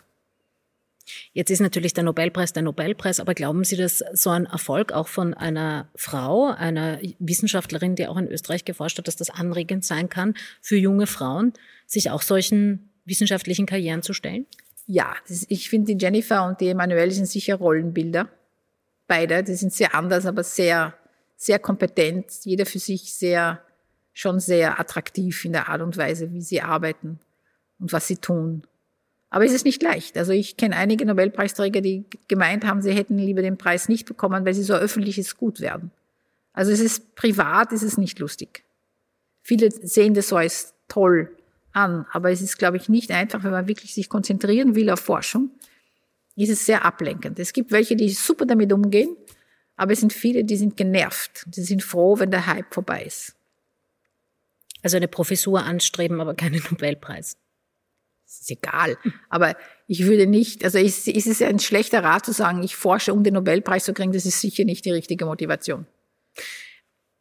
Jetzt 1.33 1.49
ist 1.49 1.61
natürlich 1.61 1.93
der 1.93 2.03
Nobelpreis 2.03 2.53
der 2.53 2.63
Nobelpreis, 2.63 3.19
aber 3.19 3.33
glauben 3.33 3.63
Sie, 3.63 3.77
dass 3.77 4.03
so 4.13 4.29
ein 4.29 4.45
Erfolg 4.45 4.91
auch 4.91 5.07
von 5.07 5.33
einer 5.33 5.87
Frau, 5.95 6.51
einer 6.51 6.99
Wissenschaftlerin, 7.19 7.95
die 7.95 8.07
auch 8.07 8.17
in 8.17 8.27
Österreich 8.27 8.65
geforscht 8.65 8.97
hat, 8.97 9.07
dass 9.07 9.15
das 9.15 9.29
anregend 9.29 9.85
sein 9.85 10.09
kann 10.09 10.35
für 10.61 10.77
junge 10.77 11.07
Frauen, 11.07 11.53
sich 11.85 12.11
auch 12.11 12.21
solchen 12.21 12.89
wissenschaftlichen 13.05 13.65
Karrieren 13.65 14.01
zu 14.01 14.13
stellen? 14.13 14.45
Ja, 14.87 15.15
ich 15.49 15.69
finde 15.69 15.93
die 15.93 16.03
Jennifer 16.03 16.45
und 16.45 16.61
die 16.61 16.69
Emanuelle 16.69 17.11
sind 17.11 17.27
sicher 17.27 17.55
Rollenbilder. 17.55 18.29
Beide, 19.05 19.43
die 19.43 19.55
sind 19.55 19.73
sehr 19.73 19.93
anders, 19.93 20.25
aber 20.25 20.43
sehr, 20.43 20.93
sehr 21.35 21.59
kompetent. 21.59 22.25
Jeder 22.43 22.65
für 22.65 22.79
sich 22.79 23.13
sehr, 23.13 23.61
schon 24.13 24.39
sehr 24.39 24.79
attraktiv 24.79 25.43
in 25.43 25.51
der 25.51 25.67
Art 25.67 25.81
und 25.81 25.97
Weise, 25.97 26.31
wie 26.31 26.41
sie 26.41 26.61
arbeiten 26.61 27.19
und 27.79 27.91
was 27.91 28.07
sie 28.07 28.17
tun. 28.17 28.63
Aber 29.29 29.43
es 29.43 29.51
ist 29.51 29.65
nicht 29.65 29.83
leicht. 29.83 30.17
Also 30.17 30.31
ich 30.31 30.55
kenne 30.55 30.77
einige 30.77 31.05
Nobelpreisträger, 31.05 31.81
die 31.81 32.05
gemeint 32.29 32.65
haben, 32.65 32.81
sie 32.81 32.93
hätten 32.93 33.17
lieber 33.17 33.41
den 33.41 33.57
Preis 33.57 33.89
nicht 33.89 34.07
bekommen, 34.07 34.45
weil 34.45 34.53
sie 34.53 34.63
so 34.63 34.73
öffentliches 34.73 35.35
Gut 35.35 35.59
werden. 35.59 35.91
Also 36.53 36.71
es 36.71 36.79
ist 36.79 37.15
privat, 37.15 37.73
es 37.73 37.83
ist 37.83 37.97
nicht 37.97 38.19
lustig. 38.19 38.63
Viele 39.41 39.69
sehen 39.69 40.13
das 40.13 40.29
so 40.29 40.37
als 40.37 40.73
toll 40.87 41.36
an. 41.77 42.05
Aber 42.11 42.31
es 42.31 42.41
ist, 42.41 42.57
glaube 42.57 42.77
ich, 42.77 42.89
nicht 42.89 43.11
einfach, 43.11 43.43
wenn 43.43 43.51
man 43.51 43.67
wirklich 43.67 43.93
sich 43.93 44.09
konzentrieren 44.09 44.75
will 44.75 44.89
auf 44.89 44.99
Forschung, 44.99 45.51
ist 46.35 46.49
es 46.49 46.65
sehr 46.65 46.83
ablenkend. 46.83 47.39
Es 47.39 47.53
gibt 47.53 47.71
welche, 47.71 47.95
die 47.95 48.09
super 48.09 48.45
damit 48.45 48.73
umgehen, 48.73 49.15
aber 49.75 49.93
es 49.93 49.99
sind 49.99 50.13
viele, 50.13 50.43
die 50.43 50.57
sind 50.57 50.75
genervt. 50.75 51.45
Die 51.47 51.61
sind 51.61 51.83
froh, 51.83 52.19
wenn 52.19 52.31
der 52.31 52.47
Hype 52.47 52.73
vorbei 52.73 53.03
ist. 53.03 53.35
Also 54.83 54.97
eine 54.97 55.07
Professur 55.07 55.63
anstreben, 55.63 56.19
aber 56.19 56.35
keinen 56.35 56.61
Nobelpreis. 56.71 57.37
Das 58.25 58.41
ist 58.41 58.51
egal. 58.51 58.97
Aber 59.29 59.55
ich 59.87 60.05
würde 60.05 60.27
nicht, 60.27 60.63
also 60.63 60.77
ist, 60.77 61.07
ist 61.07 61.27
es 61.27 61.41
ein 61.41 61.59
schlechter 61.59 62.03
Rat 62.03 62.25
zu 62.25 62.33
sagen, 62.33 62.61
ich 62.61 62.75
forsche, 62.75 63.13
um 63.13 63.23
den 63.23 63.35
Nobelpreis 63.35 63.85
zu 63.85 63.93
kriegen, 63.93 64.11
das 64.11 64.25
ist 64.25 64.41
sicher 64.41 64.65
nicht 64.65 64.83
die 64.83 64.91
richtige 64.91 65.25
Motivation. 65.25 65.87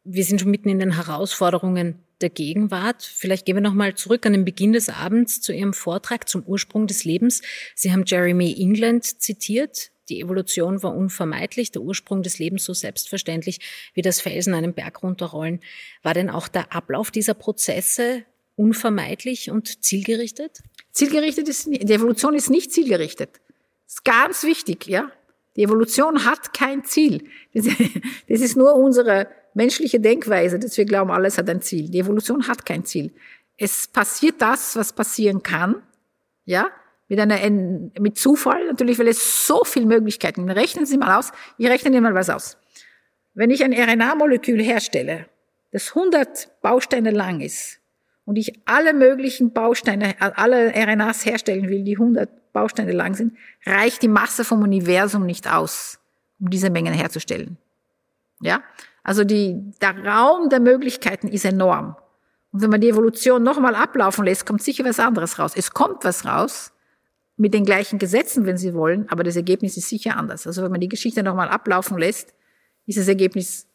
Wir 0.03 0.25
sind 0.25 0.41
schon 0.41 0.51
mitten 0.51 0.69
in 0.69 0.79
den 0.79 0.95
Herausforderungen 0.95 2.03
der 2.21 2.29
Gegenwart. 2.29 3.03
Vielleicht 3.03 3.45
gehen 3.45 3.55
wir 3.55 3.61
nochmal 3.61 3.95
zurück 3.95 4.25
an 4.25 4.33
den 4.33 4.45
Beginn 4.45 4.73
des 4.73 4.89
Abends 4.89 5.41
zu 5.41 5.53
Ihrem 5.53 5.73
Vortrag 5.73 6.27
zum 6.27 6.43
Ursprung 6.43 6.87
des 6.87 7.03
Lebens. 7.03 7.41
Sie 7.75 7.91
haben 7.91 8.03
Jeremy 8.05 8.55
England 8.57 9.21
zitiert. 9.21 9.91
Die 10.09 10.21
Evolution 10.21 10.81
war 10.83 10.95
unvermeidlich, 10.95 11.71
der 11.71 11.81
Ursprung 11.81 12.23
des 12.23 12.39
Lebens 12.39 12.63
so 12.63 12.73
selbstverständlich 12.73 13.59
wie 13.93 14.01
das 14.01 14.21
Felsen 14.21 14.53
einen 14.53 14.73
Berg 14.73 15.03
runterrollen. 15.03 15.59
War 16.01 16.13
denn 16.13 16.29
auch 16.29 16.47
der 16.47 16.73
Ablauf 16.73 17.11
dieser 17.11 17.33
Prozesse 17.33 18.23
unvermeidlich 18.55 19.51
und 19.51 19.83
zielgerichtet? 19.83 20.63
Zielgerichtet 20.91 21.47
ist, 21.49 21.67
die 21.67 21.93
Evolution 21.93 22.33
ist 22.35 22.49
nicht 22.49 22.71
zielgerichtet. 22.71 23.41
Das 23.85 23.95
ist 23.95 24.05
ganz 24.05 24.43
wichtig, 24.43 24.87
ja. 24.87 25.11
Die 25.55 25.63
Evolution 25.63 26.25
hat 26.25 26.53
kein 26.53 26.83
Ziel. 26.85 27.25
Das 27.53 27.65
ist 28.27 28.55
nur 28.55 28.75
unsere 28.75 29.27
menschliche 29.53 29.99
Denkweise, 29.99 30.59
dass 30.59 30.77
wir 30.77 30.85
glauben, 30.85 31.11
alles 31.11 31.37
hat 31.37 31.49
ein 31.49 31.61
Ziel. 31.61 31.89
Die 31.89 31.99
Evolution 31.99 32.47
hat 32.47 32.65
kein 32.65 32.85
Ziel. 32.85 33.13
Es 33.57 33.87
passiert 33.87 34.41
das, 34.41 34.75
was 34.75 34.93
passieren 34.93 35.41
kann, 35.43 35.81
ja, 36.45 36.67
mit 37.09 37.19
einer, 37.19 37.37
mit 37.99 38.17
Zufall 38.17 38.67
natürlich, 38.67 38.99
weil 38.99 39.07
es 39.07 39.47
so 39.47 39.63
viele 39.63 39.85
Möglichkeiten 39.85 40.45
gibt. 40.45 40.57
Rechnen 40.57 40.85
Sie 40.85 40.97
mal 40.97 41.17
aus, 41.17 41.31
ich 41.57 41.67
rechne 41.67 41.91
Ihnen 41.91 42.03
mal 42.03 42.13
was 42.13 42.29
aus. 42.29 42.57
Wenn 43.33 43.49
ich 43.49 43.63
ein 43.63 43.73
RNA-Molekül 43.73 44.61
herstelle, 44.61 45.27
das 45.71 45.95
100 45.95 46.61
Bausteine 46.61 47.11
lang 47.11 47.39
ist, 47.41 47.79
und 48.27 48.35
ich 48.35 48.59
alle 48.65 48.93
möglichen 48.93 49.53
Bausteine, 49.53 50.15
alle 50.19 50.73
RNAs 50.75 51.25
herstellen 51.25 51.69
will, 51.69 51.85
die 51.85 51.93
100 51.93 52.51
Bausteine 52.51 52.91
lang 52.91 53.13
sind, 53.13 53.37
reicht 53.65 54.01
die 54.01 54.09
Masse 54.09 54.43
vom 54.43 54.63
Universum 54.63 55.25
nicht 55.25 55.49
aus, 55.49 55.99
um 56.37 56.49
diese 56.49 56.69
Mengen 56.69 56.93
herzustellen. 56.93 57.57
Ja? 58.41 58.63
Also 59.07 59.23
die, 59.23 59.71
der 59.81 60.05
Raum 60.05 60.49
der 60.49 60.59
Möglichkeiten 60.59 61.29
ist 61.29 61.45
enorm. 61.45 61.95
Und 62.51 62.61
wenn 62.61 62.69
man 62.69 62.81
die 62.81 62.89
Evolution 62.89 63.41
nochmal 63.41 63.73
ablaufen 63.73 64.25
lässt, 64.25 64.45
kommt 64.45 64.61
sicher 64.61 64.83
was 64.83 64.99
anderes 64.99 65.39
raus. 65.39 65.53
Es 65.55 65.71
kommt 65.71 66.03
was 66.03 66.25
raus, 66.25 66.73
mit 67.37 67.53
den 67.53 67.63
gleichen 67.63 67.99
Gesetzen, 67.99 68.45
wenn 68.45 68.57
Sie 68.57 68.73
wollen, 68.73 69.07
aber 69.07 69.23
das 69.23 69.37
Ergebnis 69.37 69.77
ist 69.77 69.87
sicher 69.87 70.17
anders. 70.17 70.45
Also 70.45 70.61
wenn 70.61 70.71
man 70.71 70.81
die 70.81 70.89
Geschichte 70.89 71.23
nochmal 71.23 71.47
ablaufen 71.47 71.97
lässt, 71.97 72.33
ist 72.85 72.97
das 72.97 73.07
Ergebnis 73.07 73.65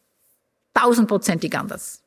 tausendprozentig 0.75 1.57
anders. 1.57 2.03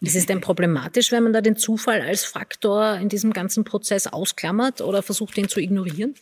Ist 0.00 0.16
es 0.16 0.26
denn 0.26 0.40
problematisch, 0.40 1.12
wenn 1.12 1.22
man 1.22 1.32
da 1.32 1.42
den 1.42 1.56
Zufall 1.56 2.00
als 2.00 2.24
Faktor 2.24 2.96
in 2.96 3.08
diesem 3.08 3.32
ganzen 3.32 3.62
Prozess 3.62 4.08
ausklammert 4.08 4.80
oder 4.80 5.04
versucht, 5.04 5.38
ihn 5.38 5.48
zu 5.48 5.60
ignorieren? 5.60 6.16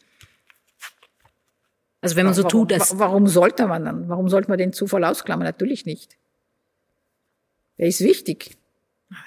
Also 2.00 2.16
wenn 2.16 2.26
man 2.26 2.34
so 2.34 2.44
warum, 2.44 2.68
tut, 2.68 2.70
dass... 2.70 2.98
Warum 2.98 3.26
sollte 3.26 3.66
man 3.66 3.84
dann? 3.84 4.08
Warum 4.08 4.28
sollte 4.28 4.48
man 4.48 4.58
den 4.58 4.72
Zufall 4.72 5.04
ausklammern? 5.04 5.44
Natürlich 5.44 5.84
nicht. 5.84 6.16
Der 7.78 7.88
ist 7.88 8.00
wichtig. 8.00 8.56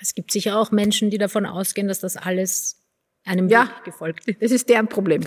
Es 0.01 0.13
gibt 0.13 0.31
sicher 0.31 0.57
auch 0.57 0.71
Menschen, 0.71 1.09
die 1.09 1.17
davon 1.17 1.45
ausgehen, 1.45 1.87
dass 1.87 1.99
das 1.99 2.17
alles 2.17 2.77
einem 3.25 3.49
ja, 3.49 3.63
Weg 3.63 3.83
gefolgt 3.85 4.27
ist. 4.27 4.41
Das 4.41 4.51
ist 4.51 4.69
deren 4.69 4.87
Problem. 4.87 5.21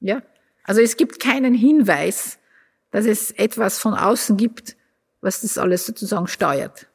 Ja. 0.00 0.22
Also 0.64 0.80
es 0.80 0.96
gibt 0.96 1.20
keinen 1.20 1.54
Hinweis, 1.54 2.38
dass 2.90 3.06
es 3.06 3.30
etwas 3.32 3.78
von 3.78 3.94
außen 3.94 4.36
gibt, 4.36 4.76
was 5.20 5.40
das 5.42 5.58
alles 5.58 5.86
sozusagen 5.86 6.26
steuert. 6.26 6.86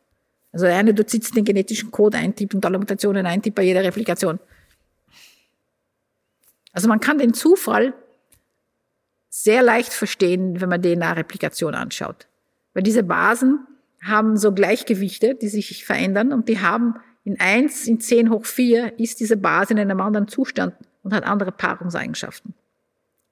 Also 0.51 0.65
eine, 0.65 0.93
du 0.93 1.07
sitzt 1.07 1.35
den 1.35 1.45
genetischen 1.45 1.91
Code 1.91 2.17
eintippt 2.17 2.55
und 2.55 2.65
alle 2.65 2.77
Mutationen 2.77 3.25
eintippt 3.25 3.55
bei 3.55 3.63
jeder 3.63 3.83
Replikation. 3.83 4.39
Also 6.73 6.87
man 6.87 6.99
kann 6.99 7.17
den 7.17 7.33
Zufall 7.33 7.93
sehr 9.31 9.63
leicht 9.63 9.93
verstehen, 9.93 10.59
wenn 10.59 10.69
man 10.69 10.81
DNA-Replikation 10.81 11.73
anschaut. 11.73 12.27
Weil 12.73 12.83
diese 12.83 13.01
Basen 13.01 13.65
haben 14.03 14.35
so 14.37 14.51
Gleichgewichte, 14.51 15.35
die 15.35 15.47
sich 15.47 15.85
verändern 15.85 16.33
und 16.33 16.49
die 16.49 16.59
haben 16.59 16.95
in 17.23 17.39
1, 17.39 17.87
in 17.87 17.99
10 17.99 18.29
hoch 18.29 18.45
4 18.45 18.99
ist 18.99 19.19
diese 19.19 19.37
Base 19.37 19.73
in 19.73 19.79
einem 19.79 20.01
anderen 20.01 20.27
Zustand 20.27 20.75
und 21.03 21.13
hat 21.13 21.23
andere 21.23 21.51
Paarungseigenschaften. 21.51 22.53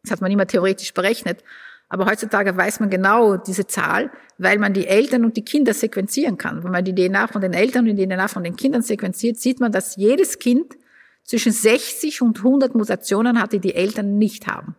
Das 0.04 0.12
hat 0.12 0.22
man 0.22 0.32
immer 0.32 0.47
theoretisch 0.47 0.93
berechnet. 0.93 1.43
Aber 1.89 2.06
heutzutage 2.06 2.56
weiß 2.56 2.80
man 2.80 2.91
genau 2.91 3.36
diese 3.36 3.66
Zahl, 3.66 4.12
weil 4.38 4.60
man 4.60 4.74
die 4.74 4.88
Eltern 4.88 5.26
und 5.26 5.36
die 5.36 5.43
Kinder 5.43 5.74
sequenzieren 5.74 6.38
kann. 6.38 6.64
Wenn 6.64 6.72
man 6.72 6.86
die 6.86 6.93
DNA 6.93 7.28
von 7.28 7.41
den 7.41 7.54
Eltern 7.54 7.89
und 7.89 7.95
die 7.97 8.06
DNA 8.06 8.28
von 8.28 8.43
den 8.43 8.56
Kindern 8.56 8.84
sequenziert, 8.84 9.38
sieht 9.38 9.60
man, 9.60 9.72
dass 9.72 9.95
jedes 9.95 10.38
Kind 10.38 10.78
zwischen 11.24 11.52
60 11.52 12.22
und 12.22 12.38
100 12.38 12.76
Mutationen 12.76 13.41
hat, 13.41 13.54
die 13.54 13.60
die 13.60 13.74
Eltern 13.74 14.20
nicht 14.20 14.47
haben. 14.47 14.76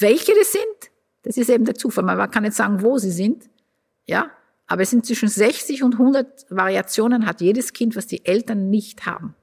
Welche 0.00 0.34
das 0.34 0.52
sind, 0.52 0.90
das 1.22 1.36
ist 1.36 1.50
eben 1.50 1.64
der 1.64 1.74
Zufall. 1.74 2.04
Man 2.04 2.30
kann 2.30 2.42
nicht 2.42 2.56
sagen, 2.56 2.82
wo 2.82 2.98
sie 2.98 3.10
sind. 3.10 3.48
Ja, 4.06 4.30
aber 4.66 4.82
es 4.82 4.90
sind 4.90 5.06
zwischen 5.06 5.28
60 5.28 5.82
und 5.82 5.94
100 5.94 6.46
Variationen 6.50 7.26
hat 7.26 7.40
jedes 7.40 7.72
Kind, 7.72 7.96
was 7.96 8.06
die 8.06 8.24
Eltern 8.24 8.70
nicht 8.70 9.06
haben. 9.06 9.34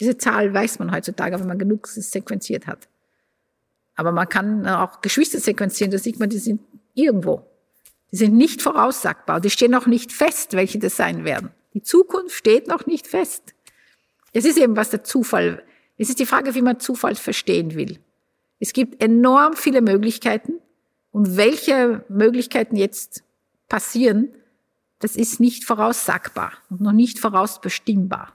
Diese 0.00 0.16
Zahl 0.16 0.52
weiß 0.52 0.78
man 0.78 0.90
heutzutage, 0.90 1.38
wenn 1.38 1.46
man 1.46 1.58
genug 1.58 1.86
sequenziert 1.86 2.66
hat. 2.66 2.88
Aber 3.94 4.10
man 4.10 4.28
kann 4.28 4.66
auch 4.66 5.00
Geschwister 5.00 5.38
sequenzieren, 5.38 5.90
da 5.90 5.98
sieht 5.98 6.18
man, 6.18 6.30
die 6.30 6.38
sind 6.38 6.60
irgendwo. 6.94 7.46
Die 8.10 8.16
sind 8.16 8.34
nicht 8.34 8.62
voraussagbar. 8.62 9.40
Die 9.40 9.50
stehen 9.50 9.70
noch 9.70 9.86
nicht 9.86 10.12
fest, 10.12 10.54
welche 10.54 10.78
das 10.78 10.96
sein 10.96 11.24
werden. 11.24 11.50
Die 11.74 11.82
Zukunft 11.82 12.34
steht 12.34 12.68
noch 12.68 12.86
nicht 12.86 13.06
fest. 13.06 13.54
Es 14.32 14.44
ist 14.44 14.58
eben 14.58 14.76
was 14.76 14.90
der 14.90 15.04
Zufall. 15.04 15.62
Es 15.98 16.08
ist 16.08 16.18
die 16.18 16.26
Frage, 16.26 16.54
wie 16.54 16.62
man 16.62 16.80
Zufall 16.80 17.14
verstehen 17.14 17.74
will. 17.74 17.98
Es 18.62 18.72
gibt 18.72 19.02
enorm 19.02 19.56
viele 19.56 19.82
Möglichkeiten 19.82 20.60
und 21.10 21.36
welche 21.36 22.04
Möglichkeiten 22.08 22.76
jetzt 22.76 23.24
passieren, 23.68 24.28
das 25.00 25.16
ist 25.16 25.40
nicht 25.40 25.64
voraussagbar 25.64 26.52
und 26.70 26.80
noch 26.80 26.92
nicht 26.92 27.18
vorausbestimmbar. 27.18 28.32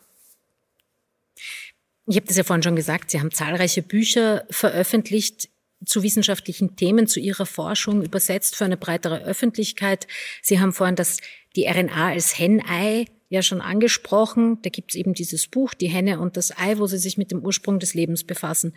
Ich 2.07 2.17
habe 2.17 2.28
das 2.28 2.36
ja 2.36 2.43
vorhin 2.43 2.61
schon 2.61 2.75
gesagt, 2.75 3.09
Sie 3.09 3.21
haben 3.21 3.32
zahlreiche 3.32 3.82
Bücher 3.82 4.43
veröffentlicht 4.49 5.47
zu 5.86 6.03
wissenschaftlichen 6.03 6.75
Themen, 6.75 7.07
zu 7.07 7.21
Ihrer 7.21 7.45
Forschung, 7.45 8.03
übersetzt 8.03 8.57
für 8.57 8.65
eine 8.65 8.75
breitere 8.75 9.23
Öffentlichkeit. 9.23 10.07
Sie 10.41 10.59
haben 10.59 10.73
vorhin 10.73 10.97
das, 10.97 11.19
die 11.55 11.67
RNA 11.67 12.09
als 12.09 12.38
Hennei 12.38 13.05
ja 13.30 13.41
schon 13.41 13.61
angesprochen. 13.61 14.61
Da 14.61 14.71
gibt 14.71 14.91
es 14.91 14.95
eben 14.95 15.13
dieses 15.13 15.47
Buch, 15.47 15.73
Die 15.73 15.88
Henne 15.88 16.19
und 16.19 16.36
das 16.36 16.57
Ei, 16.57 16.80
wo 16.80 16.88
Sie 16.88 16.97
sich 16.97 17.17
mit 17.17 17.32
dem 17.32 17.45
Ursprung 17.45 17.80
des 17.80 17.93
Lebens 17.93 18.25
befassen. 18.25 18.73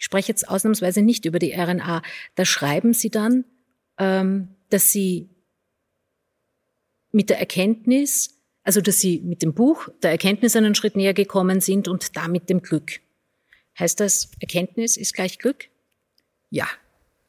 Ich 0.00 0.06
spreche 0.06 0.28
jetzt 0.28 0.48
ausnahmsweise 0.48 1.02
nicht 1.02 1.26
über 1.26 1.38
die 1.38 1.52
RNA. 1.52 2.02
Da 2.34 2.44
schreiben 2.44 2.94
Sie 2.94 3.10
dann, 3.10 3.44
ähm, 3.98 4.48
dass 4.70 4.90
Sie 4.90 5.28
mit 7.12 7.30
der 7.30 7.38
Erkenntnis, 7.38 8.40
also 8.62 8.80
dass 8.80 9.00
sie 9.00 9.20
mit 9.20 9.42
dem 9.42 9.52
Buch 9.52 9.88
der 10.02 10.10
Erkenntnis 10.10 10.56
einen 10.56 10.74
Schritt 10.74 10.96
näher 10.96 11.14
gekommen 11.14 11.60
sind 11.60 11.88
und 11.88 12.16
damit 12.16 12.48
dem 12.48 12.62
Glück. 12.62 13.00
Heißt 13.78 14.00
das, 14.00 14.30
Erkenntnis 14.40 14.96
ist 14.96 15.14
gleich 15.14 15.38
Glück? 15.38 15.66
Ja. 16.50 16.66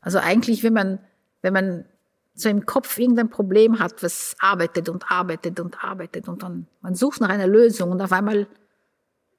Also 0.01 0.19
eigentlich, 0.19 0.63
wenn 0.63 0.73
man, 0.73 0.99
wenn 1.41 1.53
man 1.53 1.85
so 2.33 2.49
im 2.49 2.65
Kopf 2.65 2.97
irgendein 2.97 3.29
Problem 3.29 3.79
hat, 3.79 4.01
was 4.03 4.35
arbeitet 4.39 4.89
und 4.89 5.11
arbeitet 5.11 5.59
und 5.59 5.83
arbeitet 5.83 6.27
und 6.27 6.43
dann 6.43 6.67
man 6.81 6.95
sucht 6.95 7.21
nach 7.21 7.29
einer 7.29 7.47
Lösung 7.47 7.91
und 7.91 8.01
auf 8.01 8.11
einmal 8.11 8.47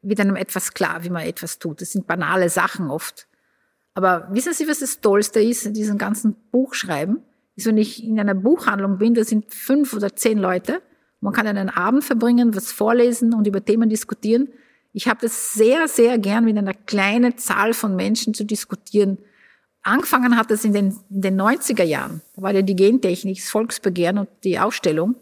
wird 0.03 0.21
einem 0.21 0.37
etwas 0.37 0.75
klar, 0.75 1.05
wie 1.05 1.11
man 1.11 1.23
etwas 1.23 1.59
tut. 1.59 1.81
Das 1.81 1.93
sind 1.93 2.07
banale 2.07 2.49
Sachen 2.49 2.91
oft. 2.91 3.27
Aber 3.95 4.29
wissen 4.31 4.53
Sie, 4.53 4.69
was 4.69 4.81
das 4.81 5.01
Tollste 5.01 5.41
ist 5.41 5.67
in 5.67 5.75
diesem 5.75 5.99
ganzen 5.99 6.35
Buchschreiben? 6.51 7.23
ist, 7.57 7.67
wenn 7.67 7.79
ich 7.79 8.05
in 8.05 8.19
einer 8.19 8.35
Buchhandlung 8.35 8.99
bin, 8.99 9.15
da 9.15 9.25
sind 9.25 9.53
fünf 9.53 9.93
oder 9.93 10.15
zehn 10.15 10.39
Leute. 10.39 10.83
Man 11.21 11.33
kann 11.33 11.47
einen 11.47 11.69
Abend 11.69 12.05
verbringen, 12.05 12.55
was 12.57 12.73
vorlesen 12.73 13.35
und 13.35 13.47
über 13.47 13.65
Themen 13.65 13.89
diskutieren. 13.89 14.49
Ich 14.93 15.09
habe 15.09 15.21
das 15.23 15.55
sehr, 15.55 15.89
sehr 15.89 16.19
gern 16.19 16.45
mit 16.45 16.59
einer 16.59 16.75
kleinen 16.75 17.39
Zahl 17.39 17.75
von 17.75 17.97
Menschen 17.97 18.35
zu 18.35 18.45
diskutieren. 18.45 19.19
Angefangen 19.83 20.37
hat 20.37 20.51
das 20.51 20.65
in 20.65 20.73
den, 20.73 20.99
in 21.11 21.23
den 21.23 21.41
90er 21.41 21.85
Jahren. 21.85 22.23
Da 22.37 22.43
war 22.43 22.55
ja 22.55 22.63
die 22.63 22.77
Gentechnik, 22.77 23.39
das 23.39 23.51
Volksbegehren 23.51 24.19
und 24.19 24.29
die 24.45 24.59
Ausstellung. 24.59 25.17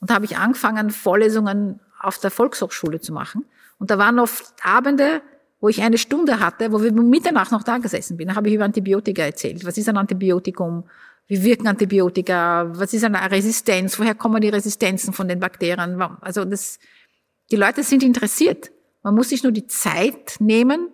Und 0.00 0.10
da 0.10 0.14
habe 0.14 0.24
ich 0.24 0.36
angefangen, 0.36 0.90
Vorlesungen 0.90 1.80
auf 1.98 2.18
der 2.18 2.30
Volkshochschule 2.30 3.00
zu 3.00 3.12
machen. 3.12 3.44
Und 3.78 3.90
da 3.90 3.98
waren 3.98 4.18
oft 4.18 4.54
Abende, 4.62 5.22
wo 5.60 5.68
ich 5.68 5.82
eine 5.82 5.98
Stunde 5.98 6.40
hatte, 6.40 6.72
wo 6.72 6.82
wir 6.82 6.92
um 6.92 7.10
Mitternacht 7.10 7.52
noch 7.52 7.62
da 7.62 7.78
gesessen 7.78 8.16
bin. 8.16 8.28
Da 8.28 8.36
habe 8.36 8.48
ich 8.48 8.54
über 8.54 8.64
Antibiotika 8.64 9.22
erzählt. 9.22 9.64
Was 9.64 9.76
ist 9.76 9.88
ein 9.88 9.96
Antibiotikum? 9.96 10.84
Wie 11.26 11.42
wirken 11.42 11.66
Antibiotika? 11.66 12.70
Was 12.74 12.92
ist 12.92 13.04
eine 13.04 13.30
Resistenz? 13.30 13.98
Woher 13.98 14.14
kommen 14.14 14.40
die 14.40 14.48
Resistenzen 14.48 15.12
von 15.12 15.28
den 15.28 15.40
Bakterien? 15.40 16.00
Also 16.20 16.44
das, 16.44 16.78
die 17.50 17.56
Leute 17.56 17.82
sind 17.82 18.02
interessiert. 18.02 18.70
Man 19.02 19.14
muss 19.14 19.30
sich 19.30 19.42
nur 19.42 19.52
die 19.52 19.66
Zeit 19.66 20.36
nehmen, 20.38 20.88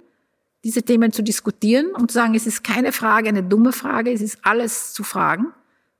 diese 0.63 0.83
Themen 0.83 1.13
zu 1.13 1.23
diskutieren 1.23 1.93
und 1.95 2.11
zu 2.11 2.15
sagen, 2.15 2.35
es 2.35 2.47
ist 2.47 2.65
keine 2.65 2.93
Frage, 2.93 3.29
eine 3.29 3.43
dumme 3.43 3.73
Frage, 3.73 4.13
es 4.13 4.23
ist 4.23 4.39
alles 4.43 4.95
zu 4.95 5.05
fragen 5.05 5.53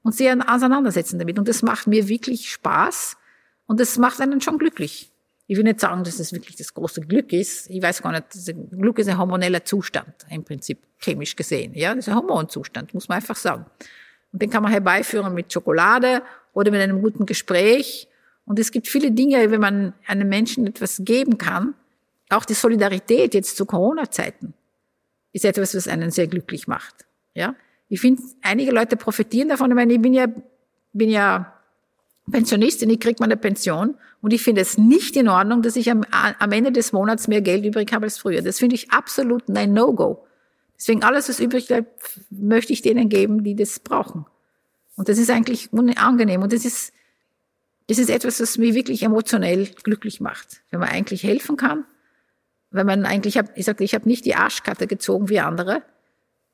und 0.03 0.15
sie 0.15 0.31
auseinandersetzen 0.31 1.19
damit. 1.19 1.39
Und 1.39 1.49
das 1.49 1.63
macht 1.63 1.87
mir 1.87 2.09
wirklich 2.09 2.51
Spaß 2.51 3.17
und 3.67 3.79
das 3.79 3.99
macht 3.99 4.21
einen 4.21 4.41
schon 4.41 4.59
glücklich. 4.59 5.11
Ich 5.47 5.57
will 5.57 5.65
nicht 5.65 5.81
sagen, 5.81 6.05
dass 6.05 6.17
das 6.17 6.33
wirklich 6.33 6.57
das 6.57 6.73
große 6.73 7.03
Glück 7.03 7.33
ist. 7.33 7.69
Ich 7.69 7.83
weiß 7.83 8.03
gar 8.03 8.13
nicht, 8.13 8.25
Glück 8.71 8.99
ist 8.99 9.09
ein 9.09 9.19
hormoneller 9.19 9.65
Zustand, 9.65 10.15
im 10.31 10.43
Prinzip 10.43 10.79
chemisch 10.99 11.37
gesehen. 11.37 11.75
Ja, 11.75 11.95
das 11.95 12.07
ist 12.07 12.09
ein 12.09 12.17
Hormonzustand, 12.17 12.95
muss 12.95 13.09
man 13.09 13.17
einfach 13.17 13.37
sagen. 13.37 13.67
Und 14.33 14.41
den 14.41 14.49
kann 14.49 14.63
man 14.63 14.73
herbeiführen 14.73 15.35
mit 15.35 15.53
Schokolade 15.53 16.23
oder 16.55 16.71
mit 16.71 16.81
einem 16.81 17.03
guten 17.03 17.27
Gespräch. 17.27 18.09
Und 18.47 18.59
es 18.59 18.73
gibt 18.73 18.89
viele 18.89 19.11
Dinge, 19.11 19.51
wenn 19.51 19.61
man 19.61 19.93
einem 20.07 20.29
Menschen 20.29 20.67
etwas 20.67 21.03
geben 21.05 21.37
kann. 21.37 21.75
Auch 22.31 22.45
die 22.45 22.55
Solidarität 22.55 23.35
jetzt 23.35 23.57
zu 23.57 23.67
Corona-Zeiten 23.67 24.55
ist 25.33 25.45
etwas, 25.45 25.75
was 25.75 25.89
einen 25.89 26.11
sehr 26.11 26.27
glücklich 26.27 26.67
macht. 26.67 27.05
Ja, 27.35 27.55
ich 27.89 28.01
finde, 28.01 28.23
einige 28.43 28.71
Leute 28.71 28.97
profitieren 28.97 29.49
davon. 29.49 29.71
Ich 29.71 29.75
meine, 29.75 29.93
ich 29.93 30.01
bin 30.01 30.15
ja, 30.15 30.27
bin 30.93 31.11
ja 31.11 31.53
Pensionistin, 32.31 32.89
ich 32.91 33.01
kriege 33.01 33.17
meine 33.21 33.37
Pension 33.37 33.97
und 34.25 34.33
ich 34.33 34.43
finde 34.43 34.63
es 34.63 34.79
nicht 34.79 35.17
in 35.17 35.29
Ordnung, 35.29 35.61
dass 35.61 35.77
ich 35.77 35.91
am, 35.91 36.01
am 36.11 36.51
Ende 36.51 36.73
des 36.73 36.93
Monats 36.93 37.29
mehr 37.29 37.43
Geld 37.43 37.63
übrig 37.67 37.93
habe 37.93 38.07
als 38.07 38.17
früher. 38.17 38.41
Das 38.41 38.59
finde 38.59 38.75
ich 38.75 38.91
absolut 38.91 39.55
ein 39.55 39.75
No-Go. 39.75 40.25
Deswegen 40.79 41.05
alles, 41.05 41.29
was 41.29 41.41
übrig 41.41 41.67
bleibt, 41.67 42.21
möchte 42.31 42.73
ich 42.73 42.81
denen 42.81 43.11
geben, 43.11 43.45
die 43.45 43.55
das 43.55 43.81
brauchen. 43.81 44.25
Und 44.97 45.11
das 45.11 45.19
ist 45.19 45.29
eigentlich 45.29 45.75
unangenehm. 45.75 46.41
Und 46.41 46.55
das 46.55 46.65
ist, 46.65 46.95
das 47.87 47.99
ist 47.99 48.09
etwas, 48.09 48.41
was 48.41 48.57
mich 48.57 48.73
wirklich 48.73 49.03
emotionell 49.03 49.67
glücklich 49.83 50.23
macht. 50.23 50.63
Wenn 50.71 50.81
man 50.81 50.89
eigentlich 50.89 51.23
helfen 51.23 51.59
kann, 51.59 51.85
wenn 52.71 52.87
man 52.87 53.05
eigentlich, 53.05 53.39
ich 53.57 53.67
sage, 53.67 53.85
ich 53.85 53.95
habe 53.95 54.09
nicht 54.09 54.25
die 54.25 54.37
Arschkarte 54.37 54.87
gezogen 54.87 55.29
wie 55.29 55.41
andere. 55.41 55.83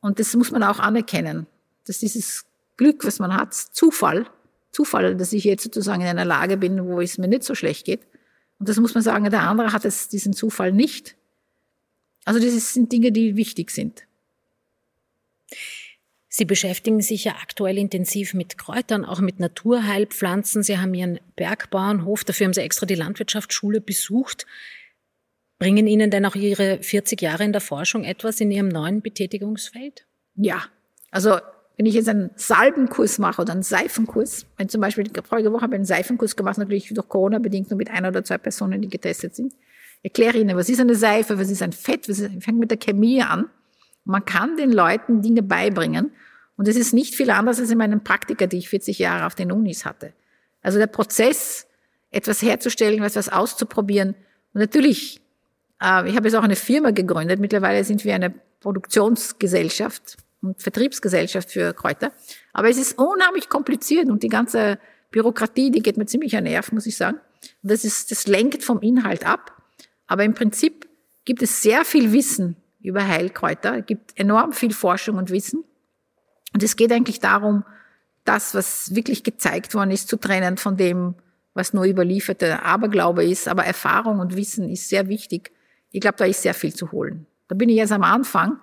Und 0.01 0.19
das 0.19 0.35
muss 0.35 0.51
man 0.51 0.65
auch 0.65 0.81
anerkennen, 0.81 1.47
dass 1.87 2.01
dieses 2.01 2.47
Glück, 2.77 3.05
was 3.05 3.21
man 3.21 3.33
hat, 3.33 3.55
Zufall, 3.55 4.27
Zufall, 4.73 5.17
dass 5.17 5.33
ich 5.33 5.45
jetzt 5.45 5.65
sozusagen 5.65 6.03
in 6.03 6.09
einer 6.09 6.25
Lage 6.25 6.57
bin, 6.57 6.87
wo 6.87 7.01
es 7.01 7.19
mir 7.19 7.29
nicht 7.29 7.45
so 7.45 7.55
schlecht 7.55 7.87
geht. 7.87 8.01
Und 8.59 8.69
das 8.69 8.77
muss 8.79 8.95
man 8.95 9.03
sagen, 9.03 9.29
der 9.31 9.43
andere 9.43 9.73
hat 9.73 9.85
es, 9.85 10.09
diesen 10.09 10.33
Zufall 10.33 10.73
nicht. 10.73 11.17
Also 12.25 12.39
das 12.39 12.75
sind 12.75 12.93
Dinge, 12.93 13.13
die 13.13 13.37
wichtig 13.37 13.71
sind. 13.71 14.05
Sie 16.29 16.45
beschäftigen 16.45 17.01
sich 17.01 17.25
ja 17.25 17.33
aktuell 17.43 17.77
intensiv 17.77 18.35
mit 18.35 18.57
Kräutern, 18.57 19.05
auch 19.05 19.21
mit 19.21 19.41
Naturheilpflanzen. 19.41 20.63
Sie 20.63 20.79
haben 20.79 20.95
Ihren 20.95 21.19
Bergbauernhof, 21.35 22.23
dafür 22.23 22.47
haben 22.47 22.53
Sie 22.53 22.61
extra 22.61 22.87
die 22.87 22.95
Landwirtschaftsschule 22.95 23.81
besucht. 23.81 24.47
Bringen 25.59 25.89
Ihnen 25.89 26.11
denn 26.11 26.25
auch 26.25 26.37
Ihre 26.37 26.83
40 26.83 27.21
Jahre 27.21 27.45
in 27.45 27.53
der 27.53 27.61
Forschung 27.61 28.05
etwas 28.05 28.41
in 28.41 28.51
Ihrem 28.53 28.69
neuen 28.69 29.03
Betätigungsfeld? 29.03 30.07
Ja, 30.37 30.67
also 31.11 31.41
wenn 31.81 31.87
ich 31.87 31.95
jetzt 31.95 32.11
einen 32.11 32.29
Salbenkurs 32.37 33.19
mache 33.19 33.41
oder 33.41 33.55
einen 33.55 33.63
Seifenkurs, 33.63 34.45
wenn 34.59 34.69
zum 34.69 34.83
Beispiel 34.83 35.07
vorige 35.27 35.51
Woche 35.51 35.63
habe 35.63 35.77
ich 35.77 35.79
einen 35.79 35.87
Seifenkurs 35.87 36.37
gemacht, 36.37 36.59
natürlich 36.59 36.93
durch 36.93 37.09
Corona 37.09 37.39
bedingt 37.39 37.71
nur 37.71 37.79
mit 37.79 37.89
ein 37.89 38.05
oder 38.05 38.23
zwei 38.23 38.37
Personen, 38.37 38.83
die 38.83 38.89
getestet 38.89 39.35
sind, 39.35 39.55
erkläre 40.03 40.37
Ihnen, 40.37 40.55
was 40.59 40.69
ist 40.69 40.79
eine 40.79 40.95
Seife, 40.95 41.39
was 41.39 41.49
ist 41.49 41.63
ein 41.63 41.73
Fett, 41.73 42.07
was 42.07 42.19
ist, 42.19 42.35
ich 42.37 42.45
fange 42.45 42.59
mit 42.59 42.71
der 42.71 42.77
Chemie 42.77 43.23
an. 43.23 43.47
Man 44.05 44.27
kann 44.27 44.59
den 44.59 44.73
Leuten 44.73 45.23
Dinge 45.23 45.43
beibringen 45.43 46.13
und 46.59 46.69
es 46.69 46.77
ist 46.77 46.93
nicht 46.93 47.15
viel 47.15 47.31
anders 47.31 47.59
als 47.59 47.71
in 47.71 47.79
meinen 47.79 48.05
Praktika, 48.05 48.47
die 48.47 48.59
ich 48.59 48.69
40 48.69 48.99
Jahre 48.99 49.25
auf 49.25 49.35
den 49.35 49.51
Unis 49.51 49.87
hatte. 49.87 50.13
Also 50.61 50.79
der 50.79 50.87
Prozess, 50.87 51.67
etwas 52.11 52.43
herzustellen, 52.43 53.03
etwas 53.03 53.31
auszuprobieren. 53.31 54.17
Und 54.53 54.61
natürlich, 54.61 55.23
äh, 55.83 56.07
ich 56.11 56.15
habe 56.15 56.29
jetzt 56.29 56.35
auch 56.35 56.43
eine 56.43 56.57
Firma 56.57 56.91
gegründet. 56.91 57.41
Mittlerweile 57.41 57.85
sind 57.85 58.05
wir 58.05 58.15
eine 58.15 58.35
Produktionsgesellschaft 58.61 60.19
und 60.43 60.61
Vertriebsgesellschaft 60.61 61.51
für 61.51 61.75
Kräuter. 61.75 62.13
Aber 62.53 62.69
es 62.69 62.79
ist 62.79 62.99
unheimlich 62.99 63.49
kompliziert 63.49 64.09
und 64.09 64.23
die 64.23 64.29
ganze 64.29 64.79
Bürokratie, 65.11 65.71
die 65.71 65.83
geht 65.83 65.97
mir 65.97 66.07
ziemlich 66.07 66.37
an 66.37 66.45
Nerv, 66.45 66.73
muss 66.73 66.87
ich 66.87 66.97
sagen. 66.97 67.19
Das 67.63 67.85
ist, 67.85 68.11
das 68.11 68.27
lenkt 68.27 68.63
vom 68.63 68.81
Inhalt 68.81 69.27
ab. 69.27 69.63
Aber 70.07 70.25
im 70.25 70.35
Prinzip 70.35 70.89
gibt 71.25 71.43
es 71.43 71.63
sehr 71.63 71.85
viel 71.85 72.13
Wissen 72.13 72.57
über 72.81 73.07
Heilkräuter. 73.07 73.79
Es 73.79 73.87
gibt 73.87 74.19
enorm 74.19 74.53
viel 74.53 74.73
Forschung 74.73 75.17
und 75.17 75.31
Wissen. 75.31 75.65
Und 76.53 76.63
es 76.63 76.77
geht 76.77 76.93
eigentlich 76.93 77.21
darum, 77.21 77.65
das, 78.25 78.55
was 78.55 78.95
wirklich 78.95 79.23
gezeigt 79.23 79.75
worden 79.75 79.91
ist, 79.91 80.09
zu 80.09 80.17
trennen 80.17 80.57
von 80.57 80.77
dem, 80.77 81.15
was 81.55 81.73
nur 81.73 81.85
überlieferte 81.85 82.63
Aberglaube 82.63 83.25
ist. 83.25 83.49
Aber 83.49 83.65
Erfahrung 83.65 84.21
und 84.21 84.37
Wissen 84.37 84.69
ist 84.69 84.89
sehr 84.89 85.09
wichtig. 85.09 85.53
Ich 85.91 86.01
glaube, 86.01 86.17
da 86.19 86.25
ist 86.25 86.43
sehr 86.43 86.55
viel 86.55 86.75
zu 86.75 86.93
holen. 86.93 87.27
Da 87.49 87.55
bin 87.55 87.69
ich 87.69 87.77
jetzt 87.77 87.93
am 87.93 88.05
Anfang. 88.05 88.61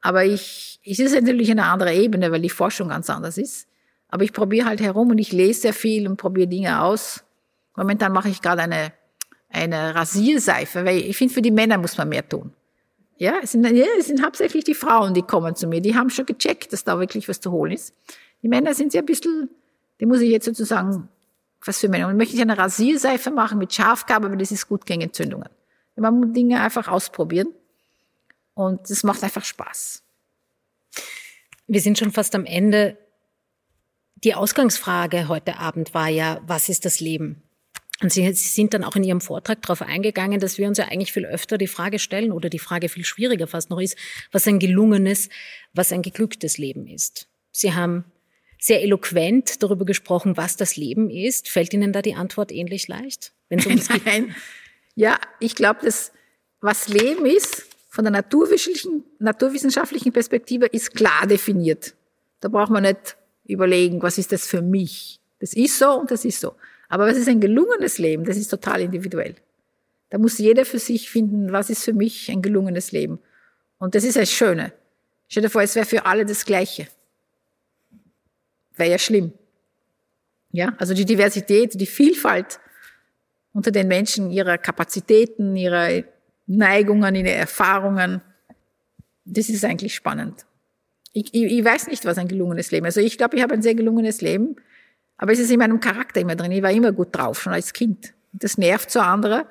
Aber 0.00 0.24
ich, 0.24 0.80
es 0.84 0.98
ist 0.98 1.14
natürlich 1.14 1.50
eine 1.50 1.64
andere 1.64 1.94
Ebene, 1.94 2.30
weil 2.30 2.40
die 2.40 2.50
Forschung 2.50 2.88
ganz 2.88 3.10
anders 3.10 3.38
ist. 3.38 3.66
Aber 4.08 4.24
ich 4.24 4.32
probiere 4.32 4.66
halt 4.66 4.80
herum 4.80 5.10
und 5.10 5.18
ich 5.18 5.32
lese 5.32 5.62
sehr 5.62 5.74
viel 5.74 6.08
und 6.08 6.16
probiere 6.16 6.48
Dinge 6.48 6.82
aus. 6.82 7.24
Momentan 7.76 8.12
mache 8.12 8.28
ich 8.28 8.40
gerade 8.40 8.62
eine 8.62 8.92
eine 9.50 9.94
Rasierseife, 9.94 10.84
weil 10.84 10.98
ich 10.98 11.16
finde, 11.16 11.34
für 11.34 11.42
die 11.42 11.50
Männer 11.50 11.78
muss 11.78 11.96
man 11.96 12.08
mehr 12.08 12.28
tun. 12.28 12.52
Ja, 13.16 13.36
es 13.42 13.52
sind, 13.52 13.64
ja, 13.64 13.86
es 13.98 14.06
sind 14.06 14.24
hauptsächlich 14.24 14.64
die 14.64 14.74
Frauen, 14.74 15.14
die 15.14 15.22
kommen 15.22 15.56
zu 15.56 15.66
mir. 15.66 15.80
Die 15.80 15.96
haben 15.96 16.10
schon 16.10 16.26
gecheckt, 16.26 16.72
dass 16.72 16.84
da 16.84 17.00
wirklich 17.00 17.28
was 17.28 17.40
zu 17.40 17.50
holen 17.50 17.72
ist. 17.72 17.94
Die 18.42 18.48
Männer 18.48 18.74
sind 18.74 18.94
ja 18.94 19.00
ein 19.00 19.06
bisschen, 19.06 19.48
die 20.00 20.06
muss 20.06 20.20
ich 20.20 20.30
jetzt 20.30 20.44
sozusagen, 20.44 21.08
was 21.64 21.80
für 21.80 21.88
Männer. 21.88 22.08
Und 22.08 22.16
möchte 22.16 22.36
ich 22.36 22.42
eine 22.42 22.56
Rasierseife 22.56 23.30
machen 23.30 23.58
mit 23.58 23.72
Schafgabe, 23.72 24.30
weil 24.30 24.38
das 24.38 24.52
ist 24.52 24.68
gut 24.68 24.86
gegen 24.86 25.00
Entzündungen. 25.00 25.48
Man 25.96 26.20
muss 26.20 26.32
Dinge 26.32 26.60
einfach 26.60 26.86
ausprobieren. 26.86 27.48
Und 28.58 28.90
es 28.90 29.04
macht 29.04 29.22
einfach 29.22 29.44
Spaß. 29.44 30.02
Wir 31.68 31.80
sind 31.80 31.96
schon 31.96 32.10
fast 32.10 32.34
am 32.34 32.44
Ende. 32.44 32.98
Die 34.16 34.34
Ausgangsfrage 34.34 35.28
heute 35.28 35.58
Abend 35.58 35.94
war 35.94 36.08
ja, 36.08 36.42
was 36.44 36.68
ist 36.68 36.84
das 36.84 36.98
Leben? 36.98 37.40
Und 38.02 38.12
Sie, 38.12 38.24
Sie 38.32 38.48
sind 38.48 38.74
dann 38.74 38.82
auch 38.82 38.96
in 38.96 39.04
Ihrem 39.04 39.20
Vortrag 39.20 39.62
darauf 39.62 39.80
eingegangen, 39.80 40.40
dass 40.40 40.58
wir 40.58 40.66
uns 40.66 40.78
ja 40.78 40.86
eigentlich 40.86 41.12
viel 41.12 41.24
öfter 41.24 41.56
die 41.56 41.68
Frage 41.68 42.00
stellen 42.00 42.32
oder 42.32 42.50
die 42.50 42.58
Frage 42.58 42.88
viel 42.88 43.04
schwieriger 43.04 43.46
fast 43.46 43.70
noch 43.70 43.80
ist, 43.80 43.96
was 44.32 44.48
ein 44.48 44.58
gelungenes, 44.58 45.28
was 45.72 45.92
ein 45.92 46.02
geglücktes 46.02 46.58
Leben 46.58 46.88
ist. 46.88 47.28
Sie 47.52 47.74
haben 47.74 48.06
sehr 48.58 48.82
eloquent 48.82 49.62
darüber 49.62 49.84
gesprochen, 49.84 50.36
was 50.36 50.56
das 50.56 50.74
Leben 50.74 51.10
ist. 51.10 51.48
Fällt 51.48 51.72
Ihnen 51.74 51.92
da 51.92 52.02
die 52.02 52.16
Antwort 52.16 52.50
ähnlich 52.50 52.88
leicht? 52.88 53.34
Wenn 53.50 53.64
um 53.64 53.80
Nein. 54.04 54.34
Ja, 54.96 55.20
ich 55.38 55.54
glaube, 55.54 55.84
dass 55.84 56.10
was 56.60 56.88
Leben 56.88 57.24
ist, 57.24 57.68
von 57.98 58.04
der 58.04 58.12
naturwissenschaftlichen, 58.12 59.02
naturwissenschaftlichen 59.18 60.12
Perspektive, 60.12 60.66
ist 60.66 60.94
klar 60.94 61.26
definiert. 61.26 61.96
Da 62.38 62.46
braucht 62.46 62.70
man 62.70 62.84
nicht 62.84 63.16
überlegen, 63.44 64.00
was 64.02 64.18
ist 64.18 64.30
das 64.30 64.46
für 64.46 64.62
mich. 64.62 65.18
Das 65.40 65.52
ist 65.52 65.76
so 65.80 65.98
und 65.98 66.12
das 66.12 66.24
ist 66.24 66.40
so. 66.40 66.54
Aber 66.88 67.08
was 67.08 67.16
ist 67.16 67.26
ein 67.26 67.40
gelungenes 67.40 67.98
Leben? 67.98 68.22
Das 68.24 68.36
ist 68.36 68.50
total 68.50 68.82
individuell. 68.82 69.34
Da 70.10 70.18
muss 70.18 70.38
jeder 70.38 70.64
für 70.64 70.78
sich 70.78 71.10
finden, 71.10 71.50
was 71.50 71.70
ist 71.70 71.82
für 71.82 71.92
mich 71.92 72.30
ein 72.30 72.40
gelungenes 72.40 72.92
Leben. 72.92 73.18
Und 73.80 73.96
das 73.96 74.04
ist 74.04 74.16
das 74.16 74.30
Schöne. 74.30 74.72
Stell 75.26 75.42
dir 75.42 75.50
vor, 75.50 75.62
es 75.62 75.74
wäre 75.74 75.84
für 75.84 76.06
alle 76.06 76.24
das 76.24 76.44
Gleiche. 76.44 76.86
Wäre 78.76 78.92
ja 78.92 78.98
schlimm. 79.00 79.32
Ja, 80.52 80.72
also 80.78 80.94
die 80.94 81.04
Diversität, 81.04 81.72
die 81.74 81.86
Vielfalt 81.86 82.60
unter 83.52 83.72
den 83.72 83.88
Menschen, 83.88 84.30
ihrer 84.30 84.56
Kapazitäten, 84.56 85.56
ihrer 85.56 86.04
Neigungen, 86.48 87.14
ihrer 87.14 87.34
Erfahrungen, 87.34 88.20
das 89.24 89.48
ist 89.48 89.64
eigentlich 89.64 89.94
spannend. 89.94 90.46
Ich, 91.12 91.32
ich, 91.34 91.44
ich 91.44 91.64
weiß 91.64 91.86
nicht, 91.88 92.04
was 92.04 92.18
ein 92.18 92.28
gelungenes 92.28 92.70
Leben 92.70 92.86
ist. 92.86 92.96
Also 92.96 93.06
ich 93.06 93.18
glaube, 93.18 93.36
ich 93.36 93.42
habe 93.42 93.54
ein 93.54 93.62
sehr 93.62 93.74
gelungenes 93.74 94.20
Leben. 94.20 94.56
Aber 95.18 95.32
es 95.32 95.38
ist 95.38 95.50
in 95.50 95.58
meinem 95.58 95.80
Charakter 95.80 96.20
immer 96.20 96.36
drin. 96.36 96.52
Ich 96.52 96.62
war 96.62 96.70
immer 96.70 96.92
gut 96.92 97.08
drauf, 97.12 97.42
schon 97.42 97.52
als 97.52 97.72
Kind. 97.72 98.14
Das 98.32 98.56
nervt 98.56 98.90
so 98.90 99.00
andere. 99.00 99.46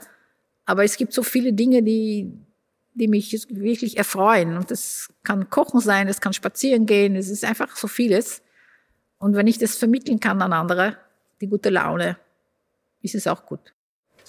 Aber 0.65 0.83
es 0.83 0.97
gibt 0.97 1.13
so 1.13 1.23
viele 1.23 1.53
Dinge, 1.53 1.83
die, 1.83 2.31
die 2.93 3.07
mich 3.07 3.31
wirklich 3.49 3.97
erfreuen. 3.97 4.57
Und 4.57 4.71
das 4.71 5.13
kann 5.23 5.49
Kochen 5.49 5.79
sein, 5.79 6.07
es 6.07 6.19
kann 6.19 6.33
spazieren 6.33 6.85
gehen, 6.85 7.15
es 7.15 7.29
ist 7.29 7.45
einfach 7.45 7.75
so 7.75 7.87
vieles. 7.87 8.41
Und 9.19 9.35
wenn 9.35 9.47
ich 9.47 9.57
das 9.57 9.75
vermitteln 9.75 10.19
kann 10.19 10.41
an 10.41 10.53
andere, 10.53 10.97
die 11.41 11.47
gute 11.47 11.69
Laune, 11.69 12.17
ist 13.01 13.15
es 13.15 13.27
auch 13.27 13.45
gut. 13.45 13.73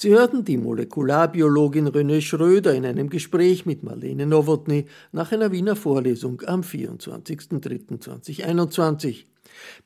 Sie 0.01 0.11
hörten 0.11 0.45
die 0.45 0.59
Molekularbiologin 0.59 1.89
René 1.89 2.21
Schröder 2.21 2.73
in 2.73 2.87
einem 2.87 3.11
Gespräch 3.11 3.67
mit 3.67 3.83
Marlene 3.83 4.27
Nowotny 4.27 4.87
nach 5.11 5.33
einer 5.33 5.51
Wiener 5.51 5.75
Vorlesung 5.75 6.41
am 6.47 6.61
24.03.2021. 6.61 9.25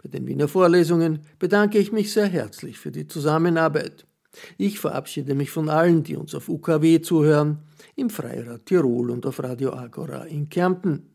Bei 0.02 0.10
den 0.10 0.26
Wiener 0.26 0.48
Vorlesungen 0.48 1.20
bedanke 1.38 1.78
ich 1.78 1.92
mich 1.92 2.12
sehr 2.12 2.26
herzlich 2.26 2.78
für 2.78 2.90
die 2.90 3.06
Zusammenarbeit. 3.06 4.04
Ich 4.58 4.80
verabschiede 4.80 5.34
mich 5.34 5.50
von 5.50 5.70
allen, 5.70 6.02
die 6.02 6.16
uns 6.16 6.34
auf 6.34 6.50
UKW 6.50 7.00
zuhören, 7.00 7.60
im 7.96 8.10
Freirad 8.10 8.66
Tirol 8.66 9.10
und 9.10 9.24
auf 9.24 9.42
Radio 9.42 9.72
Agora 9.72 10.24
in 10.24 10.50
Kärnten. 10.50 11.08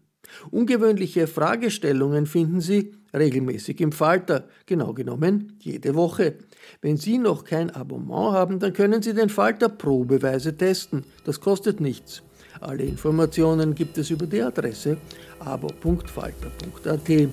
Ungewöhnliche 0.49 1.27
Fragestellungen 1.27 2.25
finden 2.25 2.61
Sie 2.61 2.95
regelmäßig 3.13 3.79
im 3.79 3.91
Falter, 3.91 4.47
genau 4.65 4.93
genommen 4.93 5.53
jede 5.59 5.93
Woche. 5.93 6.39
Wenn 6.81 6.97
Sie 6.97 7.17
noch 7.17 7.43
kein 7.43 7.69
Abonnement 7.71 8.33
haben, 8.33 8.59
dann 8.59 8.73
können 8.73 9.01
Sie 9.01 9.13
den 9.13 9.29
Falter 9.29 9.69
probeweise 9.69 10.55
testen. 10.55 11.05
Das 11.25 11.39
kostet 11.39 11.79
nichts. 11.79 12.23
Alle 12.59 12.83
Informationen 12.83 13.75
gibt 13.75 13.97
es 13.97 14.09
über 14.09 14.25
die 14.25 14.41
Adresse 14.41 14.97
abo.falter.at. 15.39 17.29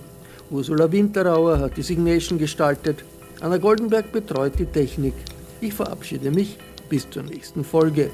Ursula 0.51 0.93
Winterauer 0.93 1.59
hat 1.59 1.77
die 1.77 1.83
Signation 1.83 2.39
gestaltet. 2.39 3.05
Anna 3.41 3.59
Goldenberg 3.59 4.13
betreut 4.13 4.59
die 4.59 4.67
Technik. 4.67 5.15
Ich 5.61 5.75
verabschiede 5.75 6.31
mich 6.31 6.59
bis 6.89 7.09
zur 7.09 7.23
nächsten 7.23 7.65
Folge. 7.65 8.11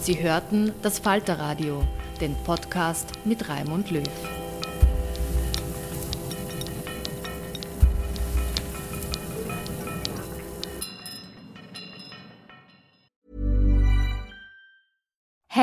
Sie 0.00 0.22
hörten 0.22 0.72
das 0.82 0.98
Falterradio, 0.98 1.84
den 2.20 2.34
Podcast 2.44 3.12
mit 3.26 3.48
Raimund 3.48 3.90
Löw. 3.90 4.37